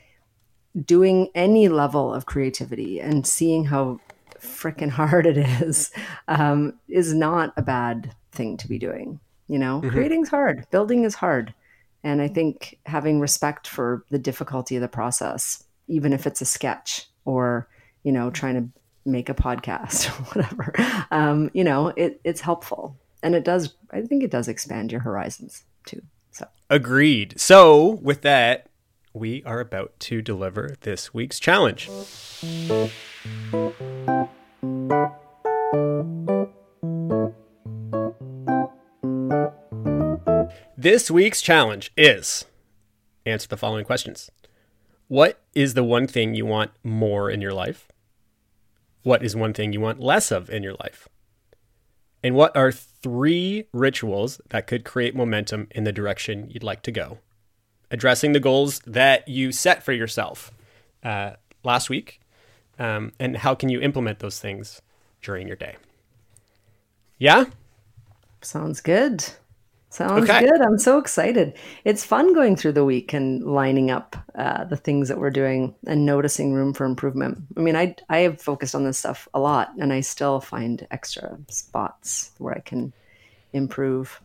doing 0.84 1.28
any 1.34 1.68
level 1.68 2.12
of 2.12 2.26
creativity 2.26 3.00
and 3.00 3.26
seeing 3.26 3.64
how 3.64 4.00
freaking 4.38 4.90
hard 4.90 5.26
it 5.26 5.38
is 5.38 5.90
um, 6.28 6.74
is 6.88 7.14
not 7.14 7.52
a 7.56 7.62
bad 7.62 8.14
thing 8.32 8.56
to 8.58 8.68
be 8.68 8.78
doing. 8.78 9.18
You 9.48 9.58
know, 9.58 9.80
mm-hmm. 9.80 9.90
creating's 9.90 10.28
hard, 10.28 10.66
building 10.70 11.04
is 11.04 11.14
hard. 11.14 11.54
And 12.04 12.22
I 12.22 12.28
think 12.28 12.78
having 12.86 13.20
respect 13.20 13.66
for 13.66 14.04
the 14.10 14.18
difficulty 14.18 14.76
of 14.76 14.82
the 14.82 14.88
process, 14.88 15.64
even 15.88 16.12
if 16.12 16.26
it's 16.26 16.40
a 16.40 16.44
sketch 16.44 17.08
or, 17.24 17.68
you 18.04 18.12
know, 18.12 18.30
trying 18.30 18.54
to 18.54 18.80
make 19.04 19.28
a 19.28 19.34
podcast 19.34 20.08
or 20.20 20.22
whatever, 20.34 20.72
um, 21.10 21.50
you 21.54 21.64
know, 21.64 21.88
it, 21.88 22.20
it's 22.24 22.40
helpful. 22.40 22.96
And 23.22 23.34
it 23.34 23.44
does, 23.44 23.74
I 23.90 24.02
think 24.02 24.22
it 24.22 24.30
does 24.30 24.48
expand 24.48 24.92
your 24.92 25.00
horizons 25.00 25.64
too. 25.86 26.02
So 26.30 26.46
agreed. 26.70 27.40
So 27.40 27.98
with 28.02 28.22
that, 28.22 28.68
we 29.12 29.42
are 29.44 29.58
about 29.58 29.98
to 30.00 30.22
deliver 30.22 30.76
this 30.82 31.12
week's 31.12 31.40
challenge. 31.40 31.90
This 40.80 41.10
week's 41.10 41.42
challenge 41.42 41.90
is 41.96 42.44
answer 43.26 43.48
the 43.48 43.56
following 43.56 43.84
questions. 43.84 44.30
What 45.08 45.40
is 45.52 45.74
the 45.74 45.82
one 45.82 46.06
thing 46.06 46.36
you 46.36 46.46
want 46.46 46.70
more 46.84 47.28
in 47.28 47.40
your 47.40 47.52
life? 47.52 47.90
What 49.02 49.24
is 49.24 49.34
one 49.34 49.52
thing 49.52 49.72
you 49.72 49.80
want 49.80 49.98
less 49.98 50.30
of 50.30 50.48
in 50.48 50.62
your 50.62 50.74
life? 50.74 51.08
And 52.22 52.36
what 52.36 52.56
are 52.56 52.70
three 52.70 53.64
rituals 53.72 54.40
that 54.50 54.68
could 54.68 54.84
create 54.84 55.16
momentum 55.16 55.66
in 55.72 55.82
the 55.82 55.90
direction 55.90 56.48
you'd 56.48 56.62
like 56.62 56.82
to 56.82 56.92
go? 56.92 57.18
Addressing 57.90 58.30
the 58.30 58.38
goals 58.38 58.78
that 58.86 59.26
you 59.26 59.50
set 59.50 59.82
for 59.82 59.92
yourself 59.92 60.52
uh, 61.02 61.32
last 61.64 61.90
week, 61.90 62.20
um, 62.78 63.10
and 63.18 63.38
how 63.38 63.56
can 63.56 63.68
you 63.68 63.80
implement 63.80 64.20
those 64.20 64.38
things 64.38 64.80
during 65.22 65.48
your 65.48 65.56
day? 65.56 65.74
Yeah? 67.18 67.46
Sounds 68.42 68.80
good. 68.80 69.24
Sounds 69.98 70.30
okay. 70.30 70.46
good. 70.46 70.60
I'm 70.60 70.78
so 70.78 70.98
excited. 70.98 71.54
It's 71.84 72.04
fun 72.04 72.32
going 72.32 72.54
through 72.54 72.70
the 72.70 72.84
week 72.84 73.12
and 73.12 73.42
lining 73.42 73.90
up 73.90 74.14
uh, 74.36 74.62
the 74.62 74.76
things 74.76 75.08
that 75.08 75.18
we're 75.18 75.30
doing 75.30 75.74
and 75.88 76.06
noticing 76.06 76.52
room 76.52 76.72
for 76.72 76.84
improvement. 76.84 77.38
I 77.56 77.60
mean, 77.62 77.74
I 77.74 77.96
I 78.08 78.18
have 78.18 78.40
focused 78.40 78.76
on 78.76 78.84
this 78.84 78.96
stuff 78.96 79.26
a 79.34 79.40
lot, 79.40 79.72
and 79.80 79.92
I 79.92 79.98
still 80.02 80.38
find 80.38 80.86
extra 80.92 81.36
spots 81.48 82.30
where 82.38 82.54
I 82.54 82.60
can 82.60 82.92
improve. 83.52 84.20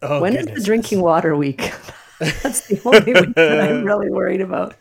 Oh, 0.00 0.20
when 0.20 0.34
goodness. 0.34 0.58
is 0.58 0.62
the 0.62 0.66
drinking 0.66 1.00
water 1.00 1.34
week? 1.34 1.72
That's 2.20 2.68
the 2.68 2.80
only 2.84 3.12
week 3.12 3.34
that 3.34 3.60
I'm 3.60 3.84
really 3.84 4.10
worried 4.10 4.42
about. 4.42 4.76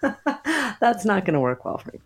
That's 0.80 1.06
not 1.06 1.24
going 1.24 1.34
to 1.34 1.40
work 1.40 1.64
well 1.64 1.78
for 1.78 1.90
me. 1.90 1.98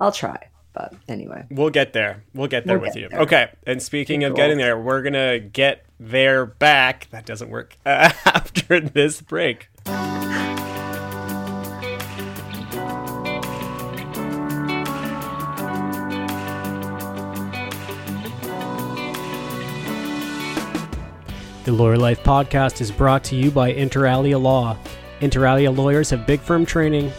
I'll 0.00 0.12
try. 0.12 0.38
But 0.72 0.94
anyway, 1.08 1.46
we'll 1.50 1.70
get 1.70 1.92
there. 1.92 2.22
We'll 2.34 2.48
get 2.48 2.64
there 2.66 2.78
we'll 2.78 2.86
with 2.88 2.94
get 2.94 3.02
you. 3.02 3.08
There. 3.08 3.20
Okay. 3.20 3.50
And 3.66 3.82
speaking 3.82 4.24
of 4.24 4.36
getting 4.36 4.58
there, 4.58 4.78
we're 4.78 5.02
going 5.02 5.14
to 5.14 5.40
get 5.40 5.84
there 5.98 6.46
back. 6.46 7.08
That 7.10 7.26
doesn't 7.26 7.50
work 7.50 7.76
uh, 7.84 8.10
after 8.24 8.80
this 8.80 9.20
break. 9.20 9.68
The 21.64 21.76
Lawyer 21.76 21.98
Life 21.98 22.22
podcast 22.24 22.80
is 22.80 22.90
brought 22.90 23.22
to 23.24 23.36
you 23.36 23.50
by 23.50 23.68
Inter 23.68 24.06
Alia 24.06 24.38
Law. 24.38 24.76
Inter 25.20 25.46
Alia 25.46 25.70
lawyers 25.70 26.10
have 26.10 26.26
big 26.26 26.40
firm 26.40 26.64
training, 26.64 27.12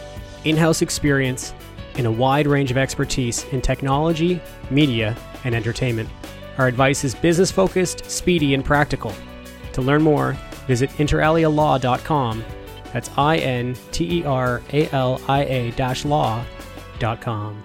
in 0.44 0.58
house 0.58 0.82
experience, 0.82 1.54
and 1.96 2.08
a 2.08 2.12
wide 2.12 2.48
range 2.48 2.72
of 2.72 2.78
expertise 2.78 3.44
in 3.46 3.62
technology, 3.62 4.42
media, 4.70 5.16
and 5.44 5.56
entertainment. 5.56 6.10
Our 6.58 6.68
advice 6.68 7.04
is 7.04 7.16
business 7.16 7.52
focused, 7.52 8.10
speedy, 8.10 8.54
and 8.54 8.64
practical. 8.64 9.14
To 9.74 9.82
learn 9.82 10.02
more, 10.02 10.34
visit 10.68 10.90
interalialaw.com. 10.92 12.44
That's 12.94 13.10
I 13.18 13.38
N 13.38 13.76
T 13.92 14.20
E 14.20 14.24
R 14.26 14.62
A 14.74 14.90
L 14.90 15.22
I 15.28 15.44
A 15.44 15.94
law.com. 16.06 17.64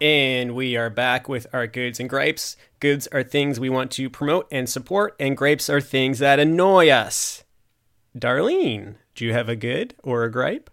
And 0.00 0.54
we 0.54 0.76
are 0.76 0.90
back 0.90 1.26
with 1.26 1.46
our 1.54 1.66
goods 1.66 1.98
and 1.98 2.08
gripes. 2.08 2.56
Goods 2.80 3.06
are 3.08 3.22
things 3.22 3.58
we 3.58 3.70
want 3.70 3.90
to 3.92 4.10
promote 4.10 4.46
and 4.52 4.68
support, 4.68 5.16
and 5.18 5.36
gripes 5.36 5.70
are 5.70 5.80
things 5.80 6.18
that 6.18 6.38
annoy 6.38 6.90
us. 6.90 7.44
Darlene, 8.16 8.96
do 9.14 9.24
you 9.24 9.32
have 9.32 9.48
a 9.48 9.56
good 9.56 9.94
or 10.02 10.24
a 10.24 10.30
gripe? 10.30 10.70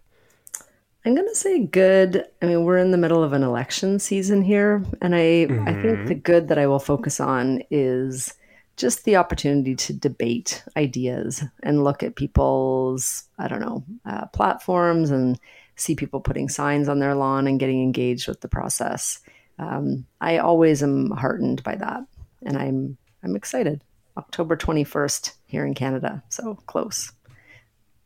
I'm 1.04 1.14
going 1.14 1.28
to 1.28 1.34
say 1.34 1.60
good. 1.60 2.24
I 2.40 2.46
mean, 2.46 2.64
we're 2.64 2.78
in 2.78 2.90
the 2.90 2.96
middle 2.96 3.22
of 3.22 3.34
an 3.34 3.42
election 3.42 3.98
season 3.98 4.40
here, 4.40 4.82
and 5.02 5.14
I 5.14 5.18
mm-hmm. 5.18 5.68
I 5.68 5.72
think 5.72 5.84
mm-hmm. 5.84 6.06
the 6.06 6.14
good 6.14 6.48
that 6.48 6.58
I 6.58 6.66
will 6.66 6.78
focus 6.78 7.20
on 7.20 7.62
is 7.70 8.32
just 8.76 9.04
the 9.04 9.16
opportunity 9.16 9.76
to 9.76 9.92
debate 9.92 10.64
ideas 10.76 11.44
and 11.62 11.84
look 11.84 12.02
at 12.02 12.16
people's 12.16 13.24
I 13.38 13.48
don't 13.48 13.60
know 13.60 13.84
uh, 14.06 14.26
platforms 14.28 15.10
and 15.10 15.38
see 15.76 15.94
people 15.94 16.20
putting 16.20 16.48
signs 16.48 16.88
on 16.88 17.00
their 17.00 17.14
lawn 17.14 17.46
and 17.46 17.60
getting 17.60 17.82
engaged 17.82 18.26
with 18.26 18.40
the 18.40 18.48
process. 18.48 19.20
Um, 19.58 20.06
I 20.20 20.38
always 20.38 20.82
am 20.82 21.10
heartened 21.10 21.62
by 21.62 21.76
that, 21.76 22.02
and 22.42 22.56
I'm 22.56 22.96
I'm 23.22 23.36
excited. 23.36 23.82
October 24.16 24.56
21st 24.56 25.32
here 25.46 25.66
in 25.66 25.74
Canada, 25.74 26.22
so 26.28 26.54
close. 26.66 27.12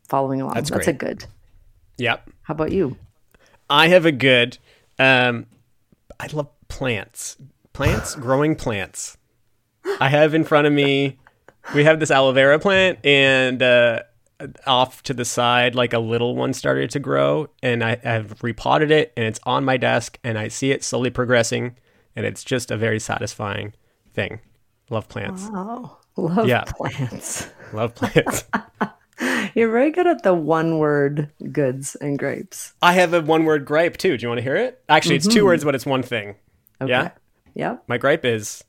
Following 0.08 0.40
along, 0.40 0.54
that's, 0.54 0.70
that's 0.70 0.88
a 0.88 0.92
good. 0.92 1.26
Yep. 1.98 2.30
How 2.42 2.54
about 2.54 2.72
you? 2.72 2.96
I 3.68 3.88
have 3.88 4.06
a 4.06 4.12
good. 4.12 4.58
Um, 4.98 5.46
I 6.18 6.26
love 6.32 6.48
plants. 6.68 7.36
Plants, 7.72 8.14
growing 8.16 8.56
plants. 8.56 9.16
I 10.00 10.08
have 10.08 10.34
in 10.34 10.44
front 10.44 10.66
of 10.66 10.72
me. 10.72 11.18
We 11.74 11.84
have 11.84 12.00
this 12.00 12.10
aloe 12.10 12.32
vera 12.32 12.58
plant, 12.58 13.04
and 13.04 13.62
uh, 13.62 14.00
off 14.66 15.02
to 15.04 15.14
the 15.14 15.24
side, 15.24 15.74
like 15.74 15.92
a 15.92 15.98
little 15.98 16.34
one 16.34 16.52
started 16.52 16.90
to 16.90 17.00
grow, 17.00 17.48
and 17.62 17.84
I 17.84 17.96
have 18.02 18.42
repotted 18.42 18.90
it, 18.90 19.12
and 19.16 19.26
it's 19.26 19.40
on 19.44 19.64
my 19.64 19.76
desk, 19.76 20.18
and 20.24 20.38
I 20.38 20.48
see 20.48 20.70
it 20.70 20.82
slowly 20.82 21.10
progressing, 21.10 21.76
and 22.16 22.24
it's 22.24 22.44
just 22.44 22.70
a 22.70 22.76
very 22.76 23.00
satisfying 23.00 23.74
thing. 24.14 24.40
Love 24.90 25.08
plants. 25.08 25.48
Wow, 25.50 25.98
love 26.16 26.48
yeah. 26.48 26.64
plants. 26.64 27.48
Love 27.72 27.94
plants. 27.94 28.44
You're 29.54 29.70
very 29.70 29.90
good 29.90 30.06
at 30.06 30.22
the 30.22 30.34
one 30.34 30.78
word 30.78 31.30
goods 31.52 31.96
and 31.96 32.18
grapes. 32.18 32.74
I 32.82 32.92
have 32.94 33.14
a 33.14 33.20
one 33.20 33.44
word 33.44 33.64
gripe 33.64 33.96
too. 33.96 34.16
Do 34.16 34.22
you 34.22 34.28
want 34.28 34.38
to 34.38 34.42
hear 34.42 34.56
it? 34.56 34.82
Actually, 34.88 35.16
it's 35.16 35.26
mm-hmm. 35.26 35.38
two 35.38 35.44
words, 35.44 35.64
but 35.64 35.74
it's 35.74 35.86
one 35.86 36.02
thing. 36.02 36.36
Okay. 36.80 36.90
Yeah? 36.90 37.10
Yeah. 37.54 37.76
My 37.86 37.98
gripe 37.98 38.24
is 38.24 38.64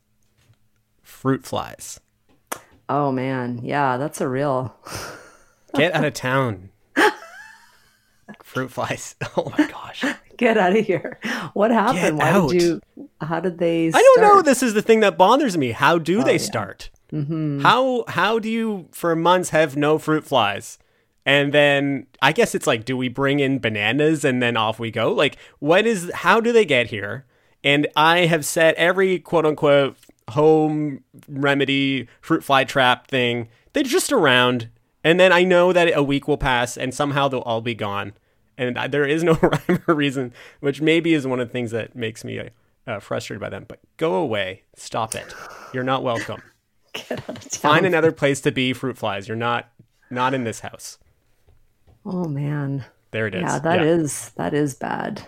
fruit 1.04 1.46
flies. 1.46 2.00
Oh, 2.88 3.12
man. 3.12 3.62
Yeah, 3.64 3.98
that's 3.98 4.20
a 4.20 4.28
real. 4.28 4.76
Get 5.76 5.94
out 5.94 6.06
of 6.06 6.14
town. 6.14 6.72
fruit 8.44 8.72
flies. 8.72 9.16
Oh 9.38 9.54
my 9.58 9.68
gosh. 9.68 10.04
Get 10.38 10.58
out 10.58 10.76
of 10.76 10.86
here. 10.86 11.20
What 11.54 11.72
happened? 11.72 12.00
Get 12.00 12.14
Why 12.16 12.30
out. 12.30 12.50
did 12.50 12.62
you 12.62 12.82
how 13.22 13.40
did 13.40 13.58
they 13.58 13.90
start? 13.90 14.02
I 14.02 14.16
don't 14.16 14.22
know. 14.22 14.42
This 14.42 14.64
is 14.64 14.74
the 14.74 14.82
thing 14.82 15.02
that 15.02 15.18
bothers 15.18 15.58
me. 15.58 15.72
How 15.72 15.98
do 15.98 16.22
oh, 16.22 16.24
they 16.24 16.34
yeah. 16.34 16.38
start? 16.38 16.90
Mm-hmm. 17.12 17.62
How 17.62 18.04
how 18.08 18.40
do 18.40 18.50
you 18.50 18.88
for 18.92 19.16
months 19.16 19.50
have 19.50 19.76
no 19.76 19.98
fruit 19.98 20.26
flies? 20.26 20.78
And 21.26 21.54
then 21.54 22.08
I 22.22 22.32
guess 22.32 22.56
it's 22.56 22.66
like, 22.68 22.86
do 22.86 22.98
we 22.98 23.08
bring 23.08 23.40
in 23.40 23.60
bananas 23.60 24.26
and 24.26 24.42
then 24.42 24.58
off 24.58 24.80
we 24.80 24.90
go? 24.90 25.12
Like, 25.12 25.38
what 25.60 25.86
is 25.86 26.12
how 26.14 26.40
do 26.40 26.52
they 26.52 26.66
get 26.66 26.88
here? 26.88 27.26
And 27.64 27.88
I 27.96 28.26
have 28.26 28.46
set 28.46 28.76
every 28.76 29.20
quote 29.20 29.46
unquote 29.46 29.98
home 30.30 31.04
remedy 31.28 32.08
fruit 32.22 32.44
fly 32.44 32.64
trap 32.64 33.08
thing. 33.08 33.50
They're 33.74 33.84
just 33.84 34.12
around, 34.12 34.70
and 35.04 35.20
then 35.20 35.32
I 35.32 35.44
know 35.44 35.74
that 35.74 35.96
a 35.96 36.04
week 36.04 36.28
will 36.28 36.38
pass, 36.38 36.78
and 36.78 36.94
somehow 36.94 37.28
they'll 37.28 37.42
all 37.42 37.62
be 37.62 37.76
gone. 37.76 38.14
And 38.58 38.76
there 38.92 39.06
is 39.06 39.24
no 39.24 39.34
rhyme 39.42 39.84
or 39.88 39.94
reason, 39.94 40.34
which 40.60 40.82
maybe 40.82 41.14
is 41.14 41.26
one 41.28 41.40
of 41.40 41.48
the 41.48 41.52
things 41.52 41.72
that 41.72 41.96
makes 41.96 42.24
me 42.24 42.50
uh, 42.88 43.00
frustrated 43.00 43.40
by 43.40 43.50
them. 43.50 43.66
But 43.68 43.80
go 43.98 44.16
away, 44.16 44.64
stop 44.76 45.16
it. 45.16 45.34
You're 45.74 45.84
not 45.84 46.04
welcome. 46.04 46.42
Get 47.08 47.30
out 47.30 47.38
of 47.38 47.50
town. 47.50 47.72
Find 47.72 47.86
another 47.86 48.12
place 48.12 48.42
to 48.42 48.52
be 48.52 48.74
fruit 48.74 48.98
flies. 48.98 49.28
You're 49.28 49.38
not 49.38 49.70
not 50.10 50.34
in 50.34 50.44
this 50.44 50.60
house. 50.62 50.98
Oh 52.06 52.26
man. 52.26 52.86
There 53.12 53.28
it 53.28 53.36
is. 53.36 53.42
Yeah, 53.42 53.60
that 53.60 53.80
yeah. 53.80 53.86
is 53.86 54.30
that 54.32 54.54
is 54.54 54.76
bad. 54.76 55.22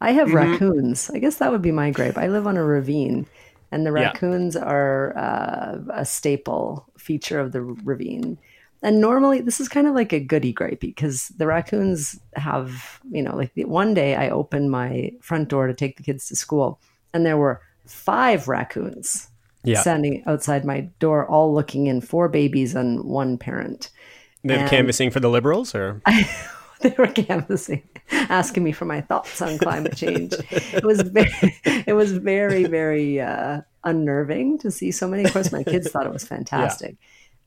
I 0.00 0.12
have 0.12 0.28
mm-hmm. 0.28 0.36
raccoons. 0.36 1.10
I 1.10 1.18
guess 1.18 1.36
that 1.36 1.50
would 1.50 1.62
be 1.62 1.72
my 1.72 1.90
gripe. 1.90 2.18
I 2.18 2.28
live 2.28 2.46
on 2.46 2.56
a 2.56 2.64
ravine, 2.64 3.26
and 3.72 3.84
the 3.84 3.92
raccoons 3.92 4.54
yeah. 4.54 4.62
are 4.62 5.16
uh, 5.16 5.78
a 5.92 6.04
staple 6.04 6.86
feature 6.96 7.40
of 7.40 7.52
the 7.52 7.62
ravine. 7.62 8.38
and 8.82 9.00
normally 9.00 9.40
this 9.40 9.60
is 9.60 9.68
kind 9.68 9.86
of 9.88 9.94
like 9.94 10.12
a 10.12 10.20
goody 10.20 10.52
gripey 10.52 10.80
because 10.80 11.28
the 11.28 11.46
raccoons 11.46 12.18
have, 12.34 13.00
you 13.10 13.22
know, 13.22 13.34
like 13.34 13.54
the, 13.54 13.64
one 13.64 13.94
day 13.94 14.14
I 14.14 14.30
opened 14.30 14.70
my 14.70 15.12
front 15.20 15.48
door 15.48 15.66
to 15.66 15.74
take 15.74 15.96
the 15.96 16.02
kids 16.02 16.28
to 16.28 16.36
school, 16.36 16.80
and 17.12 17.26
there 17.26 17.36
were 17.36 17.60
five 17.86 18.48
raccoons 18.48 19.27
Yeah. 19.64 19.80
standing 19.80 20.22
outside 20.26 20.64
my 20.64 20.82
door, 21.00 21.26
all 21.26 21.52
looking 21.52 21.86
in, 21.86 22.00
four 22.00 22.28
babies 22.28 22.74
and 22.74 23.04
one 23.04 23.38
parent. 23.38 23.90
They're 24.44 24.60
And- 24.60 24.70
canvassing 24.70 25.10
for 25.10 25.20
the 25.20 25.28
liberals, 25.28 25.74
or 25.74 26.00
they 26.80 26.94
were 26.96 27.08
canvassing, 27.08 27.82
asking 28.12 28.62
me 28.64 28.72
for 28.72 28.84
my 28.84 29.00
thoughts 29.00 29.42
on 29.42 29.58
climate 29.58 29.96
change. 29.96 30.32
It 30.50 30.84
was 30.84 31.00
very, 31.02 31.30
it 31.86 31.94
was 31.94 32.12
very, 32.12 32.64
very 32.64 33.20
uh, 33.20 33.62
unnerving 33.84 34.58
to 34.60 34.70
see 34.70 34.90
so 34.92 35.08
many. 35.08 35.24
Of 35.24 35.32
course, 35.32 35.50
my 35.52 35.64
kids 35.64 35.90
thought 35.90 36.06
it 36.06 36.12
was 36.12 36.24
fantastic. 36.36 36.96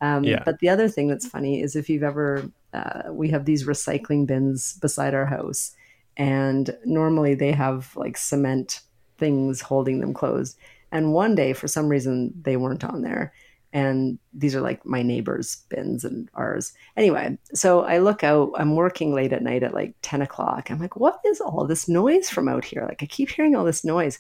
Um, 0.02 0.24
Yeah. 0.26 0.44
But 0.44 0.60
the 0.60 0.70
other 0.70 0.90
thing 0.90 1.08
that's 1.08 1.28
funny 1.28 1.62
is 1.62 1.76
if 1.76 1.90
you've 1.90 2.04
ever, 2.04 2.44
uh, 2.74 3.04
we 3.12 3.30
have 3.30 3.46
these 3.46 3.66
recycling 3.66 4.28
bins 4.28 4.74
beside 4.82 5.14
our 5.14 5.26
house, 5.28 5.72
and 6.18 6.76
normally 6.84 7.36
they 7.36 7.54
have 7.54 7.96
like 7.96 8.18
cement 8.18 8.82
things 9.18 9.62
holding 9.62 10.02
them 10.02 10.14
closed. 10.14 10.58
And 10.92 11.14
one 11.14 11.36
day, 11.36 11.54
for 11.54 11.68
some 11.68 11.88
reason, 11.88 12.34
they 12.42 12.58
weren't 12.58 12.84
on 12.84 13.02
there. 13.02 13.34
And 13.74 14.20
these 14.34 14.54
are 14.54 14.60
like 14.62 14.86
my 14.86 15.02
neighbor's 15.02 15.64
bins 15.70 16.04
and 16.04 16.30
ours. 16.34 16.74
Anyway, 16.98 17.38
so 17.54 17.84
I 17.84 18.00
look 18.00 18.22
out, 18.22 18.52
I'm 18.58 18.76
working 18.76 19.14
late 19.14 19.32
at 19.32 19.44
night 19.44 19.64
at 19.64 19.74
like 19.74 19.94
10 20.02 20.22
o'clock. 20.22 20.70
I'm 20.70 20.80
like, 20.80 20.98
what 20.98 21.22
is 21.26 21.40
all 21.40 21.66
this 21.66 21.88
noise 21.88 22.30
from 22.30 22.50
out 22.50 22.66
here? 22.66 22.86
Like, 22.86 23.02
I 23.02 23.06
keep 23.06 23.30
hearing 23.30 23.56
all 23.56 23.64
this 23.64 23.86
noise. 23.86 24.20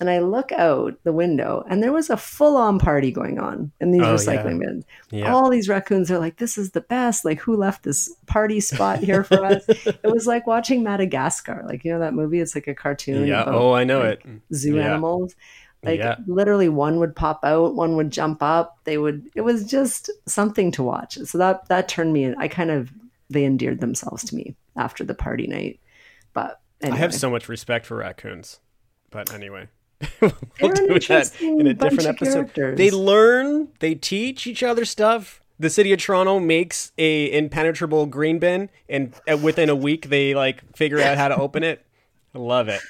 And 0.00 0.08
I 0.08 0.20
look 0.20 0.52
out 0.52 0.94
the 1.02 1.12
window, 1.12 1.64
and 1.68 1.82
there 1.82 1.90
was 1.92 2.08
a 2.08 2.16
full 2.16 2.56
on 2.56 2.78
party 2.78 3.10
going 3.10 3.40
on 3.40 3.72
in 3.80 3.90
these 3.90 4.02
Oh, 4.02 4.14
recycling 4.14 4.60
bins. 4.60 4.84
yeah, 5.10 5.34
All 5.34 5.50
these 5.50 5.68
raccoons 5.68 6.08
are 6.12 6.20
like, 6.20 6.36
this 6.36 6.56
is 6.56 6.70
the 6.70 6.82
best. 6.82 7.24
Like, 7.24 7.40
who 7.40 7.56
left 7.56 7.82
this 7.82 8.08
party 8.26 8.60
spot 8.60 9.00
here 9.00 9.24
for 9.24 9.44
us? 9.44 9.64
it 9.68 9.98
was 10.04 10.24
like 10.24 10.46
watching 10.46 10.84
Madagascar. 10.84 11.64
Like, 11.66 11.84
you 11.84 11.90
know 11.92 11.98
that 11.98 12.14
movie? 12.14 12.38
It's 12.38 12.54
like 12.54 12.68
a 12.68 12.76
cartoon. 12.76 13.26
yeah. 13.26 13.42
about, 13.42 13.54
Oh, 13.56 13.72
I 13.72 13.82
know 13.82 13.98
like, 13.98 14.24
it. 14.24 14.40
zoo 14.54 14.76
Yeah. 14.76 14.84
animals. 14.86 15.34
Like 15.82 16.00
Yeah. 16.00 16.16
literally 16.26 16.68
one 16.68 16.98
would 16.98 17.14
pop 17.14 17.40
out, 17.44 17.74
one 17.74 17.94
would 17.96 18.10
jump 18.10 18.42
up. 18.42 18.78
They 18.84 18.98
would 18.98 19.28
it 19.34 19.42
was 19.42 19.64
just 19.64 20.10
something 20.26 20.70
to 20.72 20.82
watch. 20.82 21.18
So 21.24 21.38
that 21.38 21.68
that 21.68 21.88
turned 21.88 22.12
me 22.12 22.34
I 22.36 22.48
kind 22.48 22.70
of 22.70 22.90
they 23.30 23.44
endeared 23.44 23.80
themselves 23.80 24.24
to 24.24 24.34
me 24.34 24.56
after 24.76 25.04
the 25.04 25.14
party 25.14 25.46
night. 25.46 25.78
But 26.32 26.60
anyway. 26.80 26.96
I 26.96 27.00
have 27.00 27.14
so 27.14 27.30
much 27.30 27.48
respect 27.48 27.86
for 27.86 27.96
raccoons, 27.98 28.60
but 29.10 29.32
anyway. 29.32 29.68
we'll 30.20 30.30
They're 30.60 30.72
do 30.74 30.98
that 31.00 31.32
in 31.40 31.66
a 31.66 31.74
different 31.74 32.06
episode. 32.06 32.54
characters. 32.54 32.78
They 32.78 32.90
learn, 32.90 33.68
they 33.80 33.94
teach 33.96 34.46
each 34.46 34.62
other 34.62 34.84
stuff. 34.84 35.42
The 35.58 35.70
city 35.70 35.92
of 35.92 35.98
Toronto 35.98 36.38
makes 36.38 36.92
a 36.98 37.32
impenetrable 37.36 38.06
green 38.06 38.38
bin, 38.38 38.70
and 38.88 39.12
uh, 39.30 39.36
within 39.36 39.68
a 39.68 39.74
week 39.74 40.08
they 40.08 40.34
like 40.36 40.62
figure 40.76 41.00
out 41.00 41.18
how 41.18 41.26
to 41.28 41.36
open 41.36 41.64
it. 41.64 41.84
I 42.32 42.38
love 42.38 42.68
it. 42.68 42.80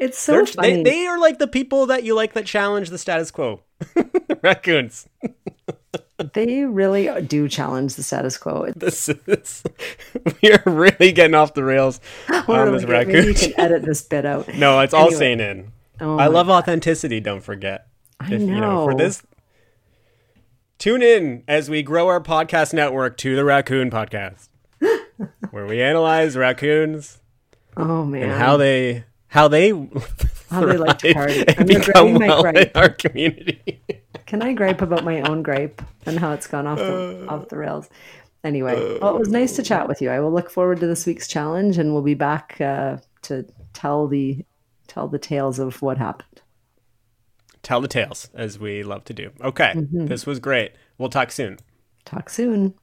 It's 0.00 0.18
so 0.18 0.32
They're- 0.32 0.46
funny. 0.46 0.74
they, 0.76 0.82
they 0.82 1.06
are 1.06 1.18
like 1.18 1.38
the 1.38 1.46
people 1.46 1.86
that 1.86 2.02
you 2.02 2.14
like 2.16 2.32
that 2.32 2.46
challenge 2.46 2.90
the 2.90 2.98
status 2.98 3.30
quo. 3.30 3.60
Raccoons. 4.42 5.06
They 6.34 6.64
really 6.64 7.08
do 7.22 7.48
challenge 7.48 7.94
the 7.94 8.02
status 8.02 8.36
quo. 8.36 8.70
This 8.76 9.08
is 9.08 9.62
we 10.42 10.52
are 10.52 10.62
really 10.66 11.12
getting 11.12 11.34
off 11.34 11.54
the 11.54 11.64
rails 11.64 12.00
on 12.28 12.72
this 12.72 12.84
maybe 12.84 13.28
you 13.28 13.34
can 13.34 13.58
edit 13.58 13.82
this 13.84 14.02
bit 14.02 14.26
out. 14.26 14.48
No, 14.54 14.80
it's 14.80 14.92
all 14.92 15.02
Anyway. 15.06 15.16
staying 15.16 15.40
in. 15.40 15.72
Oh 16.00 16.18
I 16.18 16.26
love 16.26 16.48
authenticity. 16.50 17.20
Don't 17.20 17.42
forget. 17.42 17.86
I 18.18 18.32
If, 18.34 18.40
You 18.42 18.60
know, 18.60 18.84
for 18.84 18.94
this, 18.94 19.22
tune 20.78 21.02
in 21.02 21.42
as 21.48 21.70
we 21.70 21.82
grow 21.82 22.08
our 22.08 22.20
podcast 22.20 22.72
network 22.74 23.16
to 23.18 23.34
the 23.36 23.44
Raccoon 23.44 23.90
Podcast, 23.90 24.48
where 25.50 25.66
we 25.66 25.80
analyze 25.82 26.36
raccoons 26.36 27.18
Oh 27.78 28.04
man. 28.04 28.24
and 28.24 28.32
how 28.32 28.56
they 28.58 29.04
how 29.30 29.48
they 29.48 29.70
How 30.50 30.66
they 30.66 30.76
like 30.76 30.98
to 30.98 31.14
party. 31.14 31.40
and 31.46 31.60
I'm 31.60 31.66
become 31.66 32.12
regretting 32.12 32.18
my 32.18 32.26
well 32.28 32.42
gripe. 32.42 32.76
our 32.76 32.88
community. 32.90 33.80
Can 34.26 34.42
I 34.42 34.52
gripe 34.52 34.82
about 34.82 35.04
my 35.04 35.20
own 35.22 35.42
gripe 35.42 35.80
and 36.06 36.18
how 36.18 36.32
it's 36.32 36.46
gone 36.46 36.66
off 36.66 36.78
the 36.78 37.26
off 37.28 37.48
the 37.48 37.56
rails? 37.56 37.88
Anyway, 38.42 38.98
well, 39.00 39.14
it 39.14 39.18
was 39.18 39.28
nice 39.28 39.54
to 39.56 39.62
chat 39.62 39.86
with 39.86 40.00
you. 40.02 40.10
I 40.10 40.18
will 40.20 40.32
look 40.32 40.50
forward 40.50 40.80
to 40.80 40.86
this 40.86 41.04
week's 41.06 41.28
challenge, 41.28 41.76
and 41.78 41.92
we'll 41.92 42.02
be 42.02 42.14
back 42.14 42.60
uh, 42.60 42.96
to 43.22 43.44
tell 43.74 44.06
the 44.08 44.44
tell 44.88 45.08
the 45.08 45.18
tales 45.18 45.58
of 45.58 45.80
what 45.82 45.98
happened. 45.98 46.40
Tell 47.62 47.80
the 47.82 47.88
tales, 47.88 48.30
as 48.34 48.58
we 48.58 48.82
love 48.82 49.04
to 49.04 49.12
do. 49.12 49.30
Okay, 49.42 49.72
Mm-hmm. 49.76 50.06
this 50.06 50.24
was 50.26 50.38
great. 50.40 50.72
We'll 50.98 51.10
talk 51.10 51.30
soon. 51.30 51.58
Talk 52.06 52.30
soon. 52.30 52.74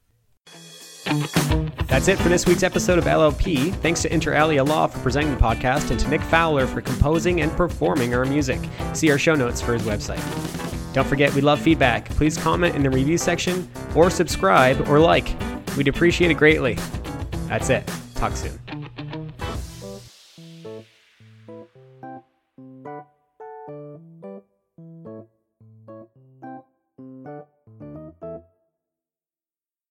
That's 1.88 2.08
it 2.10 2.18
for 2.20 2.30
this 2.30 2.45
week's 2.45 2.64
episode 2.64 2.99
of 2.99 3.05
LLP. 3.05 3.74
Thanks 3.76 4.01
to 4.03 4.14
Inter 4.14 4.34
Alia 4.34 4.64
Law 4.64 4.88
for 4.88 4.99
presenting 4.99 5.34
the 5.34 5.41
podcast 5.41 5.89
and 5.89 5.99
to 5.99 6.08
Nick 6.10 6.22
Fowler 6.22 6.68
for 6.68 6.82
composing 6.82 7.41
and 7.41 7.51
performing 7.53 8.14
our 8.14 8.26
music. 8.26 8.60
See 8.93 9.10
our 9.10 9.18
show 9.18 9.36
notes 9.36 9.62
for 9.62 9.74
his 9.74 9.84
website. 9.84 10.24
Don't 10.93 11.08
forget, 11.08 11.34
we 11.34 11.41
love 11.41 11.60
feedback. 11.60 12.10
Please 12.10 12.38
comment 12.38 12.76
in 12.76 12.84
the 12.84 12.89
review 12.89 13.18
section 13.18 13.70
or 13.95 14.10
subscribe 14.10 14.88
or 14.89 14.99
like. 14.99 15.36
We'd 15.76 15.88
appreciate 15.88 16.32
it 16.32 16.36
greatly. 16.36 16.78
That's 17.47 17.70
it. 17.70 17.89
Talk 18.16 18.36
soon. 18.36 18.87